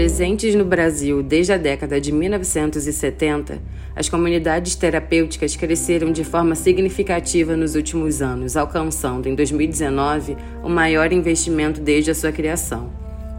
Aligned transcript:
Presentes 0.00 0.54
no 0.54 0.64
Brasil 0.64 1.22
desde 1.22 1.52
a 1.52 1.58
década 1.58 2.00
de 2.00 2.10
1970, 2.10 3.60
as 3.94 4.08
comunidades 4.08 4.74
terapêuticas 4.74 5.56
cresceram 5.56 6.10
de 6.10 6.24
forma 6.24 6.54
significativa 6.54 7.54
nos 7.54 7.74
últimos 7.74 8.22
anos, 8.22 8.56
alcançando 8.56 9.28
em 9.28 9.34
2019 9.34 10.38
o 10.64 10.70
maior 10.70 11.12
investimento 11.12 11.82
desde 11.82 12.12
a 12.12 12.14
sua 12.14 12.32
criação. 12.32 12.90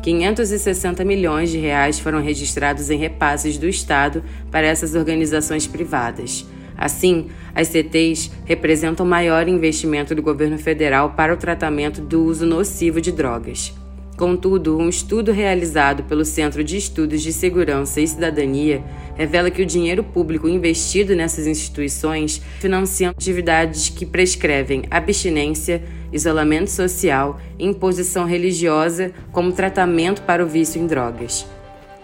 560 0.03 1.03
milhões 1.03 1.49
de 1.49 1.57
reais 1.57 1.99
foram 1.99 2.21
registrados 2.21 2.91
em 2.91 2.97
repasses 2.99 3.57
do 3.57 3.67
Estado 3.67 4.23
para 4.51 4.67
essas 4.67 4.93
organizações 4.93 5.65
privadas. 5.65 6.45
Assim, 6.77 7.29
as 7.55 7.69
CTs 7.69 8.29
representam 8.45 9.03
o 9.03 9.09
maior 9.09 9.47
investimento 9.47 10.13
do 10.13 10.21
governo 10.21 10.59
federal 10.59 11.13
para 11.13 11.33
o 11.33 11.37
tratamento 11.37 12.01
do 12.01 12.23
uso 12.23 12.45
nocivo 12.45 13.01
de 13.01 13.11
drogas. 13.11 13.73
Contudo, 14.21 14.77
um 14.77 14.87
estudo 14.87 15.31
realizado 15.31 16.03
pelo 16.03 16.23
Centro 16.23 16.63
de 16.63 16.77
Estudos 16.77 17.23
de 17.23 17.33
Segurança 17.33 17.99
e 17.99 18.07
Cidadania 18.07 18.83
revela 19.15 19.49
que 19.49 19.63
o 19.63 19.65
dinheiro 19.65 20.03
público 20.03 20.47
investido 20.47 21.15
nessas 21.15 21.47
instituições 21.47 22.39
financia 22.59 23.09
atividades 23.09 23.89
que 23.89 24.05
prescrevem 24.05 24.83
abstinência, 24.91 25.81
isolamento 26.13 26.69
social 26.69 27.41
imposição 27.57 28.27
religiosa 28.27 29.11
como 29.31 29.53
tratamento 29.53 30.21
para 30.21 30.45
o 30.45 30.47
vício 30.47 30.79
em 30.79 30.85
drogas. 30.85 31.47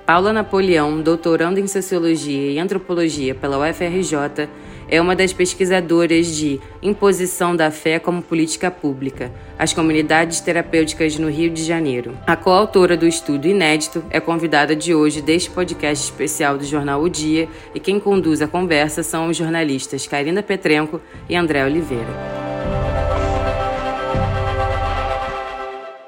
Paula 0.03 0.33
Napoleão, 0.33 0.99
doutorando 0.99 1.59
em 1.59 1.67
Sociologia 1.67 2.51
e 2.51 2.57
Antropologia 2.57 3.35
pela 3.35 3.59
UFRJ, 3.59 4.49
é 4.89 5.01
uma 5.01 5.15
das 5.15 5.33
pesquisadoras 5.33 6.27
de 6.35 6.59
Imposição 6.81 7.55
da 7.55 7.69
Fé 7.69 7.99
como 7.99 8.21
Política 8.21 8.71
Pública, 8.71 9.31
as 9.57 9.73
comunidades 9.73 10.39
terapêuticas 10.39 11.17
no 11.17 11.29
Rio 11.29 11.49
de 11.49 11.63
Janeiro. 11.63 12.17
A 12.25 12.35
coautora 12.35 12.95
do 12.95 13.07
estudo 13.07 13.47
inédito 13.47 14.03
é 14.09 14.19
convidada 14.19 14.75
de 14.75 14.93
hoje 14.93 15.21
deste 15.21 15.49
podcast 15.49 16.05
especial 16.05 16.57
do 16.57 16.63
jornal 16.63 17.01
O 17.01 17.09
Dia 17.09 17.49
e 17.75 17.79
quem 17.79 17.99
conduz 17.99 18.41
a 18.41 18.47
conversa 18.47 19.03
são 19.03 19.27
os 19.27 19.37
jornalistas 19.37 20.07
Karina 20.07 20.41
Petrenko 20.41 21.01
e 21.27 21.35
André 21.35 21.65
Oliveira. 21.65 22.47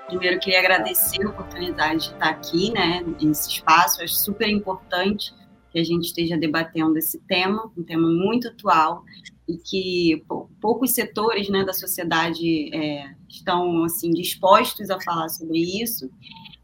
Primeiro, 0.08 0.39
queria 0.39 0.59
agradecer 0.59 1.23
a 1.23 1.30
oportunidade 1.30 2.08
de 2.08 2.14
estar 2.14 2.30
aqui, 2.30 2.71
né, 2.71 3.03
nesse 3.21 3.49
espaço. 3.49 4.02
Acho 4.02 4.16
super 4.16 4.49
importante 4.49 5.33
que 5.72 5.80
a 5.80 5.84
gente 5.84 6.06
esteja 6.06 6.38
debatendo 6.38 6.98
esse 6.98 7.20
tema, 7.20 7.72
um 7.78 7.84
tema 7.84 8.08
muito 8.08 8.48
atual 8.48 9.03
e 9.48 9.58
que 9.58 10.23
poucos 10.59 10.92
setores 10.92 11.50
né, 11.50 11.64
da 11.64 11.73
sociedade 11.73 12.73
é, 12.76 13.14
estão 13.28 13.84
assim 13.84 14.11
dispostos 14.11 14.89
a 14.89 15.00
falar 15.00 15.30
sobre 15.30 15.59
isso. 15.59 16.09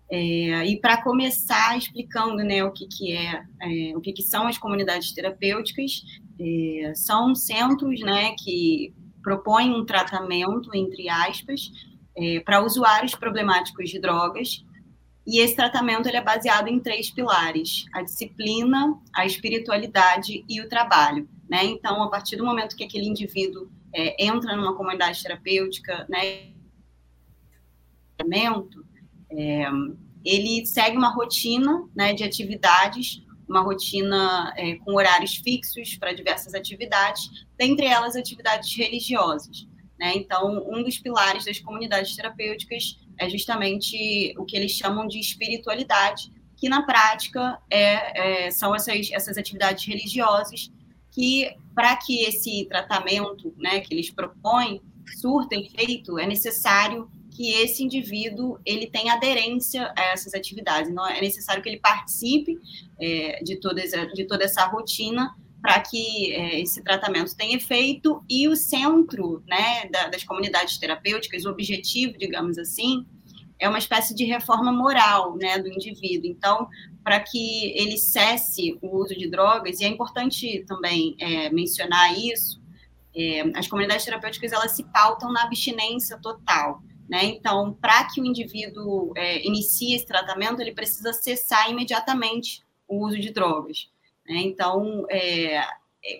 É, 0.09 0.66
e 0.66 0.80
para 0.80 1.02
começar 1.02 1.78
explicando 1.78 2.38
né, 2.38 2.64
o 2.64 2.72
que, 2.72 2.88
que 2.88 3.12
é, 3.12 3.44
é, 3.62 3.97
o 3.97 4.02
que, 4.02 4.14
que 4.14 4.22
são 4.22 4.47
as 4.47 4.58
comunidades 4.58 5.12
terapêuticas, 5.14 6.03
é, 6.40 6.94
são 6.95 7.34
centros 7.34 8.00
né, 8.02 8.36
que 8.38 8.94
propõem 9.23 9.72
um 9.72 9.84
tratamento, 9.84 10.69
entre 10.75 11.09
aspas, 11.09 11.72
é, 12.16 12.40
para 12.40 12.64
usuários 12.64 13.16
problemáticos 13.16 13.90
de 13.90 14.00
drogas 14.00 14.64
e 15.26 15.40
esse 15.40 15.56
tratamento 15.56 16.08
ele 16.08 16.18
é 16.18 16.23
baseado 16.23 16.68
em 16.68 16.80
três 16.80 17.09
pilares: 17.09 17.86
a 17.94 18.02
disciplina, 18.02 19.00
a 19.14 19.26
espiritualidade 19.26 20.45
e 20.48 20.62
o 20.62 20.70
trabalho. 20.70 21.28
Né? 21.50 21.66
Então, 21.66 22.02
a 22.04 22.09
partir 22.09 22.36
do 22.36 22.45
momento 22.45 22.76
que 22.76 22.84
aquele 22.84 23.08
indivíduo 23.08 23.70
é, 23.94 24.23
entra 24.23 24.56
numa 24.56 24.76
comunidade 24.76 25.22
terapêutica, 25.22 26.06
né, 26.09 26.52
é, 29.31 29.66
ele 30.23 30.66
segue 30.66 30.98
uma 30.98 31.14
rotina 31.14 31.88
né, 31.96 32.14
de 32.14 32.23
atividades, 32.23 33.23
uma 33.48 33.62
rotina 33.62 34.53
é, 34.58 34.75
com 34.75 34.96
horários 34.96 35.35
fixos 35.35 35.96
para 35.97 36.14
diversas 36.14 36.53
atividades, 36.53 37.46
dentre 37.58 37.85
elas 37.85 38.16
atividades 38.16 38.75
religiosas. 38.75 39.68
Né? 40.00 40.14
Então, 40.16 40.66
um 40.68 40.84
dos 40.84 40.97
pilares 40.97 41.46
das 41.46 41.59
comunidades 41.59 42.16
terapêuticas 42.16 43.00
é 43.18 43.30
justamente 43.30 44.34
o 44.38 44.46
que 44.46 44.56
eles 44.56 44.72
chamam 44.72 45.08
de 45.08 45.20
espiritualidade, 45.20 46.31
que 46.58 46.70
na 46.70 46.84
prática 46.84 47.59
é, 47.70 48.46
é, 48.46 48.52
são 48.52 48.74
essas, 48.74 49.12
essas 49.12 49.38
atividades 49.38 49.86
religiosas 49.86 50.72
que, 51.12 51.50
para 51.74 51.96
que 51.96 52.24
esse 52.24 52.66
tratamento 52.66 53.53
né, 53.58 53.80
que 53.80 53.94
eles 53.94 54.09
propõem 54.09 54.81
surta 55.20 55.56
efeito, 55.56 56.18
é 56.18 56.26
necessário 56.26 57.09
que 57.31 57.52
esse 57.52 57.84
indivíduo 57.84 58.59
ele 58.66 58.88
tenha 58.88 59.14
aderência 59.14 59.94
a 59.97 60.03
essas 60.14 60.34
atividades. 60.34 60.90
Então, 60.90 61.06
é 61.06 61.20
necessário 61.20 61.62
que 61.62 61.68
ele 61.68 61.80
participe 61.80 62.58
é, 63.00 63.44
de, 63.44 63.58
toda, 63.58 63.82
de 64.14 64.26
toda 64.26 64.46
essa 64.46 64.66
rotina 64.66 65.36
para 65.66 65.80
que 65.80 66.31
é, 66.31 66.62
esse 66.62 66.84
tratamento 66.84 67.36
tenha 67.36 67.58
efeito 67.58 68.24
e 68.30 68.48
o 68.48 68.56
centro 68.56 69.42
né, 69.48 69.90
da, 69.90 70.09
das 70.09 70.24
comunidades 70.24 70.78
terapêuticas, 70.78 71.44
o 71.44 71.50
objetivo, 71.50 72.16
digamos 72.20 72.59
assim, 72.59 73.03
é 73.58 73.68
uma 73.68 73.80
espécie 73.80 74.14
de 74.14 74.26
reforma 74.26 74.72
moral 74.72 75.36
né, 75.38 75.58
do 75.58 75.68
indivíduo. 75.68 76.30
Então, 76.30 76.70
para 77.03 77.20
que 77.20 77.72
ele 77.76 77.98
cesse 77.98 78.78
o 78.80 78.96
uso 78.96 79.16
de 79.16 79.28
drogas, 79.28 79.80
e 79.80 79.86
é 79.86 79.88
importante 79.88 80.64
também 80.68 81.16
é, 81.20 81.50
mencionar 81.50 82.16
isso, 82.16 82.62
é, 83.16 83.42
as 83.58 83.68
comunidades 83.68 84.06
terapêuticas 84.06 84.52
elas 84.52 84.74
se 84.74 84.84
pautam 84.84 85.34
na 85.34 85.46
abstinência 85.46 86.20
total. 86.22 86.80
Né? 87.09 87.26
Então, 87.26 87.74
para 87.74 88.03
que 88.03 88.22
o 88.22 88.26
indivíduo 88.26 89.14
é, 89.18 89.44
inicie 89.44 89.96
esse 89.96 90.06
tratamento, 90.06 90.62
ele 90.62 90.76
precisa 90.76 91.12
cessar 91.12 91.72
imediatamente 91.72 92.64
o 92.88 93.03
uso 93.03 93.20
de 93.20 93.32
drogas. 93.32 93.94
Né? 94.28 94.41
Então, 94.41 95.06
é, 95.09 95.62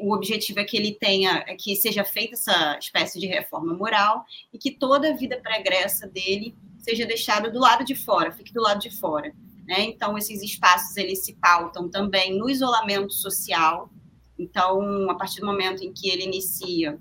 o 0.02 0.14
objetivo 0.14 0.60
é 0.60 0.64
que 0.64 0.78
ele 0.78 0.94
tenha, 0.94 1.44
é 1.48 1.56
que 1.56 1.76
seja 1.76 2.04
feita 2.04 2.34
essa 2.34 2.78
espécie 2.80 3.20
de 3.20 3.28
reforma 3.28 3.74
moral 3.74 4.26
e 4.54 4.58
que 4.58 4.72
toda 4.72 5.10
a 5.10 5.16
vida 5.16 5.40
pregressa 5.42 6.08
dele 6.08 6.56
seja 6.80 7.06
deixada 7.06 7.50
do 7.50 7.60
lado 7.60 7.84
de 7.84 7.96
fora, 7.96 8.32
fique 8.32 8.54
do 8.54 8.62
lado 8.62 8.80
de 8.80 8.92
fora. 8.92 9.34
Né? 9.68 9.82
Então, 9.82 10.18
esses 10.18 10.42
espaços 10.42 10.96
eles 10.98 11.26
se 11.26 11.34
pautam 11.36 11.90
também 11.90 12.38
no 12.38 12.50
isolamento 12.50 13.14
social. 13.14 13.90
Então, 14.38 15.10
a 15.10 15.16
partir 15.16 15.40
do 15.40 15.46
momento 15.46 15.84
em 15.84 15.92
que 15.92 16.10
ele 16.10 16.24
inicia 16.24 17.00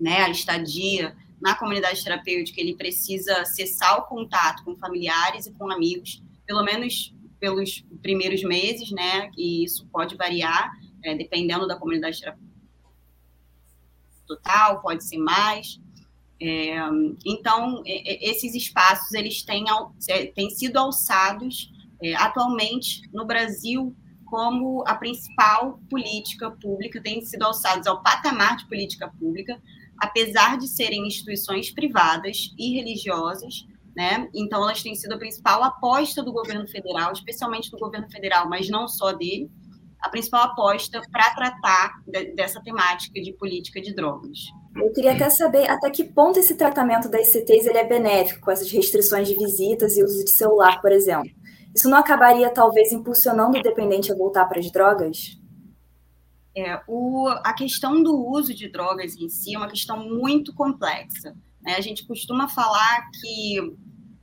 né, 0.00 0.22
a 0.22 0.30
estadia 0.30 1.14
na 1.40 1.54
comunidade 1.54 2.02
terapêutica, 2.02 2.60
ele 2.60 2.74
precisa 2.74 3.44
cessar 3.44 3.98
o 3.98 4.02
contato 4.02 4.64
com 4.64 4.76
familiares 4.76 5.46
e 5.46 5.52
com 5.52 5.70
amigos, 5.70 6.22
pelo 6.46 6.64
menos 6.64 7.14
pelos 7.38 7.84
primeiros 8.02 8.42
meses, 8.42 8.90
né? 8.90 9.30
E 9.36 9.64
isso 9.64 9.86
pode 9.92 10.16
variar, 10.16 10.72
é, 11.02 11.14
dependendo 11.14 11.66
da 11.66 11.76
comunidade 11.76 12.20
total, 14.26 14.80
pode 14.80 15.04
ser 15.04 15.18
mais. 15.18 15.80
É, 16.40 16.76
então, 17.26 17.82
esses 17.84 18.54
espaços 18.54 19.12
eles 19.12 19.42
têm, 19.42 19.64
é, 20.08 20.26
têm 20.26 20.50
sido 20.50 20.76
alçados 20.76 21.72
é, 22.00 22.14
atualmente 22.14 23.02
no 23.12 23.24
Brasil 23.24 23.94
como 24.24 24.84
a 24.86 24.94
principal 24.94 25.80
política 25.88 26.50
pública, 26.50 27.00
têm 27.02 27.22
sido 27.22 27.42
alçados 27.44 27.86
ao 27.86 28.02
patamar 28.02 28.56
de 28.56 28.66
política 28.66 29.08
pública, 29.18 29.60
apesar 29.98 30.58
de 30.58 30.68
serem 30.68 31.06
instituições 31.06 31.70
privadas 31.70 32.54
e 32.58 32.74
religiosas, 32.74 33.66
né? 33.98 34.28
Então, 34.32 34.62
elas 34.62 34.80
têm 34.80 34.94
sido 34.94 35.14
a 35.14 35.18
principal 35.18 35.60
aposta 35.64 36.22
do 36.22 36.32
governo 36.32 36.68
federal, 36.68 37.10
especialmente 37.12 37.68
do 37.68 37.76
governo 37.76 38.08
federal, 38.08 38.48
mas 38.48 38.68
não 38.68 38.86
só 38.86 39.10
dele, 39.10 39.50
a 40.00 40.08
principal 40.08 40.44
aposta 40.44 41.02
para 41.10 41.34
tratar 41.34 42.00
de, 42.06 42.32
dessa 42.36 42.62
temática 42.62 43.20
de 43.20 43.32
política 43.32 43.80
de 43.80 43.92
drogas. 43.92 44.38
Eu 44.76 44.92
queria 44.92 45.14
até 45.14 45.28
saber 45.28 45.68
até 45.68 45.90
que 45.90 46.04
ponto 46.04 46.38
esse 46.38 46.54
tratamento 46.54 47.10
das 47.10 47.34
ICTs 47.34 47.66
ele 47.66 47.78
é 47.78 47.84
benéfico, 47.84 48.40
com 48.40 48.52
essas 48.52 48.70
restrições 48.70 49.26
de 49.26 49.34
visitas 49.34 49.96
e 49.96 50.04
uso 50.04 50.24
de 50.24 50.30
celular, 50.30 50.80
por 50.80 50.92
exemplo. 50.92 51.32
Isso 51.74 51.90
não 51.90 51.98
acabaria, 51.98 52.50
talvez, 52.50 52.92
impulsionando 52.92 53.58
o 53.58 53.62
dependente 53.62 54.12
a 54.12 54.16
voltar 54.16 54.44
para 54.44 54.60
as 54.60 54.70
drogas? 54.70 55.36
É, 56.56 56.80
o, 56.86 57.26
a 57.42 57.52
questão 57.52 58.00
do 58.00 58.14
uso 58.30 58.54
de 58.54 58.70
drogas 58.70 59.16
em 59.16 59.28
si 59.28 59.56
é 59.56 59.58
uma 59.58 59.68
questão 59.68 60.08
muito 60.08 60.54
complexa. 60.54 61.34
Né? 61.60 61.74
A 61.76 61.80
gente 61.80 62.06
costuma 62.06 62.48
falar 62.48 63.10
que 63.20 63.76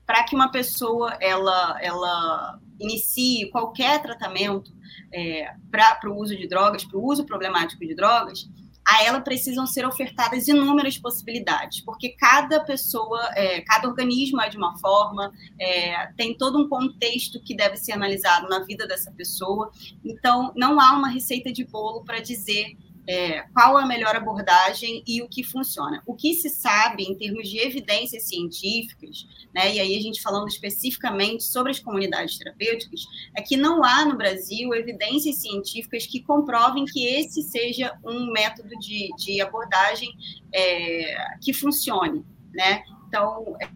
para 0.06 0.24
que 0.24 0.36
uma 0.36 0.52
pessoa 0.52 1.18
ela, 1.20 1.78
ela 1.82 2.60
inicie 2.80 3.50
qualquer 3.50 4.02
tratamento 4.02 4.72
é, 5.14 5.54
para 5.72 6.10
o 6.10 6.18
uso 6.18 6.36
de 6.36 6.48
drogas, 6.48 6.84
para 6.84 6.98
o 6.98 7.06
uso 7.06 7.26
problemático 7.26 7.86
de 7.86 7.96
drogas, 7.96 8.48
a 8.88 9.04
ela 9.04 9.20
precisam 9.20 9.66
ser 9.66 9.84
ofertadas 9.86 10.48
inúmeras 10.48 10.96
possibilidades, 10.96 11.82
porque 11.82 12.10
cada 12.10 12.60
pessoa, 12.60 13.20
é, 13.34 13.62
cada 13.62 13.88
organismo 13.88 14.40
é 14.40 14.48
de 14.48 14.58
uma 14.58 14.78
forma, 14.78 15.34
é, 15.60 16.08
tem 16.16 16.38
todo 16.38 16.60
um 16.60 16.70
contexto 16.70 17.42
que 17.42 17.56
deve 17.56 17.78
ser 17.78 17.94
analisado 17.94 18.48
na 18.48 18.60
vida 18.60 18.86
dessa 18.88 19.12
pessoa. 19.12 19.72
Então, 20.04 20.54
não 20.56 20.80
há 20.80 20.94
uma 20.94 21.10
receita 21.10 21.52
de 21.52 21.66
bolo 21.66 22.04
para 22.04 22.20
dizer 22.20 22.78
é, 23.08 23.42
qual 23.54 23.78
a 23.78 23.86
melhor 23.86 24.16
abordagem 24.16 25.04
e 25.06 25.22
o 25.22 25.30
que 25.30 25.44
funciona. 25.44 26.02
O 26.06 26.16
que 26.16 26.34
se 26.34 26.50
sabe 26.50 27.04
em 27.04 27.16
termos 27.16 27.50
de 27.50 27.60
evidências 27.60 28.24
científicas, 28.24 29.28
né, 29.54 29.74
e 29.74 29.80
aí 29.80 29.96
a 29.96 30.02
gente 30.02 30.22
falando 30.22 30.48
especificamente 30.48 31.44
sobre 31.44 31.72
as 31.72 31.80
comunidades 31.80 32.38
terapêuticas, 32.38 33.02
é 33.36 33.42
que 33.42 33.56
não 33.56 33.84
há 33.84 34.06
no 34.06 34.18
Brasil 34.18 34.74
evidências 34.74 35.38
científicas 35.38 36.06
que 36.06 36.22
comprovem 36.22 36.86
que 36.86 37.06
esse 37.06 37.42
seja 37.44 37.98
um 38.04 38.32
método 38.32 38.70
de, 38.80 39.10
de 39.18 39.42
abordagem 39.42 40.10
é, 40.54 41.36
que 41.42 41.54
funcione. 41.54 42.26
Né? 42.54 42.84
Então, 43.08 43.56
é, 43.62 43.70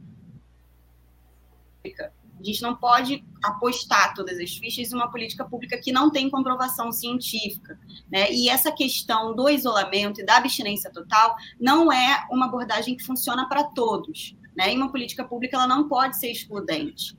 a 2.39 2.43
gente 2.43 2.61
não 2.61 2.75
pode 2.75 3.23
apostar 3.43 4.13
todas 4.13 4.39
as 4.39 4.51
fichas 4.51 4.91
em 4.91 4.95
uma 4.95 5.11
política 5.11 5.43
pública 5.43 5.77
que 5.77 5.91
não 5.91 6.09
tem 6.09 6.29
comprovação 6.29 6.91
científica. 6.91 7.77
Né? 8.09 8.31
E 8.31 8.49
essa 8.49 8.71
questão 8.71 9.35
do 9.35 9.49
isolamento 9.49 10.21
e 10.21 10.25
da 10.25 10.37
abstinência 10.37 10.91
total 10.91 11.35
não 11.59 11.91
é 11.91 12.25
uma 12.31 12.45
abordagem 12.45 12.95
que 12.95 13.03
funciona 13.03 13.47
para 13.47 13.63
todos. 13.63 14.35
Né? 14.55 14.73
E 14.73 14.77
uma 14.77 14.89
política 14.89 15.23
pública 15.23 15.57
ela 15.57 15.67
não 15.67 15.87
pode 15.87 16.17
ser 16.17 16.31
excludente. 16.31 17.17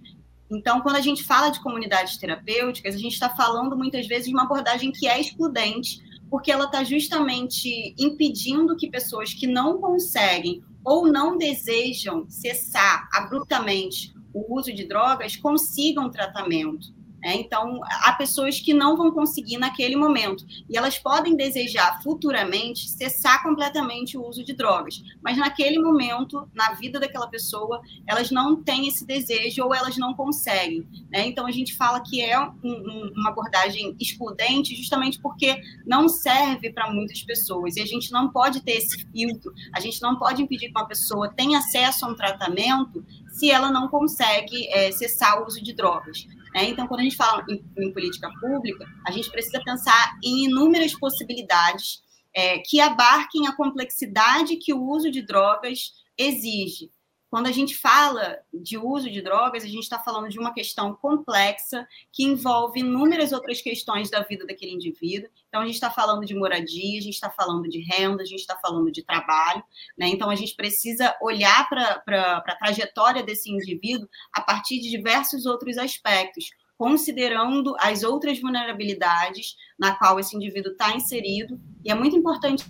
Então, 0.50 0.80
quando 0.80 0.96
a 0.96 1.00
gente 1.00 1.22
fala 1.22 1.50
de 1.50 1.60
comunidades 1.60 2.16
terapêuticas, 2.16 2.94
a 2.94 2.98
gente 2.98 3.12
está 3.12 3.28
falando 3.28 3.76
muitas 3.76 4.06
vezes 4.06 4.26
de 4.26 4.34
uma 4.34 4.42
abordagem 4.42 4.90
que 4.90 5.06
é 5.06 5.20
excludente, 5.20 6.00
porque 6.28 6.50
ela 6.50 6.64
está 6.64 6.82
justamente 6.82 7.94
impedindo 7.98 8.76
que 8.76 8.90
pessoas 8.90 9.32
que 9.32 9.46
não 9.46 9.80
conseguem 9.80 10.62
ou 10.84 11.06
não 11.06 11.36
desejam 11.36 12.28
cessar 12.28 13.08
abruptamente 13.12 14.12
o 14.32 14.56
uso 14.56 14.72
de 14.72 14.86
drogas 14.86 15.36
consigam 15.36 16.10
tratamento. 16.10 17.00
É, 17.22 17.34
então, 17.34 17.80
há 17.84 18.12
pessoas 18.12 18.60
que 18.60 18.72
não 18.72 18.96
vão 18.96 19.10
conseguir 19.10 19.58
naquele 19.58 19.94
momento. 19.94 20.44
E 20.68 20.76
elas 20.76 20.98
podem 20.98 21.36
desejar 21.36 22.02
futuramente 22.02 22.88
cessar 22.88 23.42
completamente 23.42 24.16
o 24.16 24.26
uso 24.26 24.42
de 24.42 24.54
drogas. 24.54 25.02
Mas 25.22 25.36
naquele 25.36 25.78
momento, 25.78 26.48
na 26.54 26.72
vida 26.72 26.98
daquela 26.98 27.26
pessoa, 27.26 27.80
elas 28.06 28.30
não 28.30 28.62
têm 28.62 28.88
esse 28.88 29.04
desejo 29.04 29.64
ou 29.64 29.74
elas 29.74 29.96
não 29.96 30.14
conseguem. 30.14 30.86
Né? 31.10 31.26
Então, 31.26 31.46
a 31.46 31.50
gente 31.50 31.74
fala 31.76 32.00
que 32.00 32.22
é 32.22 32.40
um, 32.40 32.52
um, 32.64 33.12
uma 33.16 33.30
abordagem 33.30 33.94
excludente 34.00 34.74
justamente 34.74 35.20
porque 35.20 35.60
não 35.86 36.08
serve 36.08 36.72
para 36.72 36.90
muitas 36.90 37.22
pessoas. 37.22 37.76
E 37.76 37.82
a 37.82 37.86
gente 37.86 38.10
não 38.12 38.30
pode 38.30 38.62
ter 38.62 38.72
esse 38.72 39.04
filtro, 39.12 39.52
a 39.74 39.80
gente 39.80 40.00
não 40.00 40.18
pode 40.18 40.42
impedir 40.42 40.66
que 40.66 40.78
uma 40.78 40.86
pessoa 40.86 41.28
tenha 41.28 41.58
acesso 41.58 42.06
a 42.06 42.08
um 42.08 42.14
tratamento 42.14 43.04
se 43.30 43.50
ela 43.50 43.70
não 43.70 43.88
consegue 43.88 44.68
é, 44.68 44.90
cessar 44.92 45.40
o 45.40 45.46
uso 45.46 45.62
de 45.62 45.72
drogas. 45.72 46.26
Né? 46.54 46.64
Então, 46.64 46.86
quando 46.86 47.00
a 47.00 47.04
gente 47.04 47.16
fala 47.16 47.44
em, 47.48 47.64
em, 47.78 47.92
política 47.92 48.30
pública, 48.40 48.84
a 49.06 49.10
gente 49.10 49.30
precisa 49.30 49.62
pensar 49.64 50.18
em 50.22 50.44
inúmeras 50.46 50.94
possibilidades 50.94 52.02
é, 52.34 52.58
que 52.58 52.80
abarquem 52.80 53.46
a 53.46 53.56
complexidade 53.56 54.56
que 54.56 54.72
o 54.72 54.82
uso 54.82 55.10
de 55.10 55.22
drogas 55.22 55.92
exige. 56.16 56.90
Quando 57.30 57.46
a 57.46 57.52
gente 57.52 57.76
fala 57.76 58.40
de 58.52 58.76
uso 58.76 59.08
de 59.08 59.22
drogas, 59.22 59.62
a 59.62 59.68
gente 59.68 59.84
está 59.84 60.00
falando 60.00 60.28
de 60.28 60.38
uma 60.38 60.52
questão 60.52 60.92
complexa 60.96 61.86
que 62.12 62.24
envolve 62.24 62.80
inúmeras 62.80 63.30
outras 63.30 63.62
questões 63.62 64.10
da 64.10 64.20
vida 64.20 64.44
daquele 64.44 64.72
indivíduo. 64.72 65.30
Então, 65.48 65.60
a 65.60 65.64
gente 65.64 65.74
está 65.74 65.92
falando 65.92 66.26
de 66.26 66.34
moradia, 66.34 66.98
a 66.98 67.02
gente 67.02 67.14
está 67.14 67.30
falando 67.30 67.68
de 67.68 67.82
renda, 67.82 68.24
a 68.24 68.26
gente 68.26 68.40
está 68.40 68.56
falando 68.56 68.90
de 68.90 69.04
trabalho. 69.04 69.62
Né? 69.96 70.08
Então, 70.08 70.28
a 70.28 70.34
gente 70.34 70.56
precisa 70.56 71.16
olhar 71.22 71.68
para 71.68 72.02
a 72.44 72.56
trajetória 72.56 73.22
desse 73.22 73.48
indivíduo 73.48 74.08
a 74.32 74.40
partir 74.40 74.80
de 74.80 74.90
diversos 74.90 75.46
outros 75.46 75.78
aspectos, 75.78 76.50
considerando 76.76 77.76
as 77.78 78.02
outras 78.02 78.40
vulnerabilidades 78.40 79.54
na 79.78 79.94
qual 79.94 80.18
esse 80.18 80.34
indivíduo 80.34 80.72
está 80.72 80.96
inserido. 80.96 81.60
E 81.84 81.92
é 81.92 81.94
muito 81.94 82.16
importante 82.16 82.64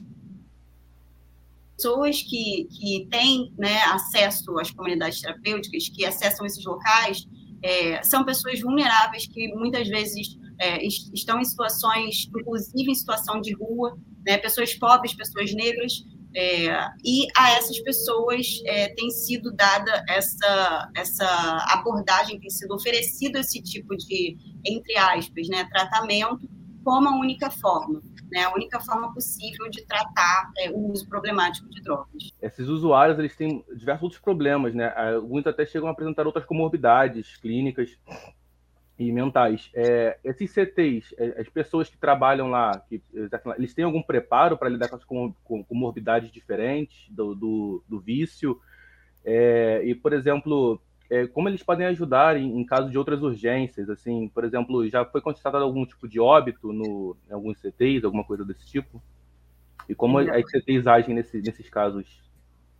pessoas 1.81 2.23
que, 2.23 2.69
que 2.71 3.09
têm 3.11 3.55
né, 3.57 3.81
acesso 3.85 4.59
às 4.59 4.71
comunidades 4.71 5.23
terapêuticas, 5.23 5.89
que 5.89 6.05
acessam 6.05 6.45
esses 6.45 6.63
locais, 6.63 7.27
é, 7.63 8.03
são 8.03 8.23
pessoas 8.23 8.61
vulneráveis 8.61 9.27
que 9.27 9.49
muitas 9.55 9.89
vezes 9.89 10.39
é, 10.59 10.85
estão 10.87 11.41
em 11.41 11.45
situações, 11.45 12.29
inclusive 12.37 12.91
em 12.91 12.95
situação 12.95 13.41
de 13.41 13.55
rua, 13.55 13.99
né, 14.27 14.37
pessoas 14.37 14.75
pobres, 14.75 15.15
pessoas 15.15 15.55
negras, 15.55 16.05
é, 16.37 16.69
e 17.05 17.27
a 17.37 17.53
essas 17.53 17.81
pessoas 17.81 18.61
é, 18.67 18.89
tem 18.95 19.11
sido 19.11 19.51
dada 19.53 20.05
essa, 20.09 20.91
essa 20.95 21.67
abordagem, 21.71 22.39
tem 22.39 22.51
sido 22.51 22.75
oferecido 22.75 23.37
esse 23.39 23.61
tipo 23.63 23.97
de, 23.97 24.37
entre 24.65 24.97
aspas, 24.99 25.49
né, 25.49 25.67
tratamento 25.73 26.49
como 26.85 27.09
a 27.09 27.19
única 27.19 27.51
forma 27.51 28.01
né, 28.31 28.45
a 28.45 28.55
única 28.55 28.81
forma 28.81 29.13
possível 29.13 29.69
de 29.69 29.85
tratar 29.85 30.51
é, 30.59 30.71
o 30.71 30.93
uso 30.93 31.09
problemático 31.09 31.69
de 31.69 31.83
drogas. 31.83 32.33
Esses 32.41 32.69
usuários 32.69 33.19
eles 33.19 33.37
têm 33.37 33.65
diversos 33.75 34.05
outros 34.05 34.21
problemas, 34.21 34.75
né? 34.75 34.93
Alguns 35.15 35.47
até 35.47 35.67
chegam 35.67 35.89
a 35.89 35.93
apresentar 35.93 36.27
outras 36.27 36.45
comorbidades 36.45 37.37
clínicas 37.37 37.99
e 38.99 39.11
mentais. 39.11 39.71
É, 39.75 40.19
esses 40.23 40.51
CTs, 40.51 41.15
é, 41.19 41.41
as 41.41 41.49
pessoas 41.49 41.89
que 41.89 41.99
trabalham 41.99 42.49
lá, 42.49 42.79
que, 42.89 43.03
eles 43.57 43.75
têm 43.75 43.85
algum 43.85 44.03
preparo 44.03 44.57
para 44.57 44.69
lidar 44.69 44.89
com 44.89 44.97
as 44.97 45.05
comorbidades 45.67 46.31
diferentes 46.31 47.09
do, 47.11 47.35
do, 47.35 47.85
do 47.89 47.99
vício? 47.99 48.61
É, 49.25 49.83
e, 49.85 49.95
por 49.95 50.13
exemplo, 50.13 50.81
é, 51.11 51.27
como 51.27 51.49
eles 51.49 51.63
podem 51.63 51.87
ajudar 51.89 52.37
em, 52.37 52.57
em, 52.57 52.65
caso 52.65 52.89
de 52.89 52.97
outras 52.97 53.21
urgências, 53.21 53.91
assim, 53.91 54.29
por 54.29 54.45
exemplo, 54.45 54.89
já 54.89 55.05
foi 55.05 55.21
constatado 55.21 55.65
algum 55.65 55.85
tipo 55.85 56.09
de 56.09 56.21
óbito 56.21 56.73
no, 56.73 57.17
em 57.29 57.33
alguns 57.33 57.59
CTs, 57.59 58.05
alguma 58.05 58.23
coisa 58.23 58.45
desse 58.45 58.65
tipo? 58.65 59.03
E 59.89 59.95
como 59.95 60.19
as 60.19 60.49
CTs 60.49 60.87
agem 60.87 61.17
nesse, 61.17 61.43
nesses 61.43 61.69
casos? 61.69 62.07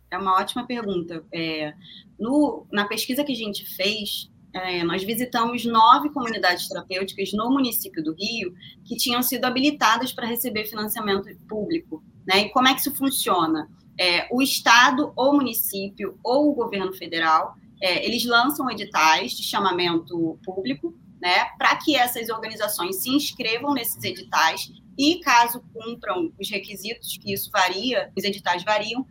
É 0.09 0.17
uma 0.17 0.39
ótima 0.39 0.65
pergunta. 0.65 1.25
É, 1.33 1.73
no, 2.17 2.65
na 2.71 2.85
pesquisa 2.85 3.21
que 3.21 3.33
a 3.33 3.35
gente 3.35 3.65
fez, 3.75 4.31
é, 4.53 4.81
nós 4.83 5.03
visitamos 5.03 5.65
nove 5.65 6.09
comunidades 6.09 6.69
terapêuticas 6.69 7.33
no 7.33 7.49
município 7.49 8.01
do 8.01 8.13
Rio 8.13 8.53
que 8.85 8.95
tinham 8.95 9.21
sido 9.21 9.43
habilitadas 9.43 10.13
para 10.13 10.25
receber 10.25 10.65
financiamento 10.65 11.27
público. 11.49 12.01
Né? 12.25 12.43
E 12.43 12.49
como 12.49 12.69
é 12.69 12.73
que 12.73 12.79
isso 12.79 12.95
funciona? 12.95 13.69
É, 13.99 14.29
o 14.31 14.41
Estado, 14.41 15.11
ou 15.17 15.31
o 15.31 15.35
município, 15.35 16.17
ou 16.23 16.49
o 16.49 16.55
governo 16.55 16.93
federal 16.93 17.55
é, 17.81 18.05
eles 18.05 18.25
lançam 18.25 18.69
editais 18.69 19.31
de 19.31 19.43
chamamento 19.43 20.39
público, 20.43 20.95
né, 21.21 21.45
para 21.57 21.75
que 21.75 21.95
essas 21.95 22.29
organizações 22.29 22.97
se 22.97 23.09
inscrevam 23.09 23.73
nesses 23.73 24.03
editais 24.03 24.71
e, 24.97 25.19
caso 25.19 25.63
cumpram 25.73 26.31
os 26.39 26.49
requisitos, 26.49 27.17
que 27.17 27.33
isso 27.33 27.49
varia, 27.51 28.11
os 28.17 28.23
editais 28.23 28.63
variam, 28.63 29.05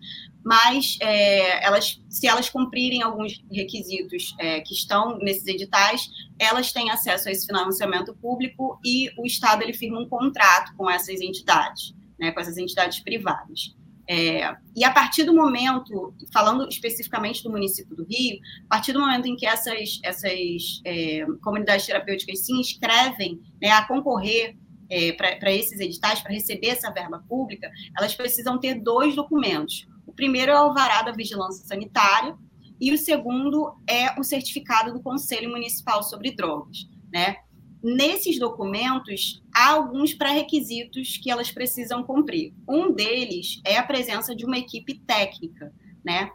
mas 0.45 0.97
é, 1.01 1.65
elas, 1.65 2.01
se 2.09 2.27
elas 2.27 2.49
cumprirem 2.49 3.03
alguns 3.03 3.43
requisitos 3.51 4.35
é, 4.39 4.61
que 4.61 4.75
estão 4.75 5.19
nesses 5.19 5.47
editais, 5.47 6.09
elas 6.39 6.73
têm 6.73 6.91
acesso 6.91 7.29
a 7.29 7.33
esse 7.33 7.47
financiamento 7.47 8.15
público 8.15 8.79
e 8.85 9.11
o 9.19 9.27
Estado 9.27 9.63
ele 9.63 9.73
firma 9.73 10.01
um 10.01 10.09
contrato 10.09 10.75
com 10.77 10.91
essas 10.91 11.21
entidades, 11.21 11.95
né, 12.19 12.33
com 12.33 12.41
essas 12.41 12.57
entidades 12.57 13.01
privadas. 13.01 13.75
É, 14.09 14.57
e 14.75 14.85
a 14.85 14.91
partir 14.91 15.25
do 15.25 15.35
momento, 15.35 16.15
falando 16.33 16.69
especificamente 16.69 17.43
do 17.43 17.51
município 17.51 17.95
do 17.95 18.05
Rio, 18.05 18.39
a 18.67 18.69
partir 18.69 18.93
do 18.93 19.01
momento 19.01 19.27
em 19.27 19.37
que 19.37 19.47
essas, 19.47 20.01
essas 20.03 20.81
é, 20.85 21.25
comunidades 21.43 21.87
terapêuticas 21.87 22.45
se 22.45 22.53
inscrevem 22.53 23.41
né, 23.61 23.71
a 23.71 23.87
concorrer 23.87 24.57
é, 24.91 25.13
para 25.13 25.53
esses 25.53 25.79
editais, 25.79 26.21
para 26.21 26.33
receber 26.33 26.69
essa 26.69 26.91
verba 26.91 27.25
pública, 27.29 27.71
elas 27.97 28.15
precisam 28.15 28.59
ter 28.59 28.75
dois 28.75 29.15
documentos. 29.15 29.87
O 30.07 30.13
primeiro 30.13 30.51
é 30.51 30.55
o 30.55 30.59
alvará 30.59 31.03
da 31.03 31.13
vigilância 31.13 31.65
sanitária 31.65 32.37
e 32.81 32.93
o 32.93 32.99
segundo 32.99 33.77
é 33.87 34.19
o 34.19 34.25
certificado 34.25 34.93
do 34.93 35.01
Conselho 35.01 35.51
Municipal 35.51 36.03
sobre 36.03 36.33
Drogas. 36.33 36.89
Né? 37.13 37.37
Nesses 37.83 38.39
documentos, 38.39 39.43
há 39.55 39.71
alguns 39.71 40.13
pré-requisitos 40.13 41.17
que 41.17 41.31
elas 41.31 41.51
precisam 41.51 42.03
cumprir. 42.03 42.53
Um 42.69 42.93
deles 42.93 43.61
é 43.65 43.79
a 43.79 43.83
presença 43.83 44.37
de 44.37 44.45
uma 44.45 44.59
equipe 44.59 44.99
técnica, 45.07 45.73
né? 46.05 46.31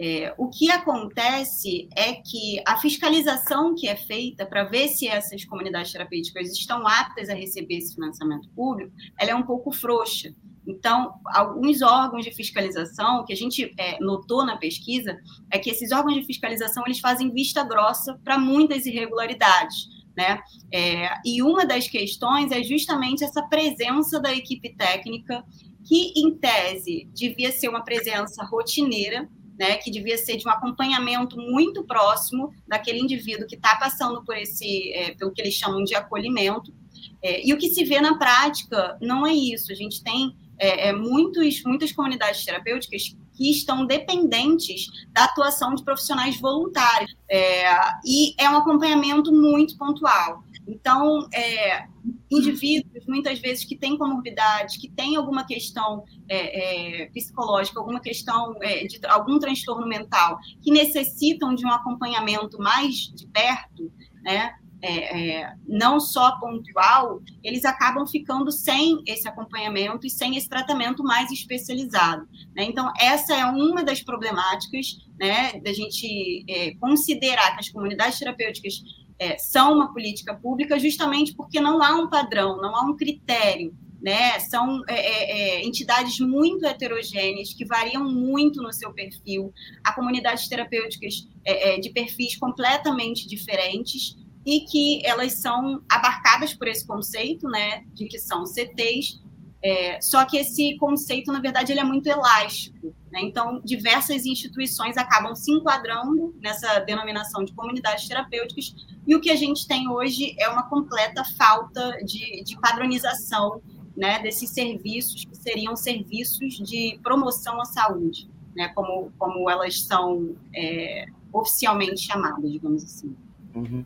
É, 0.00 0.32
o 0.38 0.48
que 0.48 0.70
acontece 0.70 1.88
é 1.94 2.14
que 2.14 2.62
a 2.64 2.76
fiscalização 2.76 3.74
que 3.74 3.88
é 3.88 3.96
feita 3.96 4.46
para 4.46 4.62
ver 4.62 4.88
se 4.88 5.08
essas 5.08 5.44
comunidades 5.44 5.90
terapêuticas 5.90 6.52
estão 6.52 6.86
aptas 6.86 7.28
a 7.28 7.34
receber 7.34 7.78
esse 7.78 7.96
financiamento 7.96 8.48
público, 8.50 8.92
ela 9.18 9.32
é 9.32 9.34
um 9.34 9.42
pouco 9.42 9.72
frouxa. 9.72 10.32
Então, 10.64 11.14
alguns 11.26 11.82
órgãos 11.82 12.24
de 12.24 12.30
fiscalização 12.30 13.24
que 13.24 13.32
a 13.32 13.36
gente 13.36 13.74
é, 13.76 13.98
notou 14.00 14.46
na 14.46 14.56
pesquisa 14.56 15.18
é 15.50 15.58
que 15.58 15.70
esses 15.70 15.90
órgãos 15.90 16.14
de 16.14 16.24
fiscalização 16.24 16.84
eles 16.86 17.00
fazem 17.00 17.32
vista 17.32 17.64
grossa 17.64 18.20
para 18.22 18.38
muitas 18.38 18.86
irregularidades. 18.86 19.88
Né? 20.18 20.40
É, 20.74 21.14
e 21.24 21.40
uma 21.40 21.64
das 21.64 21.86
questões 21.86 22.50
é 22.50 22.60
justamente 22.60 23.22
essa 23.22 23.40
presença 23.40 24.18
da 24.18 24.34
equipe 24.34 24.74
técnica, 24.74 25.44
que, 25.86 26.12
em 26.16 26.34
tese, 26.34 27.08
devia 27.14 27.52
ser 27.52 27.68
uma 27.68 27.84
presença 27.84 28.42
rotineira, 28.44 29.28
né, 29.56 29.76
que 29.76 29.92
devia 29.92 30.18
ser 30.18 30.36
de 30.36 30.46
um 30.46 30.50
acompanhamento 30.50 31.36
muito 31.36 31.84
próximo 31.84 32.52
daquele 32.66 32.98
indivíduo 32.98 33.46
que 33.46 33.54
está 33.54 33.76
passando 33.76 34.24
por 34.24 34.36
esse, 34.36 34.92
é, 34.92 35.14
pelo 35.14 35.30
que 35.30 35.40
eles 35.40 35.54
chamam 35.54 35.84
de 35.84 35.94
acolhimento. 35.94 36.74
É, 37.22 37.46
e 37.46 37.54
o 37.54 37.56
que 37.56 37.68
se 37.68 37.84
vê 37.84 38.00
na 38.00 38.18
prática 38.18 38.98
não 39.00 39.24
é 39.24 39.32
isso. 39.32 39.70
A 39.70 39.74
gente 39.76 40.02
tem 40.02 40.36
é, 40.58 40.88
é, 40.88 40.92
muitos, 40.92 41.62
muitas 41.62 41.92
comunidades 41.92 42.44
terapêuticas 42.44 43.16
que 43.38 43.52
estão 43.52 43.86
dependentes 43.86 44.88
da 45.12 45.24
atuação 45.24 45.72
de 45.76 45.84
profissionais 45.84 46.38
voluntários. 46.40 47.14
É, 47.30 47.70
e 48.04 48.34
é 48.36 48.50
um 48.50 48.56
acompanhamento 48.56 49.32
muito 49.32 49.78
pontual. 49.78 50.42
Então, 50.66 51.26
é, 51.32 51.86
indivíduos, 52.30 53.06
muitas 53.06 53.38
vezes, 53.38 53.64
que 53.64 53.76
têm 53.76 53.96
comorbidade, 53.96 54.78
que 54.78 54.90
têm 54.90 55.14
alguma 55.16 55.46
questão 55.46 56.04
é, 56.28 57.04
é, 57.04 57.06
psicológica, 57.10 57.78
alguma 57.78 58.00
questão 58.00 58.54
é, 58.60 58.84
de 58.84 58.98
algum 59.06 59.38
transtorno 59.38 59.86
mental, 59.86 60.38
que 60.60 60.72
necessitam 60.72 61.54
de 61.54 61.64
um 61.64 61.70
acompanhamento 61.70 62.58
mais 62.58 63.10
de 63.14 63.26
perto, 63.28 63.90
né? 64.22 64.56
É, 64.80 65.40
é, 65.40 65.52
não 65.66 65.98
só 65.98 66.38
pontual, 66.38 67.20
eles 67.42 67.64
acabam 67.64 68.06
ficando 68.06 68.52
sem 68.52 69.02
esse 69.06 69.26
acompanhamento 69.26 70.06
e 70.06 70.10
sem 70.10 70.36
esse 70.36 70.48
tratamento 70.48 71.02
mais 71.02 71.32
especializado. 71.32 72.28
Né? 72.54 72.64
Então, 72.64 72.92
essa 72.96 73.34
é 73.34 73.44
uma 73.44 73.82
das 73.82 74.00
problemáticas 74.00 74.98
né, 75.18 75.58
da 75.60 75.72
gente 75.72 76.44
é, 76.48 76.74
considerar 76.76 77.54
que 77.54 77.60
as 77.60 77.68
comunidades 77.70 78.20
terapêuticas 78.20 78.82
é, 79.18 79.36
são 79.36 79.74
uma 79.74 79.92
política 79.92 80.34
pública 80.34 80.78
justamente 80.78 81.34
porque 81.34 81.60
não 81.60 81.82
há 81.82 81.96
um 81.96 82.08
padrão, 82.08 82.56
não 82.58 82.74
há 82.76 82.82
um 82.82 82.96
critério. 82.96 83.74
Né? 84.00 84.38
São 84.38 84.80
é, 84.88 84.94
é, 84.94 85.40
é 85.58 85.66
entidades 85.66 86.20
muito 86.20 86.64
heterogêneas 86.64 87.52
que 87.52 87.64
variam 87.64 88.04
muito 88.04 88.62
no 88.62 88.72
seu 88.72 88.92
perfil, 88.92 89.52
há 89.82 89.92
comunidades 89.92 90.46
terapêuticas 90.46 91.26
é, 91.44 91.74
é, 91.74 91.80
de 91.80 91.90
perfis 91.90 92.36
completamente 92.36 93.26
diferentes 93.26 94.16
e 94.44 94.60
que 94.60 95.04
elas 95.04 95.34
são 95.34 95.82
abarcadas 95.90 96.54
por 96.54 96.68
esse 96.68 96.86
conceito, 96.86 97.48
né, 97.48 97.84
de 97.94 98.06
que 98.06 98.18
são 98.18 98.46
CTs, 98.46 99.20
é, 99.62 100.00
só 100.00 100.24
que 100.24 100.36
esse 100.36 100.76
conceito, 100.76 101.32
na 101.32 101.40
verdade, 101.40 101.72
ele 101.72 101.80
é 101.80 101.84
muito 101.84 102.06
elástico. 102.06 102.94
Né? 103.10 103.20
Então, 103.22 103.60
diversas 103.64 104.24
instituições 104.24 104.96
acabam 104.96 105.34
se 105.34 105.50
enquadrando 105.50 106.34
nessa 106.40 106.78
denominação 106.80 107.44
de 107.44 107.52
comunidades 107.52 108.06
terapêuticas, 108.06 108.74
e 109.06 109.14
o 109.16 109.20
que 109.20 109.30
a 109.30 109.36
gente 109.36 109.66
tem 109.66 109.88
hoje 109.88 110.34
é 110.38 110.48
uma 110.48 110.68
completa 110.68 111.24
falta 111.36 111.98
de, 112.04 112.42
de 112.44 112.58
padronização 112.60 113.60
né, 113.96 114.20
desses 114.20 114.50
serviços, 114.50 115.24
que 115.24 115.36
seriam 115.36 115.74
serviços 115.74 116.54
de 116.58 117.00
promoção 117.02 117.60
à 117.60 117.64
saúde, 117.64 118.30
né, 118.54 118.68
como, 118.68 119.10
como 119.18 119.50
elas 119.50 119.82
são 119.82 120.36
é, 120.54 121.06
oficialmente 121.32 122.02
chamadas, 122.02 122.50
digamos 122.50 122.84
assim. 122.84 123.16
Uhum. 123.54 123.84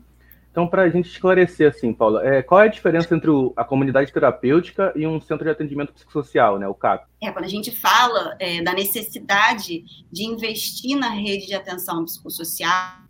Então, 0.53 0.67
para 0.67 0.83
a 0.83 0.89
gente 0.89 1.09
esclarecer, 1.09 1.67
assim, 1.67 1.91
Paula, 1.91 2.23
é, 2.23 2.43
qual 2.43 2.61
é 2.61 2.65
a 2.65 2.67
diferença 2.67 3.15
entre 3.15 3.27
o, 3.27 3.51
a 3.57 3.63
comunidade 3.63 4.13
terapêutica 4.13 4.93
e 4.95 5.07
um 5.07 5.19
centro 5.19 5.43
de 5.43 5.49
atendimento 5.49 5.91
psicossocial, 5.91 6.59
né, 6.59 6.67
o 6.67 6.75
CAP? 6.75 7.07
É, 7.19 7.31
quando 7.31 7.45
a 7.45 7.49
gente 7.49 7.71
fala 7.71 8.35
é, 8.39 8.61
da 8.61 8.71
necessidade 8.71 9.83
de 10.11 10.23
investir 10.23 10.95
na 10.95 11.09
rede 11.09 11.47
de 11.47 11.55
atenção 11.55 12.05
psicossocial, 12.05 13.02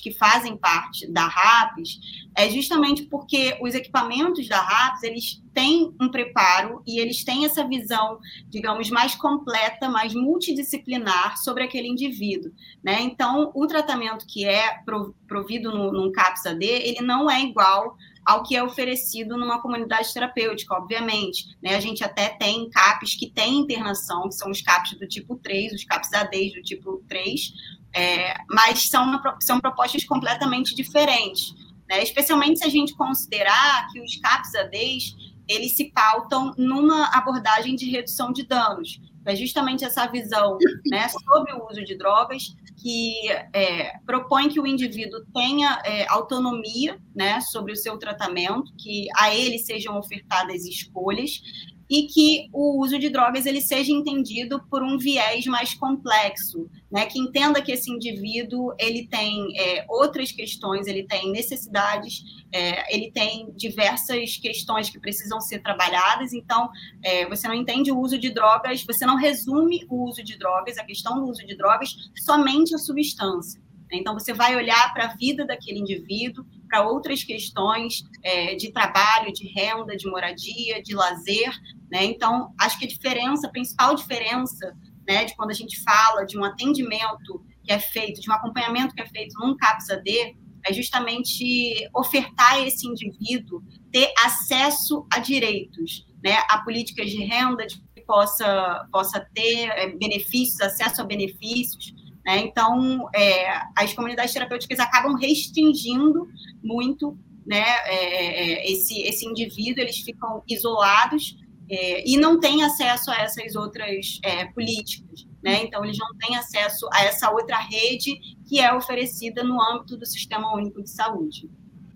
que 0.00 0.12
fazem 0.12 0.56
parte 0.56 1.06
da 1.10 1.26
RAPS, 1.26 2.00
é 2.36 2.48
justamente 2.50 3.04
porque 3.04 3.56
os 3.60 3.74
equipamentos 3.74 4.48
da 4.48 4.60
RAPS, 4.60 5.02
eles 5.02 5.42
têm 5.52 5.94
um 6.00 6.10
preparo 6.10 6.82
e 6.86 6.98
eles 6.98 7.24
têm 7.24 7.44
essa 7.44 7.66
visão, 7.66 8.18
digamos, 8.48 8.90
mais 8.90 9.14
completa, 9.14 9.88
mais 9.88 10.14
multidisciplinar 10.14 11.38
sobre 11.38 11.62
aquele 11.62 11.88
indivíduo, 11.88 12.52
né? 12.82 13.00
Então, 13.00 13.52
o 13.54 13.66
tratamento 13.66 14.26
que 14.26 14.44
é 14.44 14.80
provido 15.26 15.70
no, 15.70 15.92
num 15.92 16.12
CAPS-AD, 16.12 16.64
ele 16.64 17.00
não 17.00 17.30
é 17.30 17.42
igual 17.42 17.96
ao 18.26 18.42
que 18.42 18.56
é 18.56 18.62
oferecido 18.62 19.36
numa 19.36 19.62
comunidade 19.62 20.12
terapêutica, 20.12 20.74
obviamente. 20.74 21.56
Né? 21.62 21.76
A 21.76 21.80
gente 21.80 22.02
até 22.02 22.30
tem 22.30 22.68
CAPs 22.70 23.14
que 23.14 23.30
têm 23.30 23.60
internação, 23.60 24.28
que 24.28 24.34
são 24.34 24.50
os 24.50 24.60
CAPs 24.60 24.98
do 24.98 25.06
tipo 25.06 25.36
3, 25.36 25.72
os 25.72 25.84
CAPs 25.84 26.12
ADs 26.12 26.54
do 26.54 26.62
tipo 26.62 27.04
3, 27.08 27.52
é, 27.94 28.34
mas 28.50 28.88
são, 28.88 29.22
são 29.40 29.60
propostas 29.60 30.04
completamente 30.04 30.74
diferentes, 30.74 31.54
né? 31.88 32.02
especialmente 32.02 32.58
se 32.58 32.64
a 32.64 32.68
gente 32.68 32.96
considerar 32.96 33.86
que 33.92 34.00
os 34.00 34.16
CAPs 34.16 34.54
ADs 34.56 35.14
eles 35.48 35.76
se 35.76 35.92
pautam 35.92 36.52
numa 36.58 37.06
abordagem 37.16 37.76
de 37.76 37.88
redução 37.88 38.32
de 38.32 38.44
danos. 38.44 39.00
É 39.26 39.36
justamente 39.36 39.84
essa 39.84 40.06
visão 40.06 40.56
né, 40.86 41.08
sobre 41.08 41.52
o 41.52 41.66
uso 41.68 41.84
de 41.84 41.96
drogas 41.96 42.54
que 42.76 43.28
é, 43.52 43.98
propõe 44.06 44.48
que 44.48 44.60
o 44.60 44.66
indivíduo 44.66 45.24
tenha 45.34 45.80
é, 45.84 46.06
autonomia 46.08 46.98
né, 47.14 47.40
sobre 47.40 47.72
o 47.72 47.76
seu 47.76 47.98
tratamento, 47.98 48.72
que 48.78 49.06
a 49.16 49.34
ele 49.34 49.58
sejam 49.58 49.98
ofertadas 49.98 50.64
escolhas 50.64 51.40
e 51.88 52.06
que 52.08 52.48
o 52.52 52.82
uso 52.82 52.98
de 52.98 53.08
drogas 53.08 53.46
ele 53.46 53.60
seja 53.60 53.92
entendido 53.92 54.60
por 54.68 54.82
um 54.82 54.98
viés 54.98 55.46
mais 55.46 55.74
complexo, 55.74 56.68
né? 56.90 57.06
Que 57.06 57.18
entenda 57.18 57.62
que 57.62 57.70
esse 57.70 57.90
indivíduo 57.90 58.74
ele 58.78 59.06
tem 59.06 59.56
é, 59.58 59.84
outras 59.88 60.32
questões, 60.32 60.86
ele 60.86 61.04
tem 61.04 61.30
necessidades, 61.30 62.22
é, 62.52 62.94
ele 62.94 63.10
tem 63.12 63.52
diversas 63.54 64.36
questões 64.36 64.90
que 64.90 64.98
precisam 64.98 65.40
ser 65.40 65.60
trabalhadas. 65.60 66.32
Então, 66.32 66.68
é, 67.02 67.28
você 67.28 67.46
não 67.46 67.54
entende 67.54 67.92
o 67.92 67.98
uso 67.98 68.18
de 68.18 68.30
drogas, 68.30 68.84
você 68.84 69.06
não 69.06 69.16
resume 69.16 69.86
o 69.88 70.04
uso 70.04 70.22
de 70.24 70.36
drogas, 70.36 70.78
a 70.78 70.84
questão 70.84 71.20
do 71.20 71.30
uso 71.30 71.46
de 71.46 71.56
drogas 71.56 71.94
somente 72.16 72.74
a 72.74 72.78
substância. 72.78 73.60
Então, 73.92 74.14
você 74.14 74.32
vai 74.32 74.56
olhar 74.56 74.92
para 74.92 75.04
a 75.04 75.14
vida 75.14 75.46
daquele 75.46 75.78
indivíduo, 75.78 76.44
para 76.68 76.88
outras 76.88 77.22
questões 77.22 78.02
é, 78.22 78.54
de 78.54 78.72
trabalho, 78.72 79.32
de 79.32 79.48
renda, 79.48 79.96
de 79.96 80.08
moradia, 80.08 80.82
de 80.82 80.94
lazer, 80.94 81.52
né? 81.90 82.04
Então, 82.04 82.52
acho 82.60 82.78
que 82.78 82.84
a 82.84 82.88
diferença, 82.88 83.46
a 83.46 83.50
principal 83.50 83.94
diferença, 83.94 84.76
né, 85.06 85.24
de 85.24 85.36
quando 85.36 85.50
a 85.50 85.54
gente 85.54 85.80
fala 85.82 86.24
de 86.24 86.38
um 86.38 86.44
atendimento 86.44 87.44
que 87.62 87.72
é 87.72 87.78
feito, 87.78 88.20
de 88.20 88.30
um 88.30 88.32
acompanhamento 88.32 88.94
que 88.94 89.00
é 89.00 89.06
feito 89.06 89.38
num 89.38 89.56
CAPS-AD, 89.56 90.36
é 90.68 90.72
justamente 90.72 91.88
ofertar 91.94 92.54
a 92.54 92.60
esse 92.60 92.86
indivíduo 92.86 93.62
ter 93.92 94.12
acesso 94.24 95.06
a 95.12 95.20
direitos, 95.20 96.06
né, 96.22 96.38
a 96.48 96.58
políticas 96.58 97.08
de 97.08 97.24
renda 97.24 97.66
de 97.66 97.80
que 97.94 98.00
possa, 98.02 98.86
possa 98.92 99.20
ter 99.32 99.68
é, 99.70 99.88
benefícios, 99.96 100.60
acesso 100.60 101.02
a 101.02 101.04
benefícios. 101.04 101.94
Né? 102.26 102.38
Então, 102.40 103.08
é, 103.14 103.60
as 103.76 103.94
comunidades 103.94 104.34
terapêuticas 104.34 104.80
acabam 104.80 105.14
restringindo 105.14 106.28
muito 106.62 107.16
né, 107.46 107.64
é, 107.84 108.64
é 108.64 108.72
esse, 108.72 109.00
esse 109.02 109.24
indivíduo, 109.24 109.80
eles 109.80 109.98
ficam 109.98 110.42
isolados 110.48 111.36
é, 111.70 112.08
e 112.08 112.16
não 112.16 112.40
têm 112.40 112.64
acesso 112.64 113.10
a 113.12 113.18
essas 113.18 113.54
outras 113.54 114.18
é, 114.24 114.46
políticas. 114.46 115.24
Né? 115.42 115.62
Então, 115.62 115.84
eles 115.84 115.96
não 115.96 116.08
têm 116.18 116.36
acesso 116.36 116.88
a 116.92 117.04
essa 117.04 117.30
outra 117.30 117.58
rede 117.58 118.18
que 118.48 118.58
é 118.58 118.74
oferecida 118.74 119.44
no 119.44 119.62
âmbito 119.62 119.96
do 119.96 120.04
Sistema 120.04 120.52
Único 120.56 120.82
de 120.82 120.90
Saúde. 120.90 121.48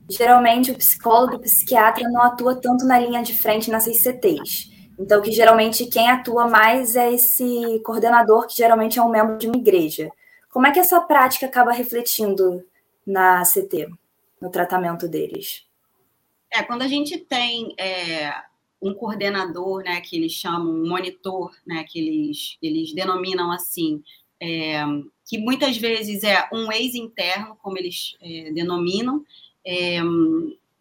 Geralmente, 0.09 0.71
o 0.71 0.77
psicólogo, 0.77 1.37
o 1.37 1.41
psiquiatra 1.41 2.09
não 2.09 2.23
atua 2.23 2.55
tanto 2.55 2.85
na 2.85 2.99
linha 2.99 3.23
de 3.23 3.35
frente 3.35 3.71
nessas 3.71 4.01
CTs. 4.03 4.71
Então, 4.99 5.23
que 5.23 5.33
geralmente 5.33 5.87
quem 5.87 6.11
atua 6.11 6.47
mais 6.47 6.95
é 6.95 7.13
esse 7.13 7.81
coordenador, 7.85 8.47
que 8.47 8.57
geralmente 8.57 8.99
é 8.99 9.03
um 9.03 9.09
membro 9.09 9.39
de 9.39 9.47
uma 9.47 9.57
igreja. 9.57 10.11
Como 10.51 10.67
é 10.67 10.73
que 10.73 10.81
essa 10.81 11.01
prática 11.01 11.47
acaba 11.47 11.73
refletindo 11.73 12.65
na 13.07 13.43
CT, 13.43 13.89
no 14.41 14.51
tratamento 14.51 15.09
deles? 15.09 15.65
É, 16.53 16.63
quando 16.63 16.83
a 16.83 16.89
gente 16.89 17.17
tem 17.19 17.73
é, 17.79 18.35
um 18.83 18.93
coordenador, 18.93 19.83
né, 19.85 20.01
que 20.01 20.17
eles 20.17 20.33
chamam 20.33 20.73
um 20.73 20.89
monitor, 20.89 21.53
né, 21.65 21.85
que 21.89 22.01
eles, 22.01 22.59
eles 22.61 22.93
denominam 22.93 23.53
assim, 23.53 24.03
é, 24.41 24.83
que 25.25 25.39
muitas 25.39 25.77
vezes 25.77 26.25
é 26.25 26.49
um 26.53 26.73
ex-interno, 26.73 27.57
como 27.63 27.79
eles 27.79 28.17
é, 28.21 28.51
denominam, 28.53 29.25
é, 29.65 29.99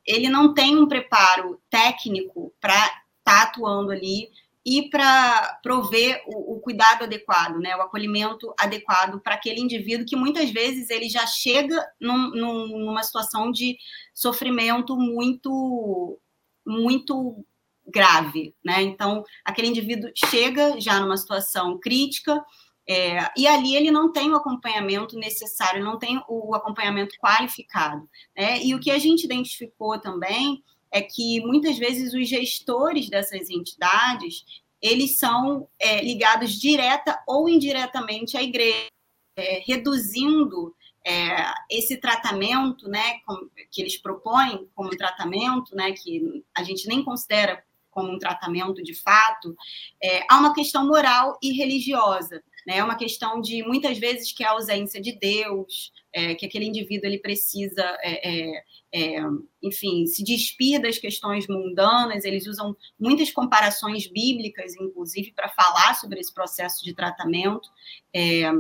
ele 0.05 0.29
não 0.29 0.53
tem 0.53 0.75
um 0.75 0.88
preparo 0.88 1.61
técnico 1.69 2.51
para 2.59 2.73
estar 2.73 2.97
tá 3.23 3.43
atuando 3.43 3.91
ali 3.91 4.31
e 4.69 4.88
para 4.88 5.59
prover 5.63 6.21
o, 6.27 6.53
o, 6.53 6.59
cuidado 6.59 7.03
adequado, 7.03 7.57
né, 7.57 7.75
o 7.75 7.81
acolhimento 7.81 8.53
adequado 8.55 9.19
para 9.19 9.33
aquele 9.33 9.59
indivíduo 9.59 10.05
que 10.05 10.15
muitas 10.15 10.51
vezes 10.51 10.91
ele 10.91 11.09
já 11.09 11.25
chega 11.25 11.83
num, 11.99 12.29
num, 12.29 12.85
numa 12.85 13.01
situação 13.01 13.51
de 13.51 13.75
sofrimento 14.13 14.95
muito 14.95 16.19
muito 16.63 17.43
grave, 17.88 18.53
né? 18.63 18.83
Então, 18.83 19.23
aquele 19.43 19.69
indivíduo 19.69 20.11
chega 20.13 20.79
já 20.79 20.99
numa 20.99 21.17
situação 21.17 21.79
crítica 21.79 22.45
é, 22.88 23.27
e 23.35 23.47
ali 23.47 23.75
ele 23.75 23.89
não 23.89 24.11
tem 24.11 24.31
o 24.31 24.35
acompanhamento 24.35 25.17
necessário, 25.17 25.83
não 25.83 25.97
tem 25.97 26.21
o 26.27 26.53
acompanhamento 26.53 27.15
qualificado. 27.19 28.07
Né? 28.38 28.63
E 28.63 28.75
o 28.75 28.79
que 28.79 28.91
a 28.91 28.99
gente 28.99 29.23
identificou 29.23 29.99
também 29.99 30.63
é 30.91 31.01
que 31.01 31.39
muitas 31.41 31.77
vezes 31.77 32.13
os 32.13 32.27
gestores 32.27 33.10
dessas 33.10 33.50
entidades 33.50 34.43
eles 34.81 35.17
são 35.17 35.67
é, 35.77 36.01
ligados 36.01 36.53
direta 36.53 37.22
ou 37.27 37.50
indiretamente 37.50 38.38
à 38.38 38.41
igreja, 38.41 38.88
é, 39.36 39.62
reduzindo 39.65 40.74
é, 41.05 41.51
esse 41.69 41.98
tratamento, 41.98 42.88
né, 42.88 43.19
que 43.72 43.81
eles 43.81 43.98
propõem 43.98 44.69
como 44.75 44.89
tratamento, 44.91 45.75
né, 45.75 45.91
que 45.91 46.43
a 46.55 46.63
gente 46.63 46.88
nem 46.88 47.03
considera 47.03 47.63
como 47.89 48.12
um 48.12 48.19
tratamento 48.19 48.81
de 48.84 48.93
fato, 48.93 49.55
é, 50.01 50.25
há 50.29 50.38
uma 50.38 50.53
questão 50.53 50.88
moral 50.88 51.38
e 51.41 51.51
religiosa. 51.51 52.41
Né? 52.69 52.77
É 52.77 52.83
uma 52.83 52.95
questão 52.95 53.41
de, 53.41 53.63
muitas 53.63 53.97
vezes, 53.97 54.31
que 54.31 54.43
é 54.43 54.47
a 54.47 54.51
ausência 54.51 55.01
de 55.01 55.11
Deus, 55.11 55.91
é, 56.13 56.35
que 56.35 56.45
aquele 56.45 56.65
indivíduo 56.65 57.07
ele 57.07 57.17
precisa, 57.17 57.81
é, 58.03 58.29
é, 58.29 58.63
é, 58.93 59.21
enfim, 59.63 60.05
se 60.05 60.23
despir 60.23 60.79
das 60.79 60.99
questões 60.99 61.47
mundanas. 61.47 62.25
Eles 62.25 62.45
usam 62.45 62.77
muitas 62.99 63.31
comparações 63.31 64.05
bíblicas, 64.05 64.75
inclusive, 64.75 65.31
para 65.31 65.49
falar 65.49 65.95
sobre 65.95 66.19
esse 66.19 66.31
processo 66.31 66.85
de 66.85 66.93
tratamento. 66.93 67.67
É, 68.15 68.51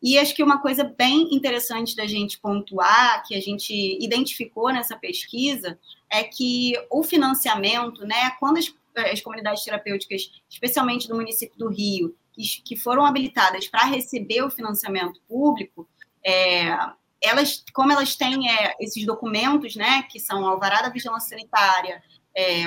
e 0.00 0.16
acho 0.16 0.36
que 0.36 0.44
uma 0.44 0.62
coisa 0.62 0.84
bem 0.84 1.34
interessante 1.34 1.96
da 1.96 2.06
gente 2.06 2.38
pontuar, 2.38 3.26
que 3.26 3.34
a 3.34 3.40
gente 3.40 3.74
identificou 4.00 4.72
nessa 4.72 4.96
pesquisa, 4.96 5.76
é 6.08 6.22
que 6.22 6.74
o 6.88 7.02
financiamento, 7.02 8.06
né, 8.06 8.30
quando 8.38 8.58
as, 8.58 8.72
as 9.10 9.20
comunidades 9.20 9.64
terapêuticas, 9.64 10.30
especialmente 10.48 11.08
do 11.08 11.16
município 11.16 11.58
do 11.58 11.68
Rio, 11.68 12.14
que, 12.36 12.62
que 12.62 12.76
foram 12.76 13.06
habilitadas 13.06 13.66
para 13.66 13.86
receber 13.86 14.42
o 14.42 14.50
financiamento 14.50 15.20
público, 15.26 15.88
é, 16.24 16.76
elas, 17.22 17.64
como 17.72 17.90
elas 17.90 18.14
têm 18.14 18.50
é, 18.50 18.76
esses 18.78 19.06
documentos, 19.06 19.74
né, 19.74 20.02
que 20.02 20.20
são 20.20 20.46
alvará 20.46 20.82
da 20.82 20.90
vigilância 20.90 21.30
sanitária, 21.30 22.02
é, 22.36 22.64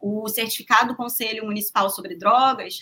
o 0.00 0.26
certificado 0.28 0.88
do 0.88 0.96
Conselho 0.96 1.44
Municipal 1.44 1.90
sobre 1.90 2.16
Drogas, 2.16 2.78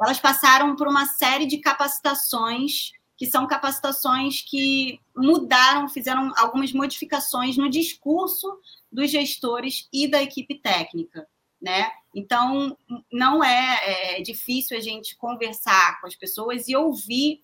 elas 0.00 0.18
passaram 0.18 0.74
por 0.74 0.88
uma 0.88 1.06
série 1.06 1.46
de 1.46 1.58
capacitações 1.58 2.92
que 3.16 3.26
são 3.26 3.46
capacitações 3.46 4.42
que 4.42 4.98
mudaram, 5.16 5.88
fizeram 5.88 6.32
algumas 6.36 6.72
modificações 6.72 7.56
no 7.56 7.70
discurso 7.70 8.58
dos 8.90 9.12
gestores 9.12 9.88
e 9.92 10.08
da 10.10 10.20
equipe 10.20 10.58
técnica, 10.58 11.28
né? 11.62 11.90
Então, 12.14 12.76
não 13.10 13.42
é, 13.42 14.16
é 14.18 14.22
difícil 14.22 14.76
a 14.76 14.80
gente 14.80 15.16
conversar 15.16 16.00
com 16.00 16.06
as 16.06 16.16
pessoas 16.16 16.68
e 16.68 16.76
ouvir 16.76 17.42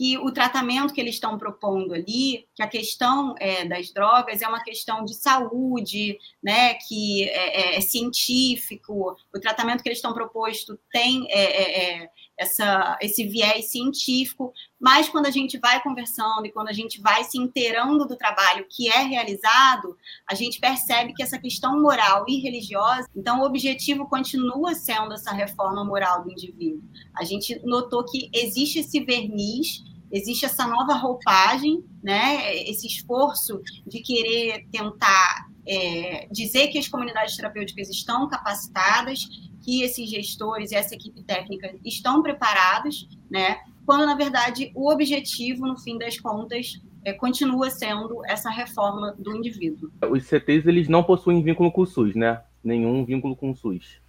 que 0.00 0.16
o 0.16 0.32
tratamento 0.32 0.94
que 0.94 1.00
eles 1.00 1.16
estão 1.16 1.36
propondo 1.36 1.92
ali, 1.92 2.48
que 2.54 2.62
a 2.62 2.66
questão 2.66 3.34
é, 3.38 3.66
das 3.66 3.92
drogas 3.92 4.40
é 4.40 4.48
uma 4.48 4.62
questão 4.62 5.04
de 5.04 5.14
saúde, 5.14 6.18
né, 6.42 6.74
que 6.74 7.24
é, 7.24 7.74
é, 7.74 7.76
é 7.76 7.80
científico, 7.80 9.14
o 9.34 9.40
tratamento 9.40 9.82
que 9.82 9.88
eles 9.88 9.98
estão 9.98 10.14
proposto 10.14 10.78
tem 10.90 11.26
é, 11.30 12.02
é, 12.02 12.10
essa, 12.40 12.96
esse 13.02 13.26
viés 13.26 13.70
científico, 13.70 14.50
mas 14.80 15.10
quando 15.10 15.26
a 15.26 15.30
gente 15.30 15.58
vai 15.58 15.82
conversando 15.82 16.46
e 16.46 16.50
quando 16.50 16.68
a 16.68 16.72
gente 16.72 16.98
vai 16.98 17.22
se 17.22 17.36
inteirando 17.36 18.06
do 18.06 18.16
trabalho 18.16 18.64
que 18.66 18.88
é 18.88 19.02
realizado, 19.02 19.94
a 20.26 20.34
gente 20.34 20.58
percebe 20.58 21.12
que 21.12 21.22
essa 21.22 21.38
questão 21.38 21.78
moral 21.78 22.24
e 22.26 22.40
religiosa, 22.40 23.06
então 23.14 23.40
o 23.40 23.44
objetivo 23.44 24.08
continua 24.08 24.74
sendo 24.74 25.12
essa 25.12 25.32
reforma 25.32 25.84
moral 25.84 26.24
do 26.24 26.32
indivíduo. 26.32 26.82
A 27.14 27.24
gente 27.24 27.60
notou 27.62 28.04
que 28.04 28.30
existe 28.32 28.78
esse 28.78 29.04
verniz 29.04 29.84
existe 30.12 30.44
essa 30.44 30.66
nova 30.66 30.94
roupagem, 30.94 31.84
né? 32.02 32.52
Esse 32.68 32.88
esforço 32.88 33.62
de 33.86 34.00
querer 34.00 34.66
tentar 34.72 35.48
é, 35.64 36.26
dizer 36.32 36.66
que 36.66 36.78
as 36.78 36.88
comunidades 36.88 37.36
terapêuticas 37.36 37.88
estão 37.88 38.28
capacitadas, 38.28 39.28
que 39.62 39.82
esses 39.82 40.08
gestores 40.08 40.72
e 40.72 40.74
essa 40.74 40.94
equipe 40.94 41.22
técnica 41.22 41.74
estão 41.84 42.22
preparados, 42.22 43.08
né? 43.30 43.58
Quando 43.84 44.06
na 44.06 44.14
verdade 44.14 44.70
o 44.74 44.90
objetivo, 44.90 45.66
no 45.66 45.78
fim 45.78 45.98
das 45.98 46.18
contas, 46.18 46.80
é, 47.04 47.12
continua 47.12 47.70
sendo 47.70 48.24
essa 48.26 48.50
reforma 48.50 49.14
do 49.18 49.36
indivíduo. 49.36 49.90
Os 50.10 50.24
CTs 50.24 50.66
eles 50.66 50.88
não 50.88 51.02
possuem 51.02 51.42
vínculo 51.42 51.72
com 51.72 51.82
o 51.82 51.86
SUS, 51.86 52.14
né? 52.14 52.42
Nenhum 52.62 53.04
vínculo 53.04 53.34
com 53.34 53.50
o 53.50 53.56
SUS. 53.56 54.00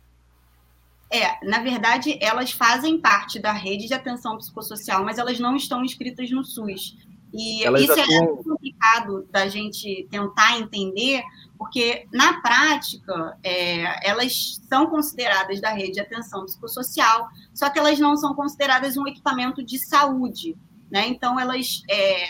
É, 1.09 1.45
na 1.45 1.59
verdade, 1.59 2.17
elas 2.21 2.51
fazem 2.51 2.97
parte 2.97 3.37
da 3.37 3.51
rede 3.51 3.87
de 3.87 3.93
atenção 3.93 4.37
psicossocial, 4.37 5.03
mas 5.03 5.17
elas 5.17 5.39
não 5.39 5.55
estão 5.55 5.83
inscritas 5.83 6.31
no 6.31 6.43
SUS. 6.43 6.97
E 7.33 7.63
elas 7.63 7.81
isso 7.81 7.93
é 7.93 8.01
atuam... 8.01 8.39
é 8.39 8.43
complicado 8.43 9.27
da 9.29 9.47
gente 9.47 10.07
tentar 10.09 10.59
entender, 10.59 11.21
porque 11.61 12.07
na 12.11 12.41
prática 12.41 13.37
é, 13.43 14.09
elas 14.09 14.59
são 14.67 14.87
consideradas 14.87 15.61
da 15.61 15.69
rede 15.69 15.91
de 15.91 15.99
atenção 15.99 16.43
psicossocial, 16.43 17.29
só 17.53 17.69
que 17.69 17.77
elas 17.77 17.99
não 17.99 18.17
são 18.17 18.33
consideradas 18.33 18.97
um 18.97 19.05
equipamento 19.05 19.63
de 19.63 19.77
saúde, 19.77 20.57
né? 20.89 21.07
Então 21.07 21.39
elas 21.39 21.83
é, 21.87 22.29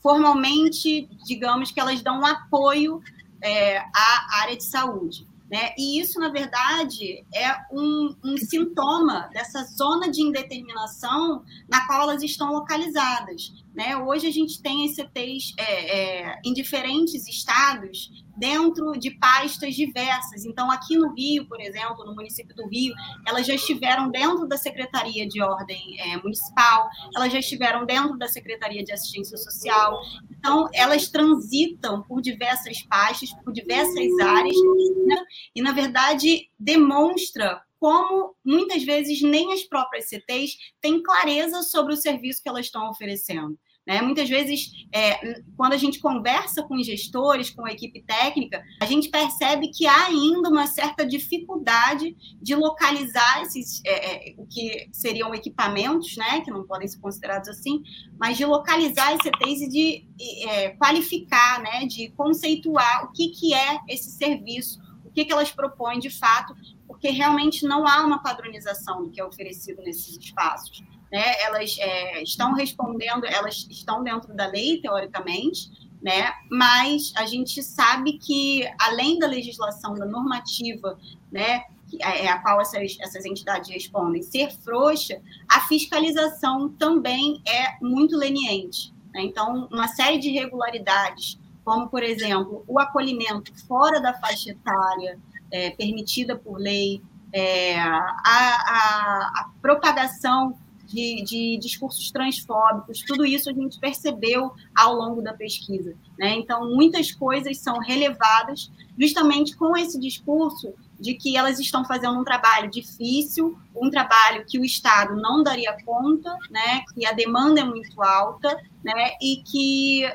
formalmente, 0.00 1.06
digamos 1.26 1.72
que 1.72 1.78
elas 1.78 2.00
dão 2.00 2.20
um 2.20 2.24
apoio 2.24 3.02
é, 3.42 3.80
à 3.80 4.40
área 4.40 4.56
de 4.56 4.64
saúde. 4.64 5.26
Né? 5.50 5.74
E 5.76 6.00
isso, 6.00 6.18
na 6.18 6.30
verdade, 6.30 7.22
é 7.34 7.54
um, 7.70 8.16
um, 8.24 8.36
sintoma 8.38 9.28
dessa 9.34 9.62
zona 9.64 10.10
de 10.10 10.22
indeterminação 10.22 11.44
na 11.68 11.86
qual 11.86 12.00
elas 12.00 12.22
estão 12.22 12.50
localizadas. 12.50 13.52
Né? 13.74 13.96
Hoje 13.96 14.28
a 14.28 14.30
gente 14.30 14.62
tem 14.62 14.86
ECTs 14.86 15.52
é, 15.58 16.22
é, 16.22 16.40
em 16.44 16.52
diferentes 16.52 17.26
estados 17.26 18.24
dentro 18.36 18.92
de 18.92 19.10
pastas 19.10 19.74
diversas. 19.74 20.44
Então, 20.44 20.70
aqui 20.70 20.96
no 20.96 21.12
Rio, 21.12 21.46
por 21.48 21.60
exemplo, 21.60 22.04
no 22.04 22.14
município 22.14 22.54
do 22.54 22.68
Rio, 22.68 22.94
elas 23.26 23.44
já 23.44 23.54
estiveram 23.54 24.10
dentro 24.10 24.46
da 24.46 24.56
Secretaria 24.56 25.26
de 25.26 25.42
Ordem 25.42 26.00
é, 26.00 26.16
Municipal, 26.18 26.88
elas 27.16 27.32
já 27.32 27.40
estiveram 27.40 27.84
dentro 27.84 28.16
da 28.16 28.28
Secretaria 28.28 28.84
de 28.84 28.92
Assistência 28.92 29.36
Social. 29.36 29.98
Então, 30.38 30.68
elas 30.72 31.08
transitam 31.08 32.02
por 32.02 32.22
diversas 32.22 32.80
pastas, 32.82 33.32
por 33.44 33.52
diversas 33.52 34.18
áreas, 34.20 34.56
né? 35.04 35.16
e, 35.54 35.60
na 35.60 35.72
verdade, 35.72 36.48
demonstra 36.58 37.60
como 37.84 38.34
muitas 38.42 38.82
vezes 38.82 39.20
nem 39.20 39.52
as 39.52 39.62
próprias 39.62 40.08
CTs 40.08 40.56
têm 40.80 41.02
clareza 41.02 41.62
sobre 41.62 41.92
o 41.92 41.96
serviço 41.96 42.42
que 42.42 42.48
elas 42.48 42.64
estão 42.64 42.88
oferecendo. 42.88 43.58
Né? 43.86 44.00
Muitas 44.00 44.28
vezes, 44.28 44.86
é, 44.90 45.42
quando 45.56 45.74
a 45.74 45.76
gente 45.76 46.00
conversa 46.00 46.62
com 46.62 46.74
os 46.74 46.86
gestores, 46.86 47.50
com 47.50 47.66
a 47.66 47.72
equipe 47.72 48.02
técnica, 48.02 48.64
a 48.80 48.86
gente 48.86 49.10
percebe 49.10 49.68
que 49.68 49.86
há 49.86 50.06
ainda 50.06 50.48
uma 50.48 50.66
certa 50.66 51.06
dificuldade 51.06 52.16
de 52.40 52.54
localizar 52.54 53.42
esses, 53.42 53.82
é, 53.84 54.30
é, 54.30 54.34
o 54.38 54.46
que 54.46 54.88
seriam 54.90 55.34
equipamentos, 55.34 56.16
né, 56.16 56.40
que 56.40 56.50
não 56.50 56.64
podem 56.64 56.88
ser 56.88 56.98
considerados 56.98 57.48
assim, 57.48 57.82
mas 58.18 58.38
de 58.38 58.46
localizar 58.46 59.14
esse 59.14 59.30
e 59.44 59.68
de 59.68 60.06
é, 60.48 60.70
qualificar, 60.70 61.60
né, 61.60 61.86
de 61.86 62.08
conceituar 62.12 63.04
o 63.04 63.12
que, 63.12 63.28
que 63.28 63.52
é 63.52 63.80
esse 63.88 64.10
serviço, 64.10 64.80
o 65.04 65.10
que, 65.10 65.24
que 65.24 65.32
elas 65.32 65.52
propõem 65.52 65.98
de 65.98 66.08
fato, 66.08 66.56
porque 66.86 67.10
realmente 67.10 67.66
não 67.66 67.86
há 67.86 68.04
uma 68.04 68.22
padronização 68.22 69.04
do 69.04 69.10
que 69.10 69.20
é 69.20 69.24
oferecido 69.24 69.82
nesses 69.82 70.16
espaços 70.16 70.82
né, 71.14 71.40
elas 71.42 71.76
é, 71.78 72.24
estão 72.24 72.54
respondendo, 72.54 73.24
elas 73.24 73.68
estão 73.70 74.02
dentro 74.02 74.34
da 74.34 74.48
lei, 74.48 74.80
teoricamente, 74.80 75.70
né, 76.02 76.32
mas 76.50 77.12
a 77.14 77.24
gente 77.24 77.62
sabe 77.62 78.14
que, 78.14 78.68
além 78.80 79.20
da 79.20 79.28
legislação, 79.28 79.94
da 79.94 80.04
normativa, 80.04 80.98
né, 81.30 81.62
é 82.00 82.26
a 82.26 82.38
qual 82.38 82.60
essas, 82.60 82.96
essas 82.98 83.24
entidades 83.24 83.70
respondem, 83.70 84.22
ser 84.22 84.50
frouxa, 84.50 85.22
a 85.48 85.60
fiscalização 85.60 86.70
também 86.70 87.40
é 87.46 87.76
muito 87.80 88.16
leniente. 88.16 88.92
Né? 89.14 89.22
Então, 89.22 89.68
uma 89.70 89.86
série 89.86 90.18
de 90.18 90.30
irregularidades, 90.30 91.38
como, 91.64 91.88
por 91.88 92.02
exemplo, 92.02 92.64
o 92.66 92.80
acolhimento 92.80 93.52
fora 93.68 94.00
da 94.00 94.14
faixa 94.14 94.50
etária 94.50 95.16
é, 95.52 95.70
permitida 95.70 96.36
por 96.36 96.58
lei, 96.58 97.00
é, 97.32 97.78
a, 97.78 98.00
a, 98.26 99.32
a 99.36 99.50
propagação 99.62 100.58
de, 100.94 101.24
de, 101.24 101.58
discursos 101.58 102.10
transfóbicos, 102.10 103.00
tudo 103.00 103.26
isso 103.26 103.50
a 103.50 103.52
gente 103.52 103.78
percebeu 103.80 104.52
ao 104.74 104.94
longo 104.94 105.20
da 105.20 105.34
pesquisa. 105.34 105.94
Né? 106.18 106.36
Então, 106.36 106.70
muitas 106.70 107.10
coisas 107.10 107.58
são 107.58 107.78
relevadas 107.78 108.70
justamente 108.98 109.56
com 109.56 109.76
esse 109.76 109.98
discurso 109.98 110.72
de 110.98 111.14
que 111.14 111.36
elas 111.36 111.58
estão 111.58 111.84
fazendo 111.84 112.18
um 112.18 112.24
trabalho 112.24 112.70
difícil, 112.70 113.58
um 113.74 113.90
trabalho 113.90 114.44
que 114.46 114.58
o 114.58 114.64
Estado 114.64 115.16
não 115.16 115.42
daria 115.42 115.76
conta, 115.84 116.32
né? 116.48 116.84
que 116.94 117.04
a 117.04 117.12
demanda 117.12 117.60
é 117.60 117.64
muito 117.64 118.00
alta 118.00 118.56
né? 118.82 119.10
e 119.20 119.42
que 119.44 120.08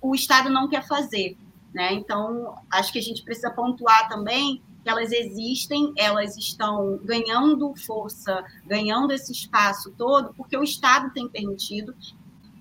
o 0.00 0.14
Estado 0.14 0.50
não 0.50 0.68
quer 0.68 0.86
fazer. 0.86 1.38
Né? 1.72 1.94
Então, 1.94 2.54
acho 2.70 2.92
que 2.92 2.98
a 2.98 3.02
gente 3.02 3.22
precisa 3.22 3.50
pontuar 3.50 4.08
também 4.08 4.62
elas 4.84 5.12
existem, 5.12 5.92
elas 5.96 6.36
estão 6.36 6.98
ganhando 7.04 7.74
força, 7.76 8.44
ganhando 8.66 9.12
esse 9.12 9.32
espaço 9.32 9.92
todo, 9.96 10.32
porque 10.34 10.56
o 10.56 10.62
Estado 10.62 11.12
tem 11.12 11.28
permitido, 11.28 11.94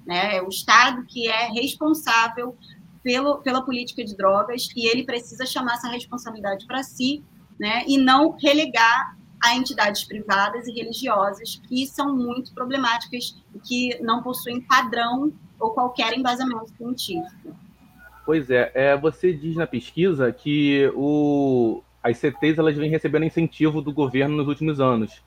né? 0.06 0.38
É 0.38 0.42
o 0.42 0.50
Estado 0.50 1.06
que 1.06 1.28
é 1.28 1.48
responsável 1.48 2.56
pelo, 3.04 3.38
pela 3.38 3.62
política 3.62 4.04
de 4.04 4.16
drogas 4.16 4.70
e 4.76 4.88
ele 4.88 5.04
precisa 5.04 5.46
chamar 5.46 5.76
essa 5.76 5.90
responsabilidade 5.90 6.66
para 6.66 6.84
si, 6.84 7.24
né? 7.60 7.84
E 7.88 7.98
não 7.98 8.32
relegar 8.32 9.18
a 9.42 9.56
entidades 9.56 10.04
privadas 10.04 10.68
e 10.68 10.72
religiosas 10.72 11.62
que 11.68 11.86
são 11.86 12.16
muito 12.16 12.54
problemáticas 12.54 13.42
e 13.56 13.60
que 13.60 14.02
não 14.02 14.24
possuem 14.24 14.62
padrão 14.62 15.32
ou 15.60 15.72
qualquer 15.72 16.14
embasamento 16.18 16.70
científico. 16.76 17.56
Pois 18.26 18.50
é, 18.50 18.72
é, 18.74 18.98
você 18.98 19.32
diz 19.32 19.56
na 19.56 19.66
pesquisa 19.66 20.32
que 20.34 20.92
o, 20.96 21.82
as 22.08 22.18
CTs 22.18 22.58
elas 22.58 22.76
vêm 22.76 22.90
recebendo 22.90 23.26
incentivo 23.26 23.82
do 23.82 23.92
governo 23.92 24.38
nos 24.38 24.48
últimos 24.48 24.80
anos. 24.80 25.22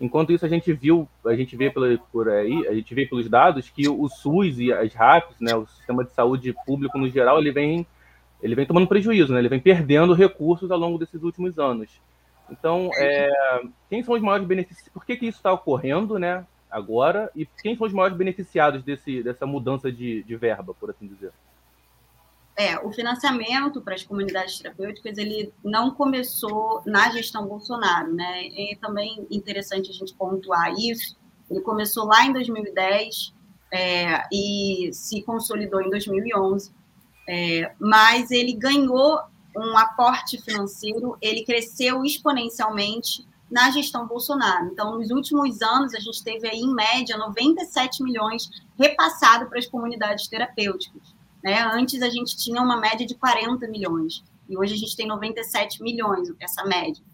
Enquanto 0.00 0.32
isso, 0.32 0.44
a 0.44 0.48
gente 0.48 0.72
viu, 0.72 1.08
a 1.24 1.34
gente 1.34 1.56
vê 1.56 1.70
pela, 1.70 1.96
por 2.12 2.28
aí, 2.28 2.66
a 2.66 2.74
gente 2.74 2.92
vê 2.94 3.06
pelos 3.06 3.28
dados 3.28 3.70
que 3.70 3.88
o 3.88 4.08
SUS 4.08 4.58
e 4.58 4.72
as 4.72 4.92
RAPs, 4.92 5.36
né, 5.40 5.54
o 5.54 5.66
sistema 5.66 6.04
de 6.04 6.12
saúde 6.12 6.52
público 6.66 6.98
no 6.98 7.08
geral, 7.08 7.38
ele 7.38 7.52
vem, 7.52 7.86
ele 8.42 8.56
vem 8.56 8.66
tomando 8.66 8.88
prejuízo, 8.88 9.32
né, 9.32 9.38
ele 9.38 9.48
vem 9.48 9.60
perdendo 9.60 10.12
recursos 10.12 10.70
ao 10.70 10.78
longo 10.78 10.98
desses 10.98 11.22
últimos 11.22 11.58
anos. 11.58 12.00
Então, 12.50 12.90
é, 12.98 13.30
quem 13.88 14.02
são 14.02 14.14
os 14.14 14.20
maiores 14.20 14.46
beneficiados? 14.46 14.92
Por 14.92 15.04
que, 15.04 15.16
que 15.16 15.26
isso 15.26 15.38
está 15.38 15.52
ocorrendo, 15.52 16.18
né, 16.18 16.44
agora? 16.68 17.30
E 17.34 17.46
quem 17.62 17.76
são 17.76 17.86
os 17.86 17.92
maiores 17.92 18.16
beneficiados 18.16 18.82
desse, 18.82 19.22
dessa 19.22 19.46
mudança 19.46 19.92
de, 19.92 20.24
de 20.24 20.36
verba, 20.36 20.74
por 20.74 20.90
assim 20.90 21.06
dizer? 21.06 21.30
É, 22.56 22.78
o 22.78 22.92
financiamento 22.92 23.80
para 23.80 23.94
as 23.94 24.04
comunidades 24.04 24.58
terapêuticas 24.58 25.18
ele 25.18 25.52
não 25.64 25.90
começou 25.90 26.82
na 26.86 27.10
gestão 27.10 27.46
Bolsonaro, 27.46 28.12
né? 28.12 28.46
É 28.46 28.76
também 28.80 29.26
interessante 29.28 29.90
a 29.90 29.92
gente 29.92 30.14
pontuar 30.14 30.72
isso. 30.78 31.16
Ele 31.50 31.60
começou 31.60 32.06
lá 32.06 32.24
em 32.24 32.32
2010 32.32 33.34
é, 33.72 34.22
e 34.32 34.90
se 34.92 35.20
consolidou 35.22 35.80
em 35.80 35.90
2011, 35.90 36.72
é, 37.28 37.74
mas 37.80 38.30
ele 38.30 38.52
ganhou 38.52 39.20
um 39.56 39.76
aporte 39.76 40.40
financeiro, 40.40 41.16
ele 41.20 41.44
cresceu 41.44 42.04
exponencialmente 42.04 43.26
na 43.50 43.70
gestão 43.70 44.06
Bolsonaro. 44.06 44.66
Então, 44.66 44.98
nos 44.98 45.10
últimos 45.10 45.60
anos, 45.62 45.94
a 45.94 46.00
gente 46.00 46.22
teve 46.24 46.48
aí, 46.48 46.58
em 46.58 46.74
média, 46.74 47.16
97 47.16 48.02
milhões 48.02 48.50
repassado 48.78 49.46
para 49.46 49.58
as 49.58 49.66
comunidades 49.66 50.26
terapêuticas. 50.28 51.13
Né? 51.44 51.60
Antes 51.60 52.00
a 52.00 52.08
gente 52.08 52.38
tinha 52.38 52.62
uma 52.62 52.80
média 52.80 53.06
de 53.06 53.14
40 53.14 53.68
milhões 53.68 54.24
e 54.48 54.56
hoje 54.56 54.72
a 54.72 54.78
gente 54.78 54.96
tem 54.96 55.06
97 55.06 55.82
milhões, 55.82 56.32
essa 56.40 56.64
média. 56.64 57.04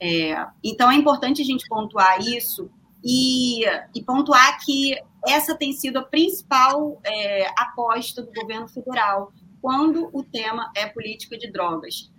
É, 0.00 0.46
então 0.62 0.88
é 0.88 0.94
importante 0.94 1.42
a 1.42 1.44
gente 1.44 1.66
pontuar 1.68 2.20
isso 2.20 2.70
e, 3.04 3.64
e, 3.94 4.02
pontuar 4.02 4.64
que 4.64 4.96
essa 5.26 5.56
tem 5.56 5.72
sido 5.72 5.98
a 5.98 6.02
principal 6.02 7.00
é, 7.04 7.48
aposta 7.60 8.22
do 8.22 8.32
governo 8.32 8.68
federal 8.68 9.32
quando 9.60 10.08
o 10.12 10.22
tema 10.22 10.70
é 10.76 10.86
política 10.86 11.36
de 11.36 11.50
drogas. 11.50 12.10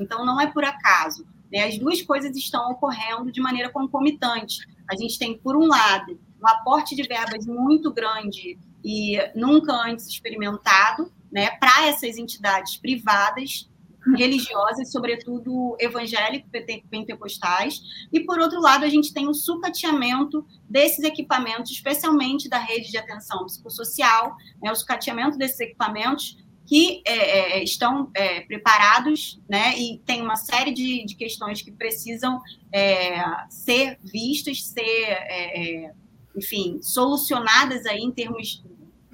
Então 0.00 0.24
não 0.24 0.40
é 0.40 0.46
por 0.46 0.64
acaso. 0.64 1.26
Né? 1.52 1.64
As 1.64 1.76
duas 1.76 2.00
coisas 2.00 2.34
estão 2.36 2.70
ocorrendo 2.70 3.32
de 3.32 3.40
maneira 3.40 3.70
concomitante. 3.70 4.58
A 4.88 4.96
gente 4.96 5.18
tem, 5.18 5.36
por 5.36 5.56
um 5.56 5.66
lado, 5.66 6.18
um 6.42 6.48
aporte 6.48 6.94
de 6.96 7.02
verbas 7.02 7.46
muito 7.46 7.92
grande 7.92 8.58
e 8.84 9.16
nunca 9.34 9.72
antes 9.72 10.06
experimentado, 10.08 11.12
né, 11.30 11.50
para 11.58 11.86
essas 11.86 12.18
entidades 12.18 12.76
privadas 12.76 13.70
religiosas, 14.16 14.90
sobretudo 14.90 15.76
evangélicos 15.78 16.50
pentecostais, 16.90 17.80
e 18.12 18.20
por 18.20 18.40
outro 18.40 18.60
lado 18.60 18.84
a 18.84 18.88
gente 18.88 19.14
tem 19.14 19.28
o 19.28 19.34
sucateamento 19.34 20.44
desses 20.68 21.04
equipamentos, 21.04 21.70
especialmente 21.70 22.48
da 22.48 22.58
rede 22.58 22.90
de 22.90 22.98
atenção 22.98 23.46
psicossocial, 23.46 24.36
né, 24.60 24.72
o 24.72 24.74
sucateamento 24.74 25.38
desses 25.38 25.60
equipamentos 25.60 26.36
que 26.66 27.02
é, 27.04 27.58
é, 27.58 27.64
estão 27.64 28.10
é, 28.14 28.40
preparados, 28.40 29.40
né, 29.48 29.78
e 29.78 29.98
tem 30.04 30.22
uma 30.22 30.36
série 30.36 30.72
de, 30.72 31.04
de 31.04 31.14
questões 31.14 31.62
que 31.62 31.70
precisam 31.70 32.40
é, 32.72 33.22
ser 33.48 33.98
vistas, 34.02 34.64
ser 34.64 34.80
é, 34.80 35.84
é, 35.86 35.92
enfim, 36.36 36.80
solucionadas 36.82 37.86
aí 37.86 38.00
em 38.00 38.10
termos 38.10 38.62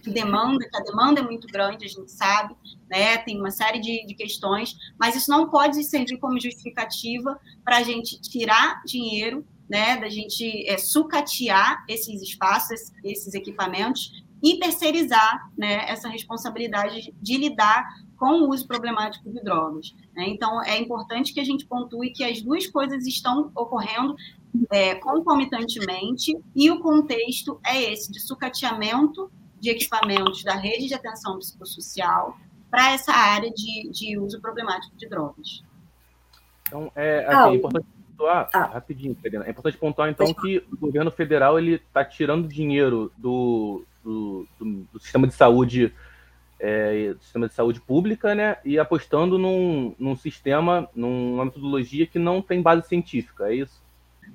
de 0.02 0.10
demanda, 0.10 0.68
que 0.68 0.76
a 0.76 0.82
demanda 0.82 1.20
é 1.20 1.22
muito 1.22 1.46
grande, 1.48 1.84
a 1.84 1.88
gente 1.88 2.10
sabe, 2.10 2.54
né? 2.88 3.18
Tem 3.18 3.38
uma 3.38 3.50
série 3.50 3.80
de, 3.80 4.06
de 4.06 4.14
questões, 4.14 4.76
mas 4.98 5.16
isso 5.16 5.30
não 5.30 5.50
pode 5.50 5.82
servir 5.84 6.18
como 6.18 6.40
justificativa 6.40 7.38
para 7.64 7.78
a 7.78 7.82
gente 7.82 8.20
tirar 8.20 8.82
dinheiro, 8.84 9.44
né? 9.68 9.96
Da 9.96 10.08
gente 10.08 10.66
é, 10.68 10.78
sucatear 10.78 11.84
esses 11.88 12.22
espaços, 12.22 12.92
esses 13.04 13.34
equipamentos 13.34 14.24
e 14.42 14.58
terceirizar, 14.58 15.50
né? 15.56 15.84
Essa 15.88 16.08
responsabilidade 16.08 17.12
de 17.20 17.36
lidar 17.36 17.84
com 18.18 18.42
o 18.42 18.50
uso 18.50 18.66
problemático 18.66 19.30
de 19.30 19.40
drogas. 19.42 19.94
Né? 20.14 20.26
Então, 20.28 20.60
é 20.64 20.76
importante 20.76 21.32
que 21.32 21.40
a 21.40 21.44
gente 21.44 21.64
pontue 21.64 22.10
que 22.10 22.24
as 22.24 22.42
duas 22.42 22.66
coisas 22.66 23.06
estão 23.06 23.52
ocorrendo 23.54 24.16
é, 24.70 24.94
concomitantemente, 24.96 26.36
e 26.54 26.70
o 26.70 26.80
contexto 26.80 27.60
é 27.64 27.92
esse, 27.92 28.10
de 28.10 28.20
sucateamento 28.20 29.30
de 29.60 29.70
equipamentos 29.70 30.42
da 30.44 30.54
rede 30.54 30.86
de 30.86 30.94
atenção 30.94 31.38
psicossocial 31.38 32.36
para 32.70 32.92
essa 32.92 33.12
área 33.12 33.50
de, 33.50 33.90
de 33.90 34.18
uso 34.18 34.40
problemático 34.40 34.96
de 34.96 35.08
drogas. 35.08 35.64
Então, 36.66 36.92
é, 36.94 37.24
assim, 37.26 37.50
é 37.50 37.54
importante 37.56 37.86
pontuar, 38.10 38.50
ah. 38.52 38.64
rapidinho, 38.64 39.16
Serena, 39.20 39.46
é 39.46 39.50
importante 39.50 39.78
pontuar, 39.78 40.10
então, 40.10 40.32
que 40.34 40.58
o 40.72 40.76
governo 40.76 41.10
federal 41.10 41.58
ele 41.58 41.74
está 41.74 42.04
tirando 42.04 42.46
dinheiro 42.46 43.10
do, 43.16 43.84
do, 44.04 44.46
do, 44.58 44.86
do 44.92 45.00
sistema 45.00 45.26
de 45.26 45.34
saúde 45.34 45.92
é, 46.60 47.14
sistema 47.20 47.48
de 47.48 47.54
saúde 47.54 47.80
pública, 47.80 48.34
né, 48.34 48.56
e 48.64 48.78
apostando 48.78 49.38
num, 49.38 49.94
num 49.98 50.16
sistema, 50.16 50.88
numa 50.94 51.44
metodologia 51.44 52.06
que 52.06 52.18
não 52.18 52.42
tem 52.42 52.60
base 52.60 52.88
científica, 52.88 53.48
é 53.48 53.54
isso? 53.54 53.80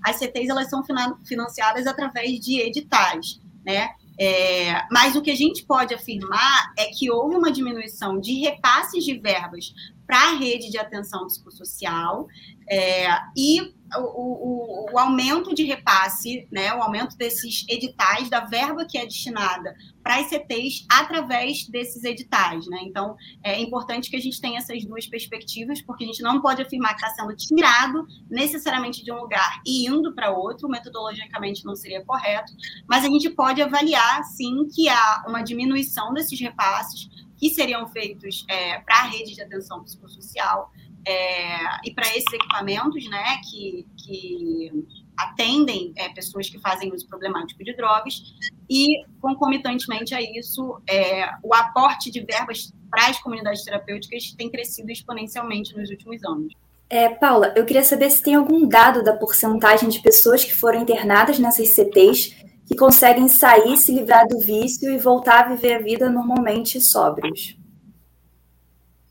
As 0.04 0.18
CTs 0.18 0.50
elas 0.50 0.70
são 0.70 0.84
financiadas 1.26 1.88
através 1.88 2.40
de 2.40 2.60
editais, 2.60 3.40
né? 3.66 3.90
É, 4.20 4.86
mas 4.92 5.16
o 5.16 5.22
que 5.22 5.32
a 5.32 5.36
gente 5.36 5.66
pode 5.66 5.94
afirmar 5.94 6.72
é 6.78 6.86
que 6.86 7.10
houve 7.10 7.36
uma 7.36 7.52
diminuição 7.52 8.20
de 8.20 8.34
repasses 8.42 9.04
de 9.04 9.18
verbas 9.18 9.74
para 10.06 10.30
a 10.30 10.36
rede 10.36 10.70
de 10.70 10.78
atenção 10.78 11.26
psicossocial 11.26 12.28
é, 12.70 13.08
e 13.36 13.74
o, 13.98 14.04
o, 14.04 14.94
o, 14.94 15.00
aumento 15.00 15.54
de 15.54 15.64
repasse, 15.64 16.48
né, 16.52 16.74
o 16.74 16.82
aumento 16.82 17.18
desses 17.18 17.66
editais, 17.70 18.30
da 18.30 18.42
verba 18.42 18.86
que 18.86 18.98
é 18.98 19.06
destinada 19.06 19.76
para 20.02 20.18
as 20.18 20.28
CTs 20.28 20.86
através 20.90 21.68
desses 21.68 22.04
editais. 22.04 22.68
Né? 22.68 22.80
Então, 22.84 23.16
é 23.44 23.60
importante 23.60 24.10
que 24.10 24.16
a 24.16 24.20
gente 24.20 24.40
tenha 24.40 24.58
essas 24.58 24.84
duas 24.86 25.08
perspectivas, 25.08 25.82
porque 25.82 26.04
a 26.04 26.08
gente 26.08 26.22
não 26.22 26.42
pode 26.42 26.62
afirmar 26.62 26.96
que 26.96 27.06
está 27.06 27.10
sendo 27.10 27.36
tirado 27.36 28.06
necessariamente 28.30 29.04
de 29.04 29.12
um 29.12 29.20
lugar 29.20 29.62
e 29.66 29.88
indo 29.88 30.14
para 30.14 30.32
outro, 30.32 30.70
metodologicamente 30.70 31.66
não 31.66 31.76
seria 31.76 32.04
correto, 32.04 32.54
mas 32.88 33.04
a 33.06 33.08
gente 33.08 33.30
pode 33.30 33.62
avaliar, 33.62 34.24
sim, 34.24 34.68
que 34.74 34.90
há 34.90 35.24
uma 35.28 35.42
diminuição 35.42 36.14
desses 36.14 36.40
repasses 36.40 37.10
que 37.38 37.50
seriam 37.50 37.88
feitos 37.88 38.46
é, 38.50 38.80
para 38.80 39.00
a 39.00 39.04
rede 39.04 39.36
de 39.36 39.42
atenção 39.42 39.84
psicossocial 39.84 40.72
é, 41.06 41.58
e 41.86 41.94
para 41.94 42.08
esses 42.10 42.32
equipamentos, 42.34 43.08
né, 43.10 43.42
que, 43.50 43.86
que 43.98 44.72
atendem 45.18 45.94
é, 45.96 46.10
pessoas 46.10 46.50
que 46.50 46.60
fazem 46.60 46.94
uso 46.94 47.08
problemático 47.08 47.64
de 47.64 47.76
drogas, 47.76 48.22
e, 48.70 49.04
concomitantemente 49.22 50.16
a 50.16 50.22
isso, 50.22 50.82
é, 50.90 51.30
o 51.44 51.54
aporte 51.54 52.10
de 52.10 52.22
verbas 52.22 52.74
para 52.90 53.08
as 53.08 53.20
comunidades 53.22 53.64
terapêuticas 53.64 54.34
tem 54.38 54.50
crescido 54.50 54.92
exponencialmente 54.92 55.76
nos 55.78 55.90
últimos 55.90 56.24
anos. 56.24 56.54
É, 56.90 57.10
Paula, 57.10 57.54
eu 57.56 57.66
queria 57.66 57.84
saber 57.84 58.10
se 58.10 58.22
tem 58.22 58.36
algum 58.36 58.68
dado 58.68 59.04
da 59.04 59.16
porcentagem 59.16 59.90
de 59.90 60.00
pessoas 60.00 60.44
que 60.44 60.54
foram 60.54 60.82
internadas 60.82 61.40
nessas 61.40 61.74
CTs 61.74 62.36
que 62.66 62.76
conseguem 62.76 63.28
sair, 63.28 63.76
se 63.78 63.94
livrar 63.94 64.28
do 64.28 64.40
vício 64.40 64.92
e 64.92 64.98
voltar 64.98 65.46
a 65.46 65.56
viver 65.56 65.74
a 65.74 65.80
vida 65.80 66.10
normalmente 66.10 66.80
sóbrios 66.80 67.58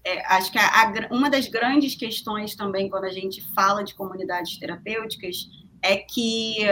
é, 0.05 0.35
acho 0.35 0.51
que 0.51 0.59
a, 0.59 0.67
a, 0.67 0.93
uma 1.11 1.31
das 1.31 1.49
grandes 1.49 1.95
questões 1.95 2.55
também 2.55 2.89
quando 2.89 3.05
a 3.05 3.13
gente 3.13 3.43
fala 3.55 3.83
de 3.83 3.95
comunidades 3.95 4.59
terapêuticas 4.59 5.49
é 5.83 5.97
que 5.97 6.65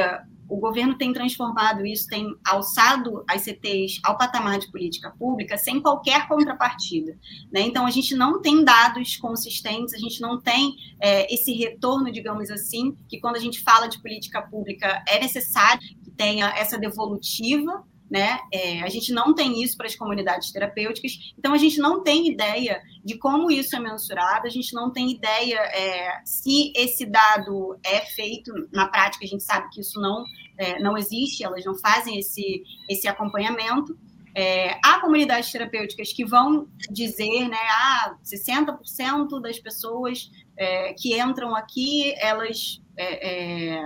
o 0.50 0.56
governo 0.56 0.98
tem 0.98 1.12
transformado 1.12 1.86
isso, 1.86 2.08
tem 2.08 2.34
alçado 2.44 3.24
as 3.30 3.42
CTs 3.42 4.00
ao 4.02 4.18
patamar 4.18 4.58
de 4.58 4.70
política 4.70 5.14
pública 5.16 5.56
sem 5.56 5.80
qualquer 5.80 6.26
contrapartida. 6.26 7.16
Né? 7.52 7.60
Então, 7.60 7.86
a 7.86 7.90
gente 7.90 8.16
não 8.16 8.42
tem 8.42 8.64
dados 8.64 9.16
consistentes, 9.16 9.94
a 9.94 9.98
gente 9.98 10.20
não 10.20 10.40
tem 10.40 10.74
é, 11.00 11.32
esse 11.32 11.52
retorno, 11.52 12.10
digamos 12.10 12.50
assim, 12.50 12.96
que 13.08 13.20
quando 13.20 13.36
a 13.36 13.40
gente 13.40 13.60
fala 13.60 13.86
de 13.86 14.02
política 14.02 14.42
pública 14.42 15.02
é 15.06 15.20
necessário 15.20 15.80
que 15.80 16.10
tenha 16.10 16.48
essa 16.56 16.76
devolutiva 16.76 17.84
né? 18.10 18.40
É, 18.52 18.82
a 18.82 18.88
gente 18.88 19.12
não 19.12 19.32
tem 19.32 19.62
isso 19.62 19.76
para 19.76 19.86
as 19.86 19.94
comunidades 19.94 20.50
terapêuticas, 20.50 21.32
então 21.38 21.52
a 21.52 21.58
gente 21.58 21.78
não 21.78 22.02
tem 22.02 22.28
ideia 22.28 22.82
de 23.04 23.16
como 23.16 23.50
isso 23.50 23.76
é 23.76 23.78
mensurado, 23.78 24.46
a 24.46 24.50
gente 24.50 24.74
não 24.74 24.90
tem 24.90 25.12
ideia 25.12 25.56
é, 25.56 26.20
se 26.24 26.72
esse 26.74 27.06
dado 27.06 27.78
é 27.84 28.00
feito 28.00 28.52
na 28.72 28.88
prática, 28.88 29.24
a 29.24 29.28
gente 29.28 29.44
sabe 29.44 29.70
que 29.70 29.80
isso 29.80 30.00
não, 30.00 30.24
é, 30.58 30.80
não 30.80 30.98
existe, 30.98 31.44
elas 31.44 31.64
não 31.64 31.76
fazem 31.76 32.18
esse, 32.18 32.64
esse 32.88 33.06
acompanhamento. 33.06 33.96
É, 34.34 34.78
há 34.84 35.00
comunidades 35.00 35.50
terapêuticas 35.50 36.12
que 36.12 36.24
vão 36.24 36.68
dizer, 36.90 37.48
né, 37.48 37.58
ah, 37.68 38.16
60% 38.24 39.40
das 39.40 39.58
pessoas 39.58 40.30
é, 40.56 40.94
que 40.94 41.20
entram 41.20 41.54
aqui, 41.54 42.14
elas 42.16 42.80
é, 42.96 43.82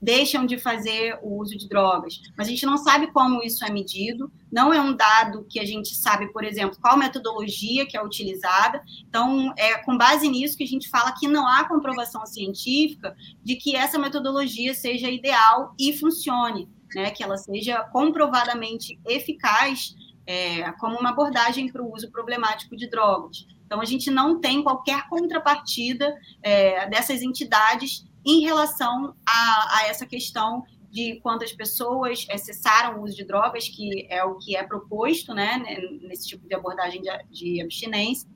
deixam 0.00 0.46
de 0.46 0.58
fazer 0.58 1.18
o 1.22 1.40
uso 1.40 1.56
de 1.56 1.68
drogas. 1.68 2.20
Mas 2.36 2.46
a 2.46 2.50
gente 2.50 2.64
não 2.64 2.76
sabe 2.76 3.08
como 3.08 3.42
isso 3.42 3.64
é 3.64 3.70
medido, 3.70 4.30
não 4.50 4.72
é 4.72 4.80
um 4.80 4.96
dado 4.96 5.44
que 5.48 5.58
a 5.60 5.64
gente 5.64 5.94
sabe, 5.94 6.32
por 6.32 6.44
exemplo, 6.44 6.78
qual 6.80 6.96
metodologia 6.96 7.86
que 7.86 7.96
é 7.96 8.02
utilizada. 8.02 8.82
Então, 9.08 9.52
é 9.56 9.78
com 9.78 9.96
base 9.96 10.28
nisso 10.28 10.56
que 10.56 10.64
a 10.64 10.68
gente 10.68 10.88
fala 10.88 11.12
que 11.18 11.26
não 11.26 11.46
há 11.46 11.64
comprovação 11.68 12.24
científica 12.24 13.16
de 13.42 13.56
que 13.56 13.76
essa 13.76 13.98
metodologia 13.98 14.72
seja 14.72 15.10
ideal 15.10 15.74
e 15.78 15.92
funcione, 15.96 16.68
né? 16.94 17.10
que 17.10 17.22
ela 17.22 17.36
seja 17.36 17.82
comprovadamente 17.84 18.98
eficaz 19.04 19.94
é, 20.26 20.70
como 20.72 20.98
uma 20.98 21.10
abordagem 21.10 21.70
para 21.72 21.82
o 21.82 21.92
uso 21.92 22.10
problemático 22.10 22.76
de 22.76 22.88
drogas. 22.88 23.46
Então, 23.66 23.82
a 23.82 23.84
gente 23.84 24.10
não 24.10 24.40
tem 24.40 24.62
qualquer 24.62 25.06
contrapartida 25.08 26.14
é, 26.42 26.88
dessas 26.88 27.20
entidades 27.20 28.07
em 28.28 28.40
relação 28.42 29.14
a, 29.26 29.78
a 29.78 29.86
essa 29.88 30.04
questão 30.04 30.62
de 30.90 31.18
quantas 31.22 31.52
pessoas 31.52 32.26
cessaram 32.36 32.98
o 32.98 33.04
uso 33.04 33.16
de 33.16 33.24
drogas, 33.24 33.68
que 33.68 34.06
é 34.10 34.22
o 34.22 34.36
que 34.36 34.54
é 34.54 34.62
proposto 34.62 35.34
né, 35.34 35.62
nesse 36.02 36.28
tipo 36.28 36.46
de 36.46 36.54
abordagem 36.54 37.00
de, 37.00 37.10
de 37.30 37.62
abstinência. 37.62 38.28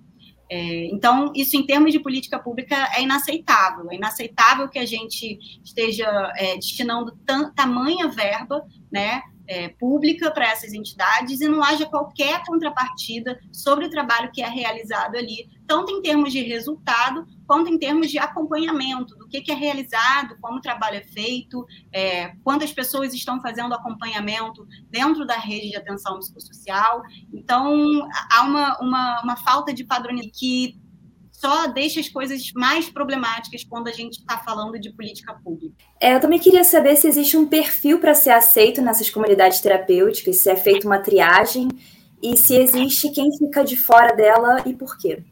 É, 0.51 0.87
então, 0.87 1.33
isso 1.35 1.57
em 1.57 1.65
termos 1.65 1.93
de 1.93 2.01
política 2.01 2.39
pública 2.39 2.77
é 2.95 3.03
inaceitável. 3.03 3.91
É 3.91 3.97
inaceitável 3.97 4.69
que 4.69 4.79
a 4.79 4.85
gente 4.85 5.39
esteja 5.65 6.07
é, 6.37 6.55
destinando 6.57 7.17
tamanha 7.55 8.09
verba 8.09 8.67
né, 8.91 9.23
é, 9.47 9.69
pública 9.69 10.31
para 10.31 10.51
essas 10.51 10.73
entidades 10.73 11.41
e 11.41 11.49
não 11.49 11.63
haja 11.63 11.87
qualquer 11.87 12.43
contrapartida 12.45 13.41
sobre 13.53 13.87
o 13.87 13.91
trabalho 13.91 14.31
que 14.33 14.43
é 14.43 14.49
realizado 14.49 15.17
ali, 15.17 15.51
tanto 15.67 15.93
em 15.93 16.01
termos 16.01 16.33
de 16.33 16.43
resultado, 16.43 17.27
quanto 17.47 17.71
em 17.71 17.79
termos 17.79 18.11
de 18.11 18.19
acompanhamento 18.19 19.17
do 19.17 19.29
que, 19.29 19.41
que 19.41 19.53
é 19.53 19.55
realizado, 19.55 20.37
como 20.41 20.59
o 20.59 20.61
trabalho 20.61 20.97
é 20.97 21.05
feito, 21.05 21.67
é, 21.93 22.29
quantas 22.43 22.73
pessoas 22.73 23.13
estão 23.13 23.41
fazendo 23.41 23.75
acompanhamento 23.75 24.67
dentro 24.91 25.27
da 25.27 25.37
rede 25.37 25.71
de 25.71 25.77
atenção 25.77 26.19
psicossocial. 26.19 27.03
Então, 27.33 28.09
há 28.31 28.43
uma, 28.43 28.79
uma, 28.81 29.23
uma 29.23 29.37
falta 29.37 29.73
de 29.73 29.85
padronização 29.85 30.33
que 30.33 30.81
só 31.43 31.67
deixa 31.67 31.99
as 31.99 32.09
coisas 32.09 32.53
mais 32.55 32.89
problemáticas 32.89 33.65
quando 33.65 33.89
a 33.89 33.93
gente 33.93 34.21
está 34.21 34.39
falando 34.39 34.79
de 34.79 34.93
política 34.93 35.35
pública. 35.35 35.75
É, 36.01 36.15
eu 36.15 36.21
também 36.21 36.39
queria 36.39 36.63
saber 36.63 36.95
se 36.95 37.09
existe 37.09 37.37
um 37.37 37.49
perfil 37.49 37.99
para 37.99 38.15
ser 38.15 38.31
aceito 38.31 38.81
nessas 38.81 39.11
comunidades 39.11 39.61
terapêuticas, 39.61 40.41
se 40.41 40.49
é 40.49 40.55
feita 40.55 40.87
uma 40.87 41.01
triagem 41.01 41.67
e 42.23 42.37
se 42.37 42.55
existe 42.55 43.11
quem 43.11 43.37
fica 43.37 43.65
de 43.65 43.77
fora 43.77 44.15
dela 44.15 44.63
e 44.65 44.73
por 44.73 44.97
quê. 44.97 45.25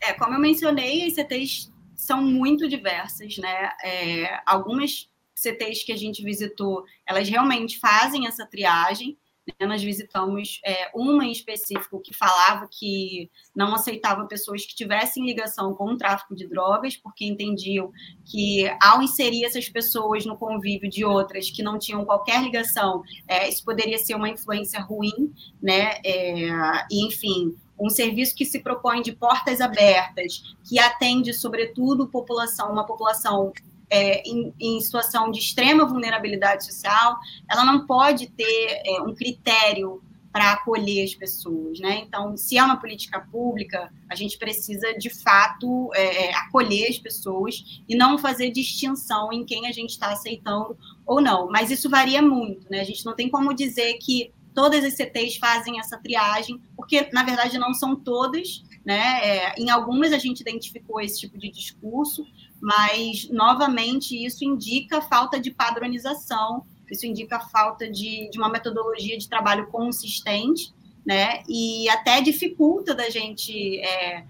É, 0.00 0.12
como 0.12 0.34
eu 0.34 0.40
mencionei, 0.40 1.04
as 1.04 1.14
CTs 1.14 1.72
são 1.96 2.22
muito 2.22 2.68
diversas, 2.68 3.36
né? 3.38 3.72
É, 3.82 4.40
algumas 4.46 5.10
CTs 5.34 5.82
que 5.82 5.90
a 5.90 5.96
gente 5.96 6.22
visitou, 6.22 6.84
elas 7.04 7.28
realmente 7.28 7.80
fazem 7.80 8.28
essa 8.28 8.46
triagem, 8.46 9.18
né? 9.46 9.66
Nós 9.66 9.82
visitamos 9.82 10.60
é, 10.64 10.90
uma 10.94 11.24
em 11.24 11.32
específico 11.32 12.00
que 12.00 12.14
falava 12.14 12.68
que 12.70 13.30
não 13.54 13.74
aceitava 13.74 14.26
pessoas 14.26 14.66
que 14.66 14.74
tivessem 14.74 15.24
ligação 15.24 15.74
com 15.74 15.92
o 15.92 15.96
tráfico 15.96 16.34
de 16.34 16.46
drogas, 16.48 16.96
porque 16.96 17.24
entendiam 17.24 17.92
que, 18.24 18.68
ao 18.82 19.02
inserir 19.02 19.44
essas 19.44 19.68
pessoas 19.68 20.26
no 20.26 20.36
convívio 20.36 20.90
de 20.90 21.04
outras 21.04 21.50
que 21.50 21.62
não 21.62 21.78
tinham 21.78 22.04
qualquer 22.04 22.42
ligação, 22.42 23.02
é, 23.28 23.48
isso 23.48 23.64
poderia 23.64 23.98
ser 23.98 24.14
uma 24.14 24.28
influência 24.28 24.80
ruim, 24.80 25.32
né? 25.62 26.00
É, 26.04 26.86
e, 26.90 27.06
enfim, 27.06 27.54
um 27.78 27.90
serviço 27.90 28.34
que 28.34 28.44
se 28.44 28.60
propõe 28.60 29.02
de 29.02 29.12
portas 29.12 29.60
abertas, 29.60 30.56
que 30.68 30.78
atende, 30.78 31.32
sobretudo, 31.32 32.08
população, 32.08 32.72
uma 32.72 32.86
população 32.86 33.52
é, 33.88 34.22
em, 34.28 34.52
em, 34.58 34.80
situação 34.80 35.30
de 35.30 35.38
extrema 35.38 35.86
vulnerabilidade 35.86 36.64
social, 36.64 37.18
ela 37.48 37.64
não 37.64 37.86
pode 37.86 38.28
ter 38.28 38.82
é, 38.84 39.00
um 39.00 39.14
critério 39.14 40.02
para 40.36 40.52
acolher 40.52 41.02
as 41.02 41.14
pessoas, 41.14 41.80
né? 41.80 42.02
Então, 42.06 42.36
se 42.36 42.58
é 42.58 42.62
uma 42.62 42.76
política 42.76 43.20
pública, 43.32 43.90
a 44.06 44.14
gente 44.14 44.36
precisa 44.36 44.92
de 44.98 45.08
fato 45.08 45.90
é, 45.94 46.26
é 46.26 46.34
acolher 46.34 46.90
as 46.90 46.98
pessoas 46.98 47.80
e 47.88 47.96
não 47.96 48.18
fazer 48.18 48.50
distinção 48.50 49.32
em 49.32 49.46
quem 49.46 49.66
a 49.66 49.72
gente 49.72 49.92
está 49.92 50.12
aceitando 50.12 50.76
ou 51.06 51.22
não. 51.22 51.48
Mas 51.48 51.70
isso 51.70 51.88
varia 51.88 52.20
muito, 52.20 52.70
né? 52.70 52.80
A 52.80 52.84
gente 52.84 53.02
não 53.06 53.14
tem 53.14 53.30
como 53.30 53.54
dizer 53.54 53.94
que 53.94 54.30
todas 54.54 54.84
as 54.84 54.94
CTs 54.94 55.36
fazem 55.36 55.78
essa 55.78 55.96
triagem, 55.96 56.60
porque 56.76 57.08
na 57.14 57.22
verdade 57.22 57.56
não 57.56 57.72
são 57.72 57.96
todas, 57.96 58.62
né? 58.84 59.20
É, 59.22 59.54
em 59.58 59.70
algumas 59.70 60.12
a 60.12 60.18
gente 60.18 60.40
identificou 60.40 61.00
esse 61.00 61.18
tipo 61.18 61.38
de 61.38 61.50
discurso, 61.50 62.26
mas, 62.60 63.28
novamente, 63.30 64.16
isso 64.24 64.44
indica 64.44 65.00
falta 65.00 65.38
de 65.38 65.50
padronização, 65.50 66.64
isso 66.90 67.06
indica 67.06 67.40
falta 67.40 67.90
de, 67.90 68.30
de 68.30 68.38
uma 68.38 68.48
metodologia 68.48 69.18
de 69.18 69.28
trabalho 69.28 69.66
consistente, 69.68 70.72
né? 71.04 71.42
E 71.48 71.88
até 71.88 72.20
dificulta 72.20 72.94
da 72.94 73.08
gente 73.10 73.78
é, 73.80 74.24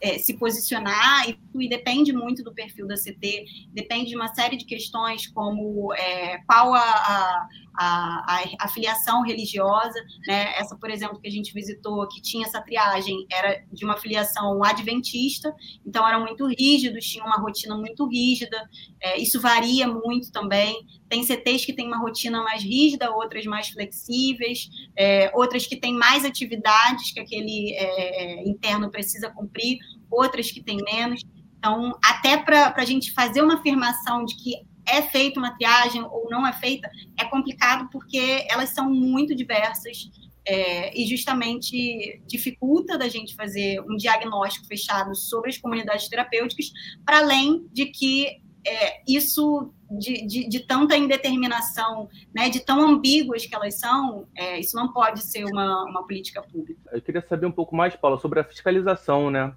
é, 0.00 0.18
se 0.18 0.34
posicionar 0.34 1.28
e, 1.28 1.38
e, 1.58 1.68
depende 1.68 2.12
muito 2.12 2.42
do 2.42 2.52
perfil 2.52 2.86
da 2.86 2.94
CT, 2.94 3.44
depende 3.72 4.10
de 4.10 4.16
uma 4.16 4.32
série 4.34 4.56
de 4.56 4.64
questões 4.64 5.26
como 5.26 5.92
é, 5.94 6.38
qual 6.46 6.74
a, 6.74 6.80
a, 6.80 7.48
a, 7.74 8.44
a, 8.60 8.68
filiação 8.68 9.22
religiosa, 9.22 9.98
né? 10.26 10.54
Essa, 10.56 10.76
por 10.76 10.90
exemplo, 10.90 11.18
que 11.20 11.28
a 11.28 11.30
gente 11.30 11.52
visitou, 11.52 12.06
que 12.08 12.20
tinha 12.20 12.46
essa 12.46 12.60
triagem, 12.60 13.26
era 13.30 13.64
de 13.72 13.84
uma 13.84 13.96
filiação 13.96 14.62
adventista, 14.62 15.54
então 15.86 16.06
eram 16.06 16.20
muito 16.20 16.46
rígidos, 16.46 17.04
tinham 17.04 17.26
uma 17.26 17.38
rotina 17.38 17.76
muito 17.76 18.06
rígida, 18.06 18.68
é, 19.00 19.18
isso 19.18 19.40
varia 19.40 19.86
muito 19.86 20.30
também. 20.30 20.86
Tem 21.08 21.22
CTs 21.22 21.66
que 21.66 21.72
têm 21.74 21.86
uma 21.86 21.98
rotina 21.98 22.42
mais 22.42 22.62
rígida, 22.62 23.10
outras 23.10 23.44
mais 23.44 23.68
flexíveis, 23.68 24.68
é, 24.96 25.30
outras 25.34 25.66
que 25.66 25.76
têm 25.76 25.94
mais 25.94 26.24
atividades 26.24 27.12
que 27.12 27.20
aquele 27.20 27.72
é, 27.72 28.42
é 28.42 28.48
interno 28.48 28.90
precisa 28.90 29.30
cumprir, 29.30 29.71
outras 30.10 30.50
que 30.50 30.62
têm 30.62 30.78
menos. 30.84 31.22
Então, 31.58 31.96
até 32.04 32.36
para 32.36 32.74
a 32.76 32.84
gente 32.84 33.12
fazer 33.12 33.42
uma 33.42 33.54
afirmação 33.54 34.24
de 34.24 34.36
que 34.36 34.54
é 34.86 35.00
feita 35.02 35.38
uma 35.38 35.54
triagem 35.56 36.02
ou 36.02 36.28
não 36.28 36.46
é 36.46 36.52
feita, 36.52 36.90
é 37.18 37.24
complicado 37.24 37.88
porque 37.90 38.44
elas 38.50 38.70
são 38.70 38.90
muito 38.90 39.34
diversas 39.34 40.10
é, 40.46 40.98
e 41.00 41.06
justamente 41.06 42.20
dificulta 42.26 42.98
da 42.98 43.08
gente 43.08 43.34
fazer 43.34 43.80
um 43.80 43.96
diagnóstico 43.96 44.66
fechado 44.66 45.14
sobre 45.14 45.50
as 45.50 45.58
comunidades 45.58 46.08
terapêuticas, 46.08 46.72
para 47.04 47.18
além 47.18 47.66
de 47.72 47.86
que 47.86 48.40
é, 48.66 49.02
isso 49.08 49.72
de, 49.90 50.26
de, 50.26 50.48
de, 50.48 50.60
tanta 50.60 50.96
indeterminação, 50.96 52.08
né, 52.34 52.48
de 52.48 52.60
tão 52.60 52.80
ambíguas 52.80 53.44
que 53.44 53.54
elas 53.54 53.78
são, 53.78 54.26
é, 54.36 54.58
isso 54.58 54.76
não 54.76 54.92
pode 54.92 55.22
ser 55.22 55.44
uma, 55.44 55.84
uma 55.84 56.06
política 56.06 56.42
pública. 56.42 56.80
Eu 56.92 57.02
queria 57.02 57.20
saber 57.22 57.46
um 57.46 57.52
pouco 57.52 57.74
mais, 57.74 57.94
Paula, 57.96 58.18
sobre 58.18 58.40
a 58.40 58.44
fiscalização, 58.44 59.30
né? 59.30 59.52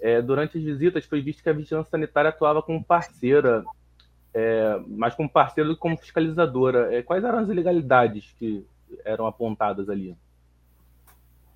É, 0.00 0.22
durante 0.22 0.56
as 0.56 0.64
visitas 0.64 1.04
foi 1.04 1.20
visto 1.20 1.42
que 1.42 1.48
a 1.48 1.52
vigilância 1.52 1.90
sanitária 1.90 2.30
atuava 2.30 2.62
como 2.62 2.82
parceira 2.82 3.64
é, 4.32 4.80
mais 4.86 5.14
como 5.14 5.28
parceiro 5.28 5.70
do 5.70 5.74
que 5.74 5.80
como 5.80 5.96
fiscalizadora. 5.96 6.94
É, 6.94 7.02
quais 7.02 7.22
eram 7.24 7.38
as 7.38 7.48
ilegalidades 7.48 8.34
que 8.38 8.64
eram 9.04 9.26
apontadas 9.26 9.88
ali? 9.88 10.16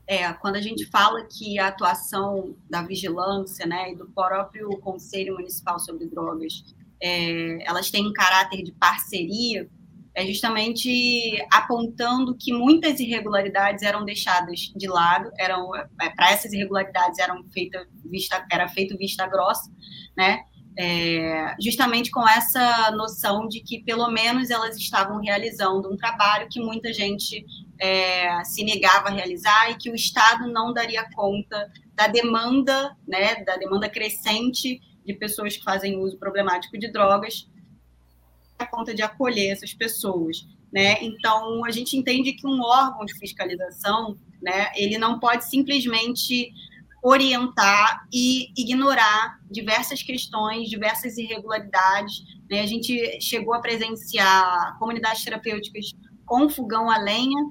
É, 0.07 0.31
quando 0.35 0.57
a 0.57 0.61
gente 0.61 0.85
fala 0.87 1.25
que 1.25 1.59
a 1.59 1.69
atuação 1.69 2.55
da 2.69 2.83
vigilância 2.83 3.67
né, 3.67 3.93
e 3.93 3.97
do 3.97 4.07
próprio 4.07 4.69
Conselho 4.79 5.35
Municipal 5.35 5.79
sobre 5.79 6.07
Drogas, 6.07 6.75
é, 7.01 7.67
elas 7.67 7.91
têm 7.91 8.07
um 8.07 8.13
caráter 8.13 8.63
de 8.63 8.73
parceria, 8.73 9.69
é 10.15 10.25
justamente 10.27 11.45
apontando 11.53 12.37
que 12.39 12.53
muitas 12.53 13.01
irregularidades 13.01 13.83
eram 13.83 14.05
deixadas 14.05 14.73
de 14.75 14.87
lado, 14.87 15.31
eram 15.39 15.75
é, 15.75 16.11
para 16.11 16.31
essas 16.31 16.53
irregularidades 16.53 17.19
eram 17.19 17.45
feita 17.51 17.87
vista 18.05 18.47
era 18.51 18.69
feito 18.69 18.97
vista 18.97 19.27
grossa, 19.27 19.71
né? 20.17 20.45
É, 20.77 21.55
justamente 21.61 22.11
com 22.11 22.29
essa 22.29 22.91
noção 22.93 23.47
de 23.49 23.61
que, 23.61 23.85
pelo 23.85 24.11
menos, 24.11 24.51
elas 24.51 24.77
estavam 24.77 25.21
realizando 25.21 25.93
um 25.93 25.97
trabalho 25.97 26.49
que 26.51 26.59
muita 26.59 26.93
gente 26.93 27.47
é, 27.79 28.43
se 28.45 28.65
negava 28.65 29.09
a 29.09 29.13
realizar 29.13 29.71
e 29.71 29.77
que 29.77 29.89
o 29.89 29.95
Estado 29.95 30.51
não 30.51 30.73
daria 30.73 31.09
conta 31.15 31.71
da 31.95 32.09
demanda, 32.09 32.97
né, 33.07 33.45
da 33.45 33.57
demanda 33.57 33.89
crescente 33.89 34.81
de 35.05 35.15
pessoas 35.15 35.57
que 35.57 35.63
fazem 35.63 35.97
uso 35.97 36.19
problemático 36.19 36.77
de 36.77 36.91
drogas, 36.91 37.49
a 38.59 38.67
conta 38.67 38.95
de 38.95 39.03
acolher 39.03 39.51
essas 39.51 39.73
pessoas. 39.73 40.47
Né? 40.73 40.97
Então, 41.03 41.65
a 41.65 41.71
gente 41.71 41.97
entende 41.97 42.33
que 42.33 42.47
um 42.47 42.61
órgão 42.61 43.05
de 43.05 43.17
fiscalização, 43.19 44.17
né, 44.43 44.73
ele 44.75 44.99
não 44.99 45.21
pode 45.21 45.49
simplesmente 45.49 46.53
orientar 47.03 48.07
e 48.13 48.49
ignorar 48.57 49.39
diversas 49.51 50.03
questões, 50.03 50.69
diversas 50.69 51.19
irregularidades. 51.19 52.25
Né? 52.51 52.61
A 52.61 52.67
gente 52.67 53.21
chegou 53.21 53.55
a 53.55 53.61
presenciar 53.61 54.79
comunidades 54.79 55.23
terapêuticas 55.23 55.93
com 56.25 56.49
fogão 56.49 56.91
a 56.91 56.99
lenha, 56.99 57.45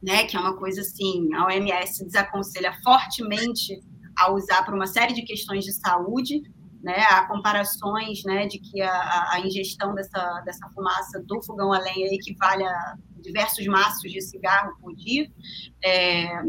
né? 0.00 0.24
que 0.24 0.36
é 0.36 0.40
uma 0.40 0.56
coisa 0.56 0.80
assim, 0.80 1.28
a 1.34 1.46
OMS 1.46 2.04
desaconselha 2.04 2.72
fortemente 2.84 3.80
a 4.16 4.32
usar 4.32 4.62
para 4.62 4.74
uma 4.74 4.86
série 4.86 5.12
de 5.12 5.22
questões 5.22 5.64
de 5.64 5.72
saúde, 5.72 6.40
né, 6.84 7.02
há 7.08 7.26
comparações 7.26 8.22
né, 8.24 8.46
de 8.46 8.58
que 8.58 8.82
a, 8.82 9.32
a, 9.32 9.40
ingestão 9.40 9.94
dessa, 9.94 10.42
dessa 10.44 10.68
fumaça 10.74 11.18
do 11.26 11.42
fogão 11.42 11.72
a 11.72 11.78
lenha 11.78 12.14
equivale 12.14 12.62
a 12.62 12.94
diversos 13.22 13.66
maços 13.66 14.12
de 14.12 14.20
cigarro 14.20 14.76
por 14.82 14.94
dia. 14.94 15.26
É, 15.82 16.42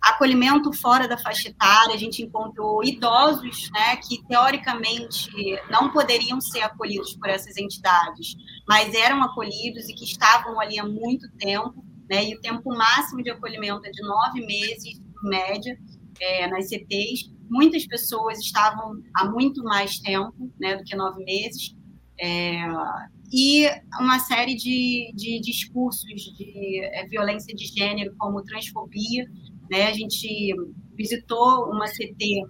acolhimento 0.00 0.72
fora 0.72 1.06
da 1.06 1.18
faixa 1.18 1.50
etária, 1.50 1.94
a 1.94 1.98
gente 1.98 2.22
encontrou 2.22 2.82
idosos 2.82 3.70
né, 3.72 3.96
que, 3.96 4.26
teoricamente, 4.26 5.30
não 5.70 5.90
poderiam 5.92 6.40
ser 6.40 6.62
acolhidos 6.62 7.14
por 7.16 7.28
essas 7.28 7.58
entidades, 7.58 8.34
mas 8.66 8.94
eram 8.94 9.22
acolhidos 9.22 9.90
e 9.90 9.94
que 9.94 10.04
estavam 10.04 10.58
ali 10.58 10.78
há 10.78 10.86
muito 10.86 11.30
tempo, 11.32 11.84
né, 12.08 12.24
e 12.24 12.34
o 12.34 12.40
tempo 12.40 12.74
máximo 12.74 13.22
de 13.22 13.30
acolhimento 13.30 13.84
é 13.84 13.90
de 13.90 14.02
nove 14.02 14.40
meses, 14.46 14.98
em 14.98 15.28
média, 15.28 15.78
é, 16.20 16.46
nas 16.48 16.68
CTs. 16.68 17.32
Muitas 17.48 17.86
pessoas 17.86 18.38
estavam 18.38 19.02
há 19.16 19.24
muito 19.24 19.62
mais 19.64 19.98
tempo 19.98 20.52
né, 20.60 20.76
do 20.76 20.84
que 20.84 20.94
nove 20.94 21.24
meses, 21.24 21.74
é, 22.20 22.66
e 23.32 23.66
uma 24.00 24.18
série 24.18 24.54
de, 24.56 25.12
de 25.14 25.40
discursos 25.40 26.20
de 26.36 26.80
é, 26.82 27.06
violência 27.06 27.54
de 27.54 27.64
gênero, 27.64 28.14
como 28.18 28.42
transfobia, 28.42 29.24
né? 29.70 29.84
A 29.84 29.92
gente 29.92 30.52
visitou 30.96 31.70
uma 31.70 31.86
CT 31.86 32.42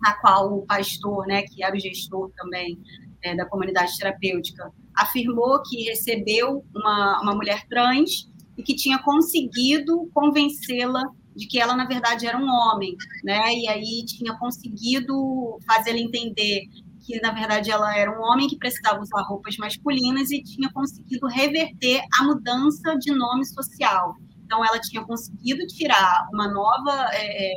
na 0.00 0.14
qual 0.14 0.58
o 0.58 0.66
pastor, 0.66 1.26
né, 1.26 1.42
que 1.42 1.62
era 1.62 1.76
o 1.76 1.78
gestor 1.78 2.30
também 2.36 2.78
é, 3.22 3.34
da 3.36 3.46
comunidade 3.46 3.96
terapêutica, 3.96 4.72
afirmou 4.94 5.62
que 5.62 5.84
recebeu 5.84 6.64
uma, 6.74 7.20
uma 7.22 7.34
mulher 7.34 7.66
trans 7.68 8.28
e 8.56 8.62
que 8.62 8.74
tinha 8.74 8.98
conseguido 9.02 10.10
convencê-la 10.14 11.02
de 11.36 11.46
que 11.46 11.60
ela, 11.60 11.76
na 11.76 11.84
verdade, 11.84 12.26
era 12.26 12.38
um 12.38 12.48
homem, 12.48 12.96
né? 13.22 13.54
E 13.54 13.68
aí 13.68 14.04
tinha 14.06 14.36
conseguido 14.38 15.58
fazê-la 15.66 15.98
entender 15.98 16.62
que, 17.04 17.20
na 17.20 17.30
verdade, 17.30 17.70
ela 17.70 17.96
era 17.96 18.10
um 18.10 18.22
homem 18.22 18.48
que 18.48 18.56
precisava 18.56 19.00
usar 19.00 19.22
roupas 19.22 19.56
masculinas 19.58 20.30
e 20.30 20.42
tinha 20.42 20.70
conseguido 20.72 21.26
reverter 21.28 22.02
a 22.18 22.24
mudança 22.24 22.96
de 22.98 23.12
nome 23.12 23.44
social. 23.46 24.16
Então, 24.44 24.64
ela 24.64 24.80
tinha 24.80 25.04
conseguido 25.04 25.64
tirar 25.66 26.28
uma 26.32 26.52
nova 26.52 27.08
é, 27.12 27.52
é, 27.52 27.54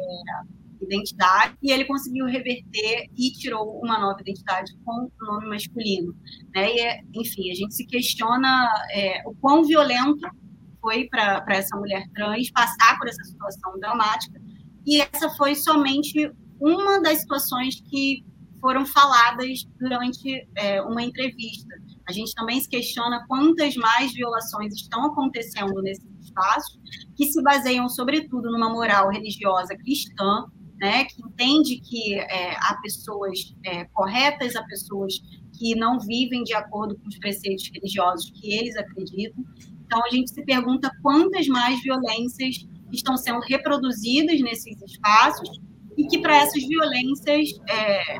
identidade 0.81 1.55
e 1.61 1.71
ele 1.71 1.85
conseguiu 1.85 2.25
reverter 2.25 3.09
e 3.17 3.31
tirou 3.31 3.79
uma 3.81 3.99
nova 3.99 4.21
identidade 4.21 4.71
com 4.83 5.09
o 5.09 5.25
nome 5.25 5.47
masculino. 5.47 6.13
Né? 6.53 6.67
E, 6.69 7.01
enfim, 7.15 7.51
a 7.51 7.55
gente 7.55 7.75
se 7.75 7.85
questiona 7.85 8.71
é, 8.91 9.23
o 9.25 9.33
quão 9.35 9.63
violento 9.63 10.27
foi 10.81 11.07
para 11.09 11.43
essa 11.49 11.75
mulher 11.77 12.03
trans 12.13 12.51
passar 12.51 12.97
por 12.97 13.07
essa 13.07 13.23
situação 13.23 13.79
dramática. 13.79 14.39
E 14.85 15.01
essa 15.01 15.29
foi 15.31 15.55
somente 15.55 16.31
uma 16.59 17.01
das 17.01 17.19
situações 17.19 17.81
que 17.81 18.23
foram 18.59 18.85
faladas 18.85 19.65
durante 19.79 20.47
é, 20.55 20.81
uma 20.81 21.01
entrevista. 21.01 21.73
A 22.07 22.11
gente 22.11 22.33
também 22.33 22.59
se 22.59 22.67
questiona 22.67 23.25
quantas 23.27 23.75
mais 23.75 24.13
violações 24.13 24.73
estão 24.73 25.05
acontecendo 25.05 25.81
nesses 25.81 26.09
espaços, 26.19 26.77
que 27.15 27.25
se 27.25 27.41
baseiam, 27.41 27.87
sobretudo, 27.87 28.51
numa 28.51 28.69
moral 28.69 29.09
religiosa 29.09 29.75
cristã, 29.77 30.45
né, 30.79 31.05
que 31.05 31.21
entende 31.21 31.79
que 31.81 32.15
é, 32.15 32.55
há 32.55 32.77
pessoas 32.81 33.53
é, 33.65 33.85
corretas, 33.85 34.55
há 34.55 34.63
pessoas 34.63 35.13
que 35.57 35.75
não 35.75 35.99
vivem 35.99 36.43
de 36.43 36.53
acordo 36.53 36.97
com 36.97 37.07
os 37.07 37.17
preceitos 37.19 37.69
religiosos 37.73 38.31
que 38.31 38.53
eles 38.53 38.77
acreditam. 38.77 39.43
Então, 39.89 40.05
a 40.05 40.09
gente 40.11 40.29
se 40.29 40.45
pergunta 40.45 40.91
quantas 41.01 41.47
mais 41.47 41.81
violências 41.81 42.63
estão 42.93 43.17
sendo 43.17 43.39
reproduzidas 43.39 44.39
nesses 44.39 44.79
espaços 44.83 45.59
e 45.97 46.05
que 46.05 46.19
para 46.19 46.37
essas 46.37 46.63
violências 46.63 47.49
é, 47.67 48.19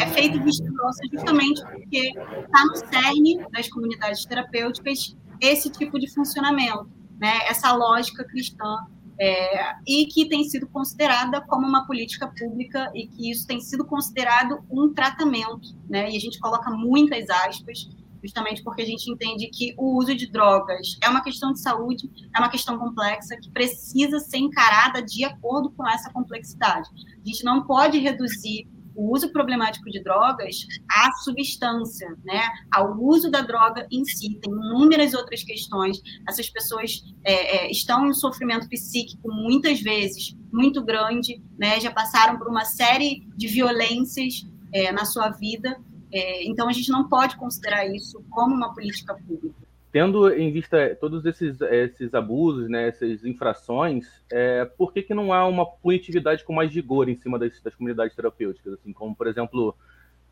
é 0.00 0.06
feito 0.12 0.38
vista 0.44 0.68
justamente 1.10 1.62
porque 1.62 2.08
está 2.08 2.64
no 2.66 2.76
cerne 2.76 3.38
das 3.50 3.70
comunidades 3.70 4.26
terapêuticas 4.26 5.16
esse 5.40 5.70
tipo 5.70 5.98
de 5.98 6.12
funcionamento, 6.12 6.90
né? 7.18 7.38
essa 7.48 7.72
lógica 7.72 8.22
cristã, 8.24 8.86
é, 9.18 9.72
e 9.86 10.04
que 10.06 10.28
tem 10.28 10.44
sido 10.44 10.68
considerada 10.68 11.40
como 11.40 11.66
uma 11.66 11.86
política 11.86 12.30
pública 12.38 12.90
e 12.94 13.06
que 13.06 13.30
isso 13.30 13.46
tem 13.46 13.60
sido 13.60 13.84
considerado 13.86 14.62
um 14.70 14.92
tratamento. 14.92 15.74
Né? 15.88 16.10
E 16.10 16.16
a 16.16 16.20
gente 16.20 16.38
coloca 16.38 16.70
muitas 16.70 17.30
aspas, 17.30 17.88
justamente 18.28 18.62
porque 18.62 18.82
a 18.82 18.86
gente 18.86 19.10
entende 19.10 19.48
que 19.48 19.74
o 19.78 19.96
uso 19.96 20.14
de 20.14 20.30
drogas 20.30 20.98
é 21.02 21.08
uma 21.08 21.22
questão 21.22 21.52
de 21.52 21.60
saúde, 21.60 22.10
é 22.34 22.38
uma 22.38 22.50
questão 22.50 22.78
complexa 22.78 23.36
que 23.36 23.50
precisa 23.50 24.18
ser 24.20 24.36
encarada 24.36 25.02
de 25.02 25.24
acordo 25.24 25.70
com 25.70 25.88
essa 25.88 26.12
complexidade. 26.12 26.88
A 27.24 27.26
gente 27.26 27.42
não 27.42 27.66
pode 27.66 27.98
reduzir 27.98 28.68
o 28.94 29.14
uso 29.14 29.32
problemático 29.32 29.88
de 29.90 30.02
drogas 30.02 30.66
à 30.90 31.12
substância, 31.22 32.08
né, 32.24 32.42
ao 32.72 33.00
uso 33.00 33.30
da 33.30 33.40
droga 33.40 33.86
em 33.90 34.04
si. 34.04 34.38
Tem 34.42 34.52
inúmeras 34.52 35.14
outras 35.14 35.42
questões. 35.42 36.02
Essas 36.28 36.50
pessoas 36.50 37.04
é, 37.24 37.66
é, 37.66 37.70
estão 37.70 38.08
em 38.08 38.12
sofrimento 38.12 38.68
psíquico 38.68 39.32
muitas 39.32 39.80
vezes 39.80 40.36
muito 40.52 40.84
grande, 40.84 41.40
né, 41.56 41.80
já 41.80 41.92
passaram 41.92 42.38
por 42.38 42.48
uma 42.48 42.64
série 42.64 43.24
de 43.36 43.46
violências 43.46 44.44
é, 44.72 44.90
na 44.90 45.04
sua 45.04 45.30
vida. 45.30 45.80
É, 46.12 46.44
então, 46.44 46.68
a 46.68 46.72
gente 46.72 46.90
não 46.90 47.08
pode 47.08 47.36
considerar 47.36 47.86
isso 47.86 48.22
como 48.30 48.54
uma 48.54 48.74
política 48.74 49.14
pública 49.14 49.68
tendo 49.90 50.30
em 50.32 50.52
vista 50.52 50.96
todos 51.00 51.24
esses, 51.24 51.60
esses 51.60 52.14
abusos, 52.14 52.68
né, 52.68 52.88
essas 52.88 53.24
infrações, 53.24 54.06
é, 54.30 54.64
por 54.64 54.92
que, 54.92 55.02
que 55.02 55.14
não 55.14 55.32
há 55.32 55.46
uma 55.46 55.64
punitividade 55.64 56.44
com 56.44 56.52
mais 56.52 56.72
vigor 56.72 57.08
em 57.08 57.16
cima 57.16 57.38
das, 57.38 57.60
das 57.60 57.74
comunidades 57.74 58.14
terapêuticas? 58.14 58.74
Assim, 58.74 58.92
como, 58.92 59.14
por 59.14 59.26
exemplo, 59.26 59.74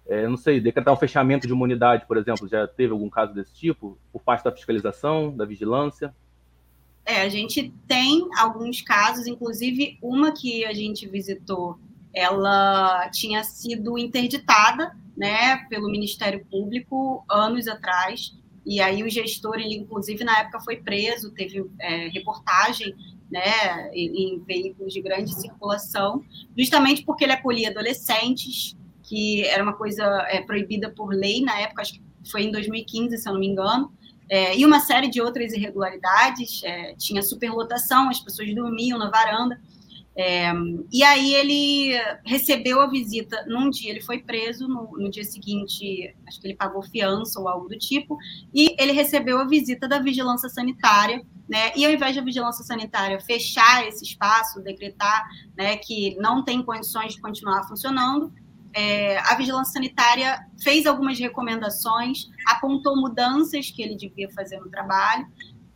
é, 0.06 0.28
não 0.28 0.36
sei, 0.36 0.60
decretar 0.60 0.92
o 0.92 0.96
fechamento 0.96 1.46
de 1.46 1.52
uma 1.52 1.64
unidade, 1.64 2.06
por 2.06 2.16
exemplo, 2.16 2.46
já 2.46 2.66
teve 2.66 2.92
algum 2.92 3.08
caso 3.08 3.32
desse 3.32 3.54
tipo, 3.54 3.98
por 4.12 4.22
parte 4.22 4.44
da 4.44 4.52
fiscalização, 4.52 5.34
da 5.34 5.44
vigilância? 5.44 6.14
É, 7.04 7.22
a 7.22 7.28
gente 7.28 7.72
tem 7.86 8.28
alguns 8.36 8.82
casos, 8.82 9.26
inclusive 9.26 9.96
uma 10.02 10.32
que 10.32 10.64
a 10.64 10.72
gente 10.74 11.08
visitou, 11.08 11.78
ela 12.12 13.08
tinha 13.10 13.42
sido 13.44 13.96
interditada, 13.96 14.94
né, 15.16 15.58
pelo 15.68 15.90
Ministério 15.90 16.44
Público 16.50 17.24
anos 17.30 17.66
atrás, 17.66 18.36
e 18.66 18.80
aí 18.80 19.02
o 19.02 19.08
gestor, 19.08 19.54
ele 19.56 19.76
inclusive 19.76 20.24
na 20.24 20.40
época 20.40 20.60
foi 20.60 20.76
preso, 20.76 21.30
teve 21.30 21.64
é, 21.78 22.08
reportagem 22.08 22.94
né, 23.30 23.90
em, 23.92 24.42
veículos 24.44 24.92
de 24.92 25.00
grande 25.00 25.32
circulação, 25.34 26.24
justamente 26.56 27.04
porque 27.04 27.24
ele 27.24 27.32
acolhia 27.32 27.70
adolescentes, 27.70 28.76
que 29.02 29.44
era 29.44 29.62
uma 29.62 29.74
coisa 29.74 30.04
é, 30.28 30.42
proibida 30.42 30.90
por 30.90 31.14
lei 31.14 31.40
na 31.40 31.60
época, 31.60 31.82
acho 31.82 31.94
que 31.94 32.02
foi 32.30 32.42
em 32.42 32.50
2015, 32.50 33.16
se 33.16 33.28
eu 33.28 33.32
não 33.32 33.40
me 33.40 33.46
engano, 33.46 33.92
é, 34.28 34.58
e 34.58 34.64
uma 34.64 34.80
série 34.80 35.08
de 35.08 35.20
outras 35.20 35.52
irregularidades, 35.52 36.62
é, 36.64 36.94
tinha 36.94 37.22
superlotação, 37.22 38.08
as 38.08 38.18
pessoas 38.18 38.52
dormiam 38.52 38.98
na 38.98 39.08
varanda, 39.08 39.60
é, 40.18 40.50
e 40.90 41.04
aí 41.04 41.34
ele 41.34 41.92
recebeu 42.24 42.80
a 42.80 42.86
visita 42.86 43.44
num 43.46 43.68
dia, 43.68 43.90
ele 43.90 44.00
foi 44.00 44.18
preso, 44.18 44.66
no, 44.66 44.90
no, 44.96 45.10
dia 45.10 45.24
seguinte, 45.24 46.16
acho 46.26 46.40
que 46.40 46.46
ele 46.46 46.56
pagou 46.56 46.82
fiança 46.82 47.38
ou 47.38 47.46
algo 47.46 47.68
do 47.68 47.76
tipo, 47.76 48.16
e 48.54 48.74
ele 48.78 48.92
recebeu 48.92 49.38
a 49.38 49.44
visita 49.44 49.86
da 49.86 49.98
vigilância 49.98 50.48
sanitária, 50.48 51.22
né? 51.46 51.70
E 51.76 51.84
ao 51.84 51.92
invés 51.92 52.16
da 52.16 52.22
vigilância 52.22 52.64
sanitária 52.64 53.20
fechar 53.20 53.86
esse 53.86 54.04
espaço, 54.04 54.62
decretar 54.62 55.28
né, 55.54 55.76
que 55.76 56.16
não 56.16 56.42
tem 56.42 56.62
condições 56.62 57.14
de 57.14 57.20
continuar 57.20 57.64
funcionando, 57.68 58.32
é, 58.72 59.18
a 59.18 59.34
vigilância 59.34 59.74
sanitária 59.74 60.46
fez 60.62 60.86
algumas 60.86 61.18
recomendações, 61.18 62.30
apontou 62.46 62.96
mudanças 62.96 63.70
que 63.70 63.82
ele 63.82 63.94
devia 63.94 64.30
fazer 64.30 64.58
no 64.60 64.70
trabalho, 64.70 65.26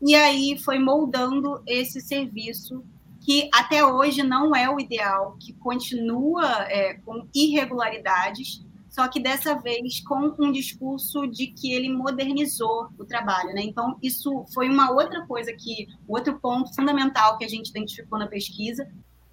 e 0.00 0.14
aí 0.14 0.58
foi 0.58 0.78
moldando 0.78 1.62
esse 1.66 2.00
serviço 2.00 2.82
que 3.30 3.48
até 3.54 3.86
hoje 3.86 4.24
não 4.24 4.56
é 4.56 4.68
o 4.68 4.80
ideal, 4.80 5.36
que 5.38 5.52
continua 5.52 6.64
é, 6.64 6.94
com 6.94 7.28
irregularidades, 7.32 8.60
só 8.88 9.06
que 9.06 9.20
dessa 9.20 9.54
vez 9.54 10.00
com 10.00 10.34
um 10.36 10.50
discurso 10.50 11.28
de 11.28 11.46
que 11.46 11.72
ele 11.72 11.88
modernizou 11.88 12.88
o 12.98 13.04
trabalho, 13.04 13.54
né? 13.54 13.62
Então 13.62 13.96
isso 14.02 14.44
foi 14.52 14.68
uma 14.68 14.90
outra 14.90 15.24
coisa 15.28 15.52
que 15.52 15.86
outro 16.08 16.40
ponto 16.40 16.74
fundamental 16.74 17.38
que 17.38 17.44
a 17.44 17.48
gente 17.48 17.68
identificou 17.68 18.18
na 18.18 18.26
pesquisa. 18.26 18.84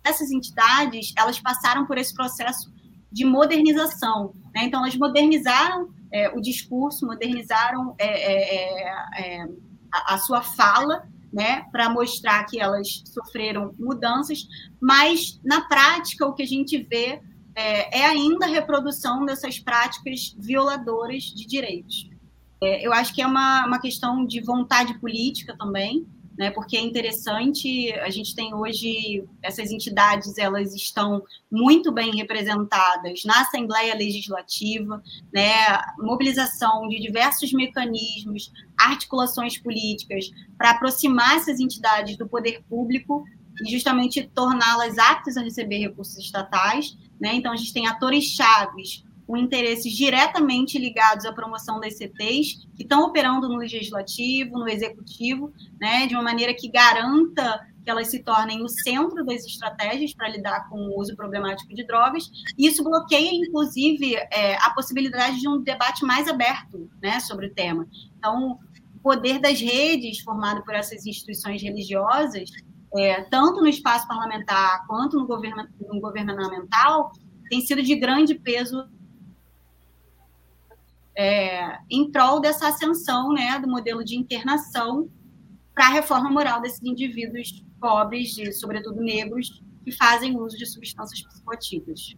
Essas 0.04 0.30
entidades 0.30 1.12
elas 1.18 1.40
passaram 1.40 1.88
por 1.88 1.98
esse 1.98 2.14
processo 2.14 2.72
de 3.12 3.26
modernização, 3.26 4.36
né? 4.54 4.66
Então 4.66 4.82
elas 4.82 4.96
modernizaram 4.96 5.90
é, 6.12 6.30
o 6.30 6.40
discurso, 6.40 7.04
modernizaram 7.04 7.96
é, 7.98 8.06
é, 8.06 8.56
é, 8.56 9.40
é 9.40 9.48
a, 9.92 10.14
a 10.14 10.18
sua 10.20 10.44
fala 10.44 11.04
né, 11.32 11.66
para 11.72 11.90
mostrar 11.90 12.44
que 12.46 12.60
elas 12.60 13.04
sofreram 13.06 13.74
mudanças, 13.78 14.48
mas 14.80 15.40
na 15.44 15.62
prática 15.62 16.26
o 16.26 16.34
que 16.34 16.44
a 16.44 16.48
gente 16.48 16.78
vê 16.78 17.22
é, 17.56 18.00
é 18.00 18.06
ainda 18.06 18.46
a 18.46 18.50
reprodução 18.50 19.26
dessas 19.26 19.60
práticas 19.60 20.36
violadoras 20.38 21.24
de 21.24 21.46
direitos. 21.46 22.10
É, 22.62 22.86
eu 22.86 22.94
acho 22.94 23.14
que 23.14 23.22
é 23.22 23.28
uma, 23.28 23.66
uma 23.66 23.80
questão 23.80 24.26
de 24.26 24.42
vontade 24.42 24.98
política 25.00 25.56
também, 25.58 26.08
né, 26.38 26.52
porque 26.52 26.78
é 26.78 26.82
interessante, 26.82 27.92
a 27.94 28.10
gente 28.10 28.36
tem 28.36 28.54
hoje, 28.54 29.24
essas 29.42 29.72
entidades, 29.72 30.38
elas 30.38 30.76
estão 30.76 31.24
muito 31.52 31.92
bem 31.92 32.16
representadas 32.16 33.24
na 33.26 33.42
Assembleia 33.42 33.96
Legislativa, 33.96 35.02
né, 35.34 35.82
mobilização 35.98 36.88
de 36.88 37.00
diversos 37.00 37.52
mecanismos, 37.52 38.52
articulações 38.78 39.58
políticas, 39.58 40.30
para 40.58 40.72
aproximar 40.72 41.38
essas 41.38 41.60
entidades 41.60 42.18
do 42.18 42.28
poder 42.28 42.64
público 42.70 43.26
e 43.66 43.72
justamente 43.72 44.30
torná-las 44.36 45.00
aptas 45.00 45.38
a 45.38 45.42
receber 45.42 45.80
recursos 45.80 46.18
estatais, 46.18 46.96
né, 47.20 47.34
então 47.34 47.52
a 47.52 47.56
gente 47.56 47.74
tem 47.74 47.88
atores 47.88 48.26
chaves 48.26 49.07
com 49.28 49.36
interesses 49.36 49.92
diretamente 49.92 50.80
ligados 50.80 51.26
à 51.26 51.34
promoção 51.34 51.82
das 51.82 51.98
CTs, 51.98 52.66
que 52.76 52.84
estão 52.84 53.04
operando 53.04 53.50
no 53.50 53.58
legislativo, 53.58 54.58
no 54.58 54.70
executivo, 54.70 55.52
né, 55.80 56.08
de 56.08 56.16
uma 56.16 56.24
maneira 56.24 56.54
que 56.54 56.70
garanta 56.70 57.60
que 57.84 57.92
elas 57.92 58.08
se 58.08 58.24
tornem 58.24 58.64
o 58.64 58.68
centro 58.68 59.26
das 59.26 59.46
estratégias 59.46 60.14
para 60.14 60.28
lidar 60.28 60.68
com 60.70 60.78
o 60.78 61.00
uso 61.00 61.16
problemático 61.16 61.74
de 61.74 61.86
drogas, 61.86 62.30
e 62.58 62.68
isso 62.68 62.84
bloqueia, 62.84 63.30
inclusive, 63.32 64.16
é, 64.16 64.56
a 64.58 64.72
possibilidade 64.72 65.40
de 65.40 65.48
um 65.48 65.62
debate 65.62 66.06
mais 66.06 66.28
aberto 66.28 66.90
né, 67.02 67.20
sobre 67.20 67.48
o 67.48 67.54
tema. 67.54 67.88
Então, 68.18 68.60
o 68.96 69.00
poder 69.00 69.40
das 69.40 69.62
redes, 69.62 70.20
formado 70.20 70.64
por 70.64 70.74
essas 70.74 71.06
instituições 71.06 71.62
religiosas, 71.62 72.50
é, 72.98 73.22
tanto 73.24 73.62
no 73.62 73.68
espaço 73.68 74.08
parlamentar 74.08 74.86
quanto 74.86 75.18
no, 75.18 75.26
no 75.26 76.02
governamental, 76.02 77.12
tem 77.50 77.62
sido 77.62 77.82
de 77.82 77.96
grande 77.96 78.36
peso 78.36 78.86
é, 81.18 81.80
em 81.90 82.12
prol 82.12 82.40
dessa 82.40 82.68
ascensão 82.68 83.34
né, 83.34 83.60
do 83.60 83.68
modelo 83.68 84.06
de 84.06 84.16
internação 84.16 85.10
para 85.74 85.88
a 85.88 85.90
reforma 85.90 86.30
moral 86.30 86.62
desses 86.62 86.82
indivíduos 86.84 87.66
pobres, 87.82 88.36
sobretudo 88.60 89.02
negros, 89.02 89.64
que 89.84 89.92
fazem 89.92 90.38
uso 90.38 90.56
de 90.56 90.66
substâncias 90.66 91.24
psicoativas. 91.24 92.16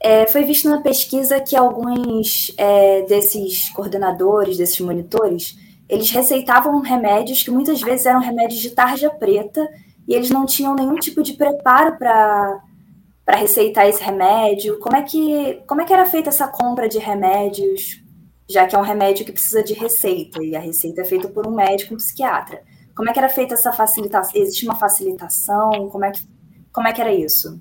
É, 0.00 0.26
foi 0.26 0.44
visto 0.44 0.68
na 0.68 0.80
pesquisa 0.80 1.40
que 1.40 1.56
alguns 1.56 2.52
é, 2.56 3.02
desses 3.02 3.70
coordenadores, 3.70 4.58
desses 4.58 4.78
monitores, 4.80 5.56
eles 5.88 6.10
receitavam 6.10 6.80
remédios 6.80 7.42
que 7.42 7.50
muitas 7.50 7.80
vezes 7.80 8.06
eram 8.06 8.20
remédios 8.20 8.60
de 8.60 8.70
tarja 8.70 9.10
preta 9.10 9.66
e 10.06 10.14
eles 10.14 10.30
não 10.30 10.46
tinham 10.46 10.74
nenhum 10.74 10.96
tipo 10.96 11.22
de 11.22 11.32
preparo 11.32 11.98
para 11.98 12.62
para 13.24 13.38
receitar 13.38 13.88
esse 13.88 14.04
remédio. 14.04 14.78
Como 14.80 14.94
é 14.94 15.02
que 15.02 15.62
como 15.66 15.80
é 15.80 15.84
que 15.86 15.92
era 15.92 16.04
feita 16.04 16.28
essa 16.28 16.46
compra 16.46 16.86
de 16.86 16.98
remédios? 16.98 18.03
Já 18.48 18.66
que 18.66 18.76
é 18.76 18.78
um 18.78 18.82
remédio 18.82 19.24
que 19.24 19.32
precisa 19.32 19.62
de 19.62 19.74
receita, 19.74 20.42
e 20.42 20.54
a 20.54 20.60
receita 20.60 21.00
é 21.00 21.04
feita 21.04 21.28
por 21.28 21.46
um 21.46 21.54
médico, 21.54 21.94
um 21.94 21.96
psiquiatra. 21.96 22.62
Como 22.94 23.08
é 23.08 23.12
que 23.12 23.18
era 23.18 23.28
feita 23.28 23.54
essa 23.54 23.72
facilitação? 23.72 24.40
Existe 24.40 24.64
uma 24.64 24.76
facilitação? 24.76 25.88
Como 25.90 26.04
é 26.04 26.12
que, 26.12 26.22
como 26.72 26.86
é 26.86 26.92
que 26.92 27.00
era 27.00 27.12
isso? 27.12 27.60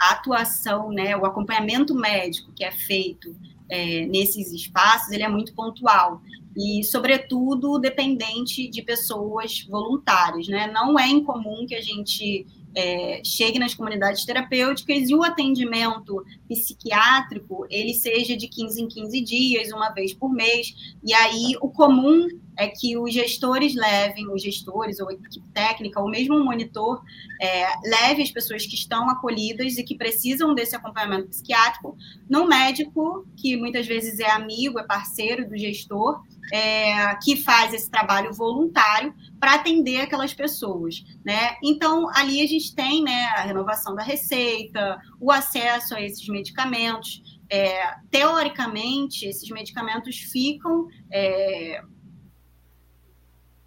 A 0.00 0.12
atuação, 0.12 0.90
né, 0.90 1.16
o 1.16 1.24
acompanhamento 1.24 1.94
médico 1.94 2.52
que 2.54 2.64
é 2.64 2.72
feito 2.72 3.34
é, 3.70 4.06
nesses 4.06 4.52
espaços, 4.52 5.10
ele 5.10 5.22
é 5.22 5.28
muito 5.28 5.54
pontual 5.54 6.20
e, 6.56 6.84
sobretudo, 6.84 7.78
dependente 7.78 8.68
de 8.68 8.82
pessoas 8.82 9.66
voluntárias, 9.68 10.46
né? 10.46 10.70
Não 10.72 10.98
é 10.98 11.08
incomum 11.08 11.66
que 11.66 11.74
a 11.74 11.80
gente 11.80 12.46
é, 12.74 13.20
chegue 13.24 13.58
nas 13.58 13.74
comunidades 13.74 14.24
terapêuticas 14.24 15.08
e 15.08 15.14
o 15.14 15.22
atendimento 15.22 16.24
psiquiátrico 16.48 17.66
ele 17.70 17.94
seja 17.94 18.36
de 18.36 18.48
15 18.48 18.82
em 18.82 18.88
15 18.88 19.20
dias, 19.20 19.72
uma 19.72 19.90
vez 19.90 20.12
por 20.12 20.32
mês, 20.32 20.96
e 21.02 21.12
aí 21.14 21.56
o 21.60 21.68
comum 21.68 22.28
é 22.56 22.68
que 22.68 22.96
os 22.96 23.12
gestores 23.12 23.74
levem, 23.74 24.28
os 24.30 24.42
gestores 24.42 25.00
ou 25.00 25.08
a 25.08 25.12
equipe 25.12 25.48
técnica, 25.52 26.00
ou 26.00 26.08
mesmo 26.08 26.36
o 26.36 26.44
monitor, 26.44 27.02
é, 27.40 27.66
leve 27.88 28.22
as 28.22 28.30
pessoas 28.30 28.66
que 28.66 28.74
estão 28.74 29.08
acolhidas 29.10 29.76
e 29.76 29.82
que 29.82 29.96
precisam 29.96 30.54
desse 30.54 30.76
acompanhamento 30.76 31.28
psiquiátrico 31.28 31.96
no 32.28 32.46
médico, 32.46 33.26
que 33.36 33.56
muitas 33.56 33.86
vezes 33.86 34.20
é 34.20 34.30
amigo, 34.30 34.78
é 34.78 34.84
parceiro 34.84 35.48
do 35.48 35.56
gestor, 35.56 36.22
é, 36.52 37.14
que 37.16 37.36
faz 37.36 37.72
esse 37.72 37.90
trabalho 37.90 38.32
voluntário 38.32 39.14
para 39.40 39.54
atender 39.54 40.02
aquelas 40.02 40.34
pessoas, 40.34 41.04
né? 41.24 41.56
Então 41.62 42.08
ali 42.14 42.42
a 42.42 42.46
gente 42.46 42.74
tem, 42.74 43.02
né, 43.02 43.24
a 43.36 43.42
renovação 43.42 43.94
da 43.94 44.02
receita, 44.02 45.00
o 45.20 45.30
acesso 45.30 45.94
a 45.94 46.00
esses 46.00 46.26
medicamentos. 46.28 47.22
É, 47.50 47.94
teoricamente, 48.10 49.26
esses 49.26 49.48
medicamentos 49.50 50.16
ficam 50.16 50.88
é, 51.12 51.82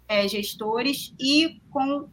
é, 0.08 0.26
gestores 0.26 1.14
e 1.20 1.60
com 1.70 2.08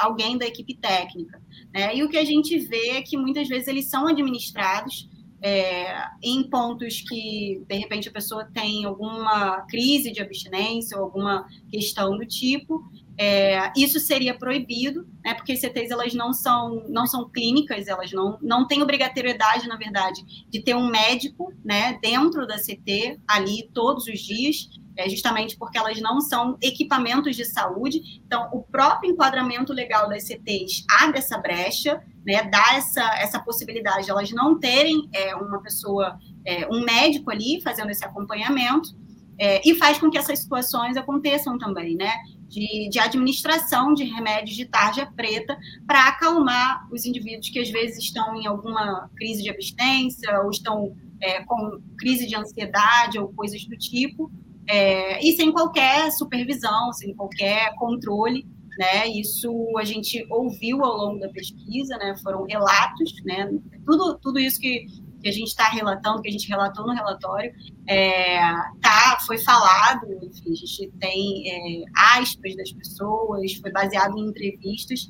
alguém 0.00 0.36
da 0.36 0.46
equipe 0.46 0.74
técnica. 0.74 1.40
Né? 1.72 1.96
E 1.96 2.02
o 2.02 2.08
que 2.08 2.16
a 2.16 2.24
gente 2.24 2.58
vê 2.58 2.90
é 2.90 3.02
que 3.02 3.16
muitas 3.16 3.48
vezes 3.48 3.68
eles 3.68 3.86
são 3.86 4.06
administrados 4.06 5.08
é, 5.40 6.08
em 6.22 6.48
pontos 6.48 7.02
que, 7.02 7.62
de 7.68 7.76
repente, 7.76 8.08
a 8.08 8.12
pessoa 8.12 8.48
tem 8.52 8.84
alguma 8.84 9.62
crise 9.62 10.10
de 10.10 10.20
abstinência 10.20 10.96
ou 10.96 11.04
alguma 11.04 11.46
questão 11.70 12.16
do 12.16 12.26
tipo, 12.26 12.82
é, 13.18 13.72
isso 13.76 13.98
seria 13.98 14.36
proibido, 14.36 15.06
né, 15.24 15.34
porque 15.34 15.52
as 15.52 15.60
CTs 15.60 15.90
elas 15.90 16.14
não 16.14 16.32
são, 16.32 16.84
não 16.88 17.06
são 17.06 17.28
clínicas, 17.28 17.86
elas 17.86 18.12
não, 18.12 18.38
não 18.42 18.66
têm 18.66 18.82
obrigatoriedade, 18.82 19.66
na 19.68 19.76
verdade, 19.76 20.22
de 20.50 20.60
ter 20.60 20.74
um 20.74 20.86
médico 20.86 21.52
né, 21.64 21.98
dentro 22.02 22.46
da 22.46 22.56
CT 22.56 23.18
ali 23.26 23.70
todos 23.72 24.06
os 24.06 24.20
dias, 24.20 24.68
é, 24.96 25.08
justamente 25.08 25.56
porque 25.56 25.78
elas 25.78 26.00
não 26.00 26.20
são 26.20 26.56
equipamentos 26.62 27.36
de 27.36 27.44
saúde. 27.44 28.20
Então, 28.26 28.48
o 28.52 28.62
próprio 28.62 29.10
enquadramento 29.10 29.72
legal 29.72 30.08
das 30.08 30.24
CTs 30.24 30.84
abre 31.00 31.18
essa 31.18 31.38
brecha, 31.38 32.02
né, 32.24 32.42
dá 32.44 32.74
essa, 32.74 33.02
essa 33.18 33.38
possibilidade 33.40 34.06
de 34.06 34.10
elas 34.10 34.30
não 34.32 34.58
terem 34.58 35.08
é, 35.12 35.34
uma 35.36 35.60
pessoa, 35.62 36.18
é, 36.44 36.66
um 36.68 36.84
médico 36.84 37.30
ali 37.30 37.60
fazendo 37.62 37.90
esse 37.90 38.04
acompanhamento, 38.04 38.96
é, 39.38 39.60
e 39.68 39.74
faz 39.74 39.98
com 39.98 40.10
que 40.10 40.16
essas 40.16 40.38
situações 40.38 40.96
aconteçam 40.96 41.58
também, 41.58 41.94
né? 41.94 42.12
De, 42.48 42.88
de 42.88 42.98
administração 42.98 43.92
de 43.92 44.04
remédios 44.04 44.56
de 44.56 44.66
tarja 44.66 45.04
preta 45.04 45.58
para 45.84 46.08
acalmar 46.08 46.88
os 46.92 47.04
indivíduos 47.04 47.50
que 47.50 47.58
às 47.58 47.68
vezes 47.68 47.98
estão 47.98 48.36
em 48.36 48.46
alguma 48.46 49.10
crise 49.16 49.42
de 49.42 49.50
abstinência 49.50 50.40
ou 50.40 50.50
estão 50.50 50.96
é, 51.20 51.42
com 51.44 51.82
crise 51.98 52.26
de 52.26 52.36
ansiedade 52.36 53.18
ou 53.18 53.32
coisas 53.32 53.64
do 53.64 53.76
tipo, 53.76 54.30
é, 54.68 55.24
e 55.24 55.36
sem 55.36 55.52
qualquer 55.52 56.10
supervisão, 56.12 56.92
sem 56.92 57.14
qualquer 57.14 57.74
controle 57.76 58.46
né? 58.76 59.08
Isso 59.08 59.50
a 59.78 59.84
gente 59.84 60.24
ouviu 60.30 60.84
ao 60.84 60.96
longo 60.96 61.20
da 61.20 61.28
pesquisa, 61.30 61.96
né? 61.96 62.14
Foram 62.22 62.44
relatos, 62.44 63.14
né? 63.24 63.50
Tudo, 63.84 64.18
tudo 64.18 64.38
isso 64.38 64.60
que, 64.60 64.86
que 65.22 65.28
a 65.28 65.32
gente 65.32 65.48
está 65.48 65.68
relatando, 65.68 66.20
que 66.20 66.28
a 66.28 66.32
gente 66.32 66.48
relatou 66.48 66.86
no 66.86 66.92
relatório, 66.92 67.52
é, 67.88 68.38
tá, 68.80 69.18
foi 69.26 69.38
falado, 69.38 70.06
enfim, 70.22 70.52
a 70.52 70.54
gente 70.54 70.92
tem 71.00 71.44
é, 71.50 71.84
aspas 72.18 72.54
das 72.56 72.72
pessoas, 72.72 73.54
foi 73.54 73.70
baseado 73.70 74.16
em 74.18 74.28
entrevistas. 74.28 75.08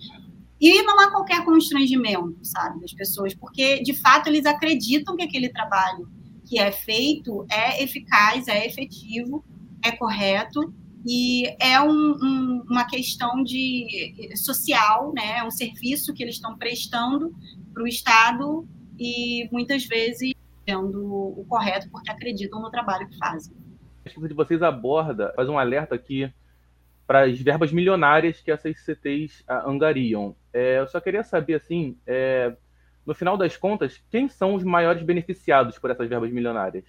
E 0.59 0.83
não 0.83 0.99
há 1.01 1.11
qualquer 1.11 1.45
constrangimento, 1.45 2.39
sabe, 2.43 2.81
das 2.81 2.93
pessoas, 2.95 3.35
porque 3.35 3.83
de 3.83 3.93
fato 3.93 4.29
eles 4.29 4.47
acreditam 4.47 5.15
que 5.15 5.23
aquele 5.23 5.51
trabalho 5.51 6.09
que 6.47 6.59
é 6.59 6.71
feito 6.71 7.45
é 7.51 7.83
eficaz, 7.83 8.49
é 8.49 8.67
efetivo, 8.67 9.45
é 9.85 9.93
correto 9.93 10.73
e 11.05 11.47
é 11.61 11.81
um, 11.81 11.91
um, 11.91 12.65
uma 12.69 12.87
questão 12.87 13.43
de 13.43 14.33
social, 14.37 15.13
né? 15.15 15.39
É 15.39 15.45
um 15.45 15.51
serviço 15.51 16.15
que 16.15 16.23
eles 16.23 16.37
estão 16.37 16.57
prestando 16.57 17.35
para 17.73 17.83
o 17.83 17.87
Estado 17.87 18.67
e 18.99 19.49
muitas 19.53 19.85
vezes 19.85 20.33
sendo 20.69 21.05
o 21.39 21.45
correto 21.49 21.89
porque 21.91 22.11
acreditam 22.11 22.61
no 22.61 22.71
trabalho 22.71 23.09
que 23.09 23.17
fazem. 23.19 23.55
A 24.01 24.05
pesquisa 24.05 24.29
de 24.29 24.35
vocês 24.35 24.63
aborda, 24.63 25.33
faz 25.37 25.49
um 25.49 25.59
alerta 25.59 25.95
aqui 25.95 26.33
para 27.07 27.25
as 27.25 27.41
verbas 27.41 27.73
milionárias 27.73 28.41
que 28.41 28.51
essas 28.51 28.81
CTs 28.81 29.45
ah, 29.47 29.69
angariam. 29.69 30.35
É, 30.53 30.81
eu 30.81 30.89
só 30.89 31.01
queria 31.01 31.23
saber, 31.23 31.55
assim, 31.55 31.97
é, 32.05 32.57
no 33.07 33.15
final 33.15 33.37
das 33.37 33.57
contas, 33.57 34.03
quem 34.11 34.29
são 34.29 34.55
os 34.55 34.65
maiores 34.65 35.03
beneficiados 35.03 35.79
por 35.79 35.91
essas 35.91 36.09
verbas 36.09 36.33
milionárias? 36.33 36.85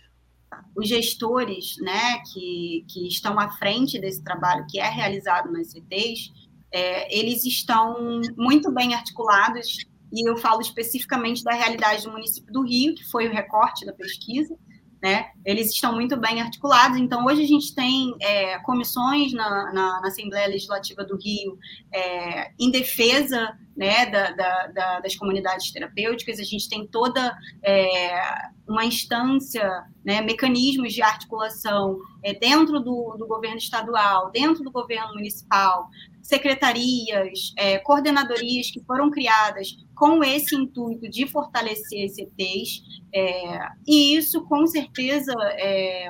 os 0.75 0.87
gestores 0.87 1.75
né, 1.79 2.19
que, 2.31 2.85
que 2.87 3.07
estão 3.07 3.39
à 3.39 3.49
frente 3.49 3.99
desse 3.99 4.23
trabalho 4.23 4.65
que 4.69 4.79
é 4.79 4.87
realizado 4.87 5.51
nas 5.51 5.71
CTs, 5.71 6.31
é, 6.71 7.17
eles 7.17 7.45
estão 7.45 8.21
muito 8.37 8.71
bem 8.71 8.93
articulados, 8.93 9.77
e 10.11 10.29
eu 10.29 10.37
falo 10.37 10.61
especificamente 10.61 11.43
da 11.43 11.51
realidade 11.51 12.03
do 12.03 12.11
município 12.11 12.51
do 12.51 12.63
Rio, 12.63 12.95
que 12.95 13.03
foi 13.05 13.27
o 13.27 13.31
recorte 13.31 13.85
da 13.85 13.93
pesquisa, 13.93 14.55
né? 15.01 15.27
Eles 15.45 15.71
estão 15.71 15.93
muito 15.93 16.17
bem 16.17 16.41
articulados. 16.41 16.97
Então, 16.97 17.25
hoje 17.25 17.43
a 17.43 17.47
gente 17.47 17.73
tem 17.73 18.15
é, 18.19 18.57
comissões 18.59 19.31
na, 19.31 19.71
na, 19.71 20.01
na, 20.01 20.07
Assembleia 20.07 20.47
Legislativa 20.47 21.03
do 21.03 21.17
Rio 21.17 21.57
é, 21.93 22.51
em 22.59 22.71
defesa 22.71 23.55
né, 23.75 24.07
da, 24.07 24.31
da, 24.31 24.67
da, 24.67 24.99
das 24.99 25.15
comunidades 25.15 25.71
terapêuticas. 25.71 26.39
A 26.39 26.43
gente 26.43 26.67
tem 26.67 26.87
toda 26.87 27.37
é, 27.63 28.49
uma 28.67 28.83
instância, 28.83 29.85
né, 30.03 30.21
mecanismos 30.21 30.93
de 30.93 31.01
articulação 31.01 31.99
é, 32.23 32.33
dentro 32.33 32.79
do, 32.79 33.15
do 33.17 33.27
governo 33.27 33.57
estadual, 33.57 34.31
dentro 34.31 34.63
do 34.63 34.71
governo 34.71 35.13
municipal, 35.13 35.89
secretarias, 36.27 37.53
é, 37.55 37.77
coordenadorias 37.79 38.69
que 38.69 38.83
foram 38.83 39.09
criadas 39.09 39.77
com 39.95 40.21
esse 40.21 40.57
intuito 40.57 41.09
de 41.09 41.25
fortalecer 41.25 42.09
CTs, 42.09 42.81
é, 43.15 43.59
e 43.87 44.13
isso 44.17 44.43
com 44.43 44.67
certeza 44.67 45.33
é, 45.53 46.09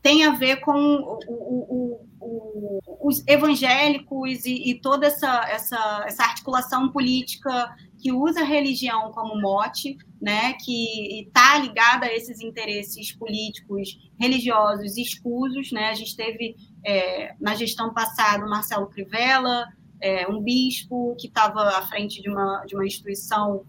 tem 0.00 0.24
a 0.24 0.30
ver 0.30 0.60
com 0.60 0.72
o, 0.72 1.18
o, 1.28 2.06
o, 2.20 3.08
os 3.08 3.26
evangélicos 3.26 4.46
e, 4.46 4.70
e, 4.70 4.80
toda 4.80 5.08
essa, 5.08 5.48
essa, 5.50 6.04
essa 6.06 6.22
articulação 6.22 6.88
política 6.92 7.74
que 7.98 8.12
usa 8.12 8.40
a 8.40 8.44
religião 8.44 9.10
como 9.12 9.40
mote, 9.40 9.96
né, 10.20 10.54
que 10.54 11.20
está 11.22 11.58
ligada 11.58 12.06
a 12.06 12.14
esses 12.14 12.40
interesses 12.40 13.12
políticos, 13.12 13.98
religiosos 14.18 14.96
escusos. 14.96 15.70
Né? 15.70 15.90
A 15.90 15.94
gente 15.94 16.16
teve, 16.16 16.56
é, 16.84 17.34
na 17.40 17.54
gestão 17.54 17.92
passada, 17.92 18.44
o 18.44 18.50
Marcelo 18.50 18.86
Crivella, 18.86 19.66
é, 20.00 20.26
um 20.28 20.40
bispo 20.40 21.14
que 21.18 21.26
estava 21.26 21.78
à 21.78 21.82
frente 21.86 22.22
de 22.22 22.28
uma, 22.30 22.64
de 22.66 22.74
uma 22.74 22.86
instituição 22.86 23.64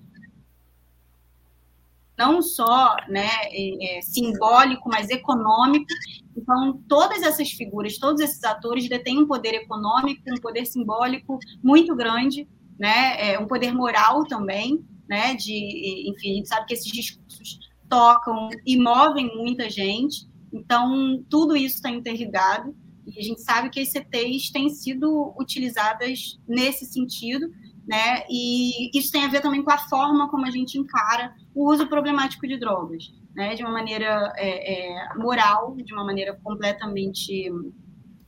não 2.18 2.39
só 2.41 2.95
né, 3.09 3.30
é, 3.82 4.01
simbólico, 4.01 4.88
mas 4.88 5.09
econômico. 5.09 5.88
Então, 6.38 6.80
todas 6.88 7.24
essas 7.24 7.49
figuras, 7.49 7.97
todos 7.97 8.22
esses 8.22 8.43
atores 8.43 8.88
detêm 8.88 9.18
um 9.18 9.28
poder 9.28 9.55
econômico, 9.55 10.22
um 10.28 10.39
poder 10.39 10.66
simbólico 10.66 11.39
muito 11.64 11.95
grande, 11.95 12.47
né, 12.80 13.32
é, 13.34 13.39
um 13.39 13.47
poder 13.47 13.74
moral 13.74 14.24
também, 14.26 14.86
né, 15.09 15.34
de, 15.34 16.09
enfim, 16.09 16.32
a 16.32 16.36
gente 16.36 16.47
sabe 16.47 16.68
que 16.68 16.74
esses 16.76 16.91
discursos 16.91 17.59
tocam 17.89 18.49
e 18.66 18.78
movem 18.78 19.36
muita 19.36 19.70
gente, 19.70 20.28
então 20.53 21.24
tudo 21.30 21.55
isso 21.55 21.76
está 21.76 21.89
interligado, 21.89 22.76
e 23.16 23.20
a 23.20 23.24
gente 23.24 23.41
sabe 23.41 23.70
que 23.70 23.80
as 23.80 23.89
CTs 23.89 24.51
têm 24.51 24.70
sido 24.70 25.34
utilizadas 25.38 26.39
nesse 26.47 26.86
sentido, 26.86 27.49
né? 27.88 28.24
E 28.30 28.97
isso 28.97 29.12
tem 29.12 29.26
a 29.26 29.28
ver 29.28 29.41
também 29.41 29.64
com 29.64 29.72
a 29.72 29.78
forma 29.78 30.30
como 30.30 30.45
a 30.45 30.51
gente 30.51 30.78
encara 30.78 31.34
o 31.53 31.70
uso 31.70 31.88
problemático 31.88 32.47
de 32.47 32.57
drogas, 32.57 33.12
né? 33.36 33.55
De 33.55 33.64
uma 33.64 33.72
maneira 33.72 34.32
é, 34.38 35.12
é, 35.14 35.18
moral, 35.18 35.76
de 35.76 35.93
uma 35.93 36.05
maneira 36.05 36.39
completamente 36.43 37.51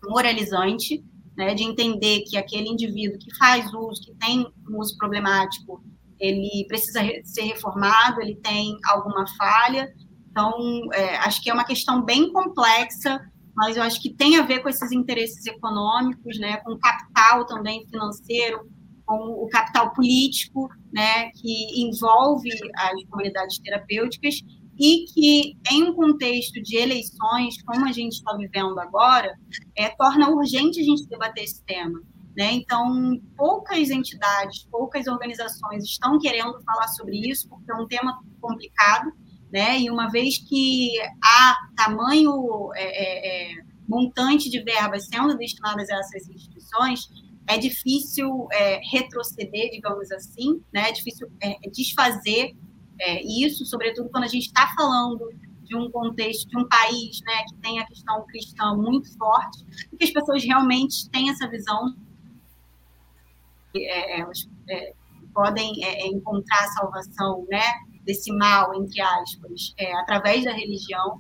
moralizante, 0.04 1.04
né? 1.38 1.54
De 1.54 1.64
entender 1.64 2.22
que 2.22 2.38
aquele 2.38 2.70
indivíduo 2.70 3.20
que 3.20 3.34
faz 3.38 3.74
uso, 3.74 4.02
que 4.02 4.14
tem 4.16 4.46
um 4.70 4.80
uso 4.80 4.98
problemático, 4.98 5.84
ele 6.20 6.66
precisa 6.68 7.02
ser 7.24 7.44
reformado, 7.44 8.22
ele 8.22 8.36
tem 8.36 8.78
alguma 8.86 9.26
falha. 9.38 9.94
Então, 10.32 10.54
é, 10.94 11.18
acho 11.18 11.42
que 11.44 11.50
é 11.50 11.54
uma 11.54 11.66
questão 11.66 12.02
bem 12.02 12.32
complexa, 12.32 13.22
mas 13.56 13.78
eu 13.78 13.84
acho 13.84 14.02
que 14.02 14.14
tem 14.14 14.38
a 14.38 14.44
ver 14.44 14.62
com 14.62 14.70
esses 14.70 14.92
interesses 14.92 15.46
econômicos, 15.46 16.40
né, 16.40 16.58
com 16.58 16.78
capital 16.78 17.46
também 17.46 17.86
financeiro, 17.88 18.68
com 19.06 19.16
o 19.16 19.48
capital 19.50 19.94
político, 19.94 20.70
né, 20.92 21.30
que 21.32 21.82
envolve 21.82 22.50
as 22.76 23.04
comunidades 23.10 23.60
terapêuticas 23.60 24.36
e 24.80 25.06
que, 25.14 25.58
em 25.72 25.84
um 25.84 25.94
contexto 25.94 26.62
de 26.62 26.78
eleições, 26.78 27.62
como 27.64 27.86
a 27.86 27.92
gente 27.92 28.14
está 28.14 28.36
vivendo 28.36 28.80
agora, 28.80 29.38
é, 29.78 29.90
torna 29.90 30.30
urgente 30.30 30.80
a 30.80 30.84
gente 30.84 31.08
debater 31.08 31.44
esse 31.44 31.64
tema. 31.64 32.02
Né? 32.36 32.54
Então, 32.54 33.20
poucas 33.38 33.92
entidades, 33.92 34.66
poucas 34.72 35.06
organizações 35.06 35.84
estão 35.84 36.18
querendo 36.18 36.60
falar 36.64 36.88
sobre 36.88 37.18
isso, 37.30 37.48
porque 37.48 37.72
é 37.72 37.76
um 37.76 37.88
tema 37.88 38.20
complicado, 38.42 39.12
né? 39.54 39.80
e 39.80 39.92
uma 39.92 40.10
vez 40.10 40.40
que 40.40 40.90
há 41.24 41.56
tamanho 41.78 42.72
é, 42.74 42.82
é, 42.84 43.52
é 43.52 43.64
montante 43.88 44.50
de 44.50 44.64
verbas 44.64 45.06
sendo 45.06 45.38
destinadas 45.38 45.88
a 45.92 45.98
essas 45.98 46.28
instituições, 46.28 47.08
é 47.46 47.56
difícil 47.60 48.48
é, 48.52 48.80
retroceder, 48.92 49.70
digamos 49.70 50.12
assim, 50.12 50.60
né? 50.74 50.90
é 50.90 50.92
difícil 50.92 51.30
é, 51.40 51.70
desfazer 51.70 52.56
é, 53.00 53.22
isso, 53.22 53.64
sobretudo 53.66 54.10
quando 54.10 54.24
a 54.24 54.28
gente 54.28 54.48
está 54.48 54.74
falando 54.76 55.32
de 55.64 55.76
um 55.76 55.92
contexto, 55.92 56.50
de 56.50 56.58
um 56.58 56.68
país 56.68 57.22
né, 57.22 57.44
que 57.48 57.56
tem 57.58 57.80
a 57.80 57.86
questão 57.86 58.26
cristã 58.26 58.74
muito 58.74 59.16
forte, 59.18 59.64
e 59.92 59.98
que 59.98 60.04
as 60.04 60.12
pessoas 60.12 60.44
realmente 60.44 61.08
têm 61.12 61.30
essa 61.30 61.48
visão, 61.48 61.96
elas 63.76 64.48
podem 65.34 65.74
encontrar 66.06 66.68
salvação 66.68 67.46
né, 67.50 67.62
desse 68.06 68.32
mal, 68.34 68.74
entre 68.76 69.02
aspas, 69.02 69.74
através 70.02 70.44
da 70.44 70.52
religião. 70.52 71.20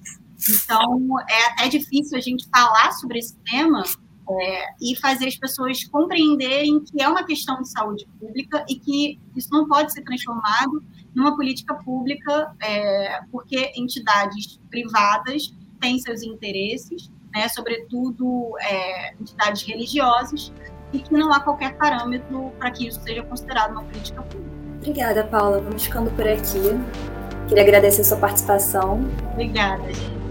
Então, 0.50 1.20
é, 1.30 1.66
é 1.66 1.70
difícil 1.70 2.18
a 2.18 2.22
gente 2.22 2.48
falar 2.50 2.92
sobre 2.94 3.20
esse 3.20 3.38
tema 3.50 3.84
é, 4.30 4.66
e 4.82 4.96
fazer 4.96 5.28
as 5.28 5.36
pessoas 5.36 5.84
compreenderem 5.86 6.84
que 6.84 7.02
é 7.02 7.08
uma 7.08 7.24
questão 7.26 7.62
de 7.62 7.70
saúde 7.70 8.08
pública 8.20 8.66
e 8.70 8.76
que 8.80 9.20
isso 9.36 9.50
não 9.52 9.68
pode 9.68 9.92
ser 9.94 10.02
transformado 10.04 10.84
numa 11.14 11.36
política 11.36 11.76
pública, 11.76 12.56
é, 12.62 13.22
porque 13.32 13.72
entidades 13.76 14.60
privadas 14.70 15.54
têm 15.80 16.00
seus 16.00 16.24
interesses, 16.24 17.12
né, 17.34 17.48
sobretudo 17.50 18.58
é, 18.60 19.14
entidades 19.14 19.62
religiosas, 19.64 20.52
e 20.92 21.00
que 21.00 21.14
não 21.14 21.32
há 21.32 21.40
qualquer 21.40 21.76
parâmetro 21.78 22.52
para 22.58 22.72
que 22.72 22.88
isso 22.88 23.02
seja 23.02 23.24
considerado 23.24 23.72
uma 23.72 23.84
política 23.84 24.22
pública. 24.22 24.62
Obrigada, 24.84 25.24
Paula. 25.24 25.62
Vamos 25.62 25.86
ficando 25.86 26.12
por 26.12 26.28
aqui. 26.28 26.78
Queria 27.48 27.64
agradecer 27.64 28.02
a 28.02 28.04
sua 28.04 28.18
participação. 28.18 29.10
Obrigada, 29.32 29.82
gente. 29.86 30.22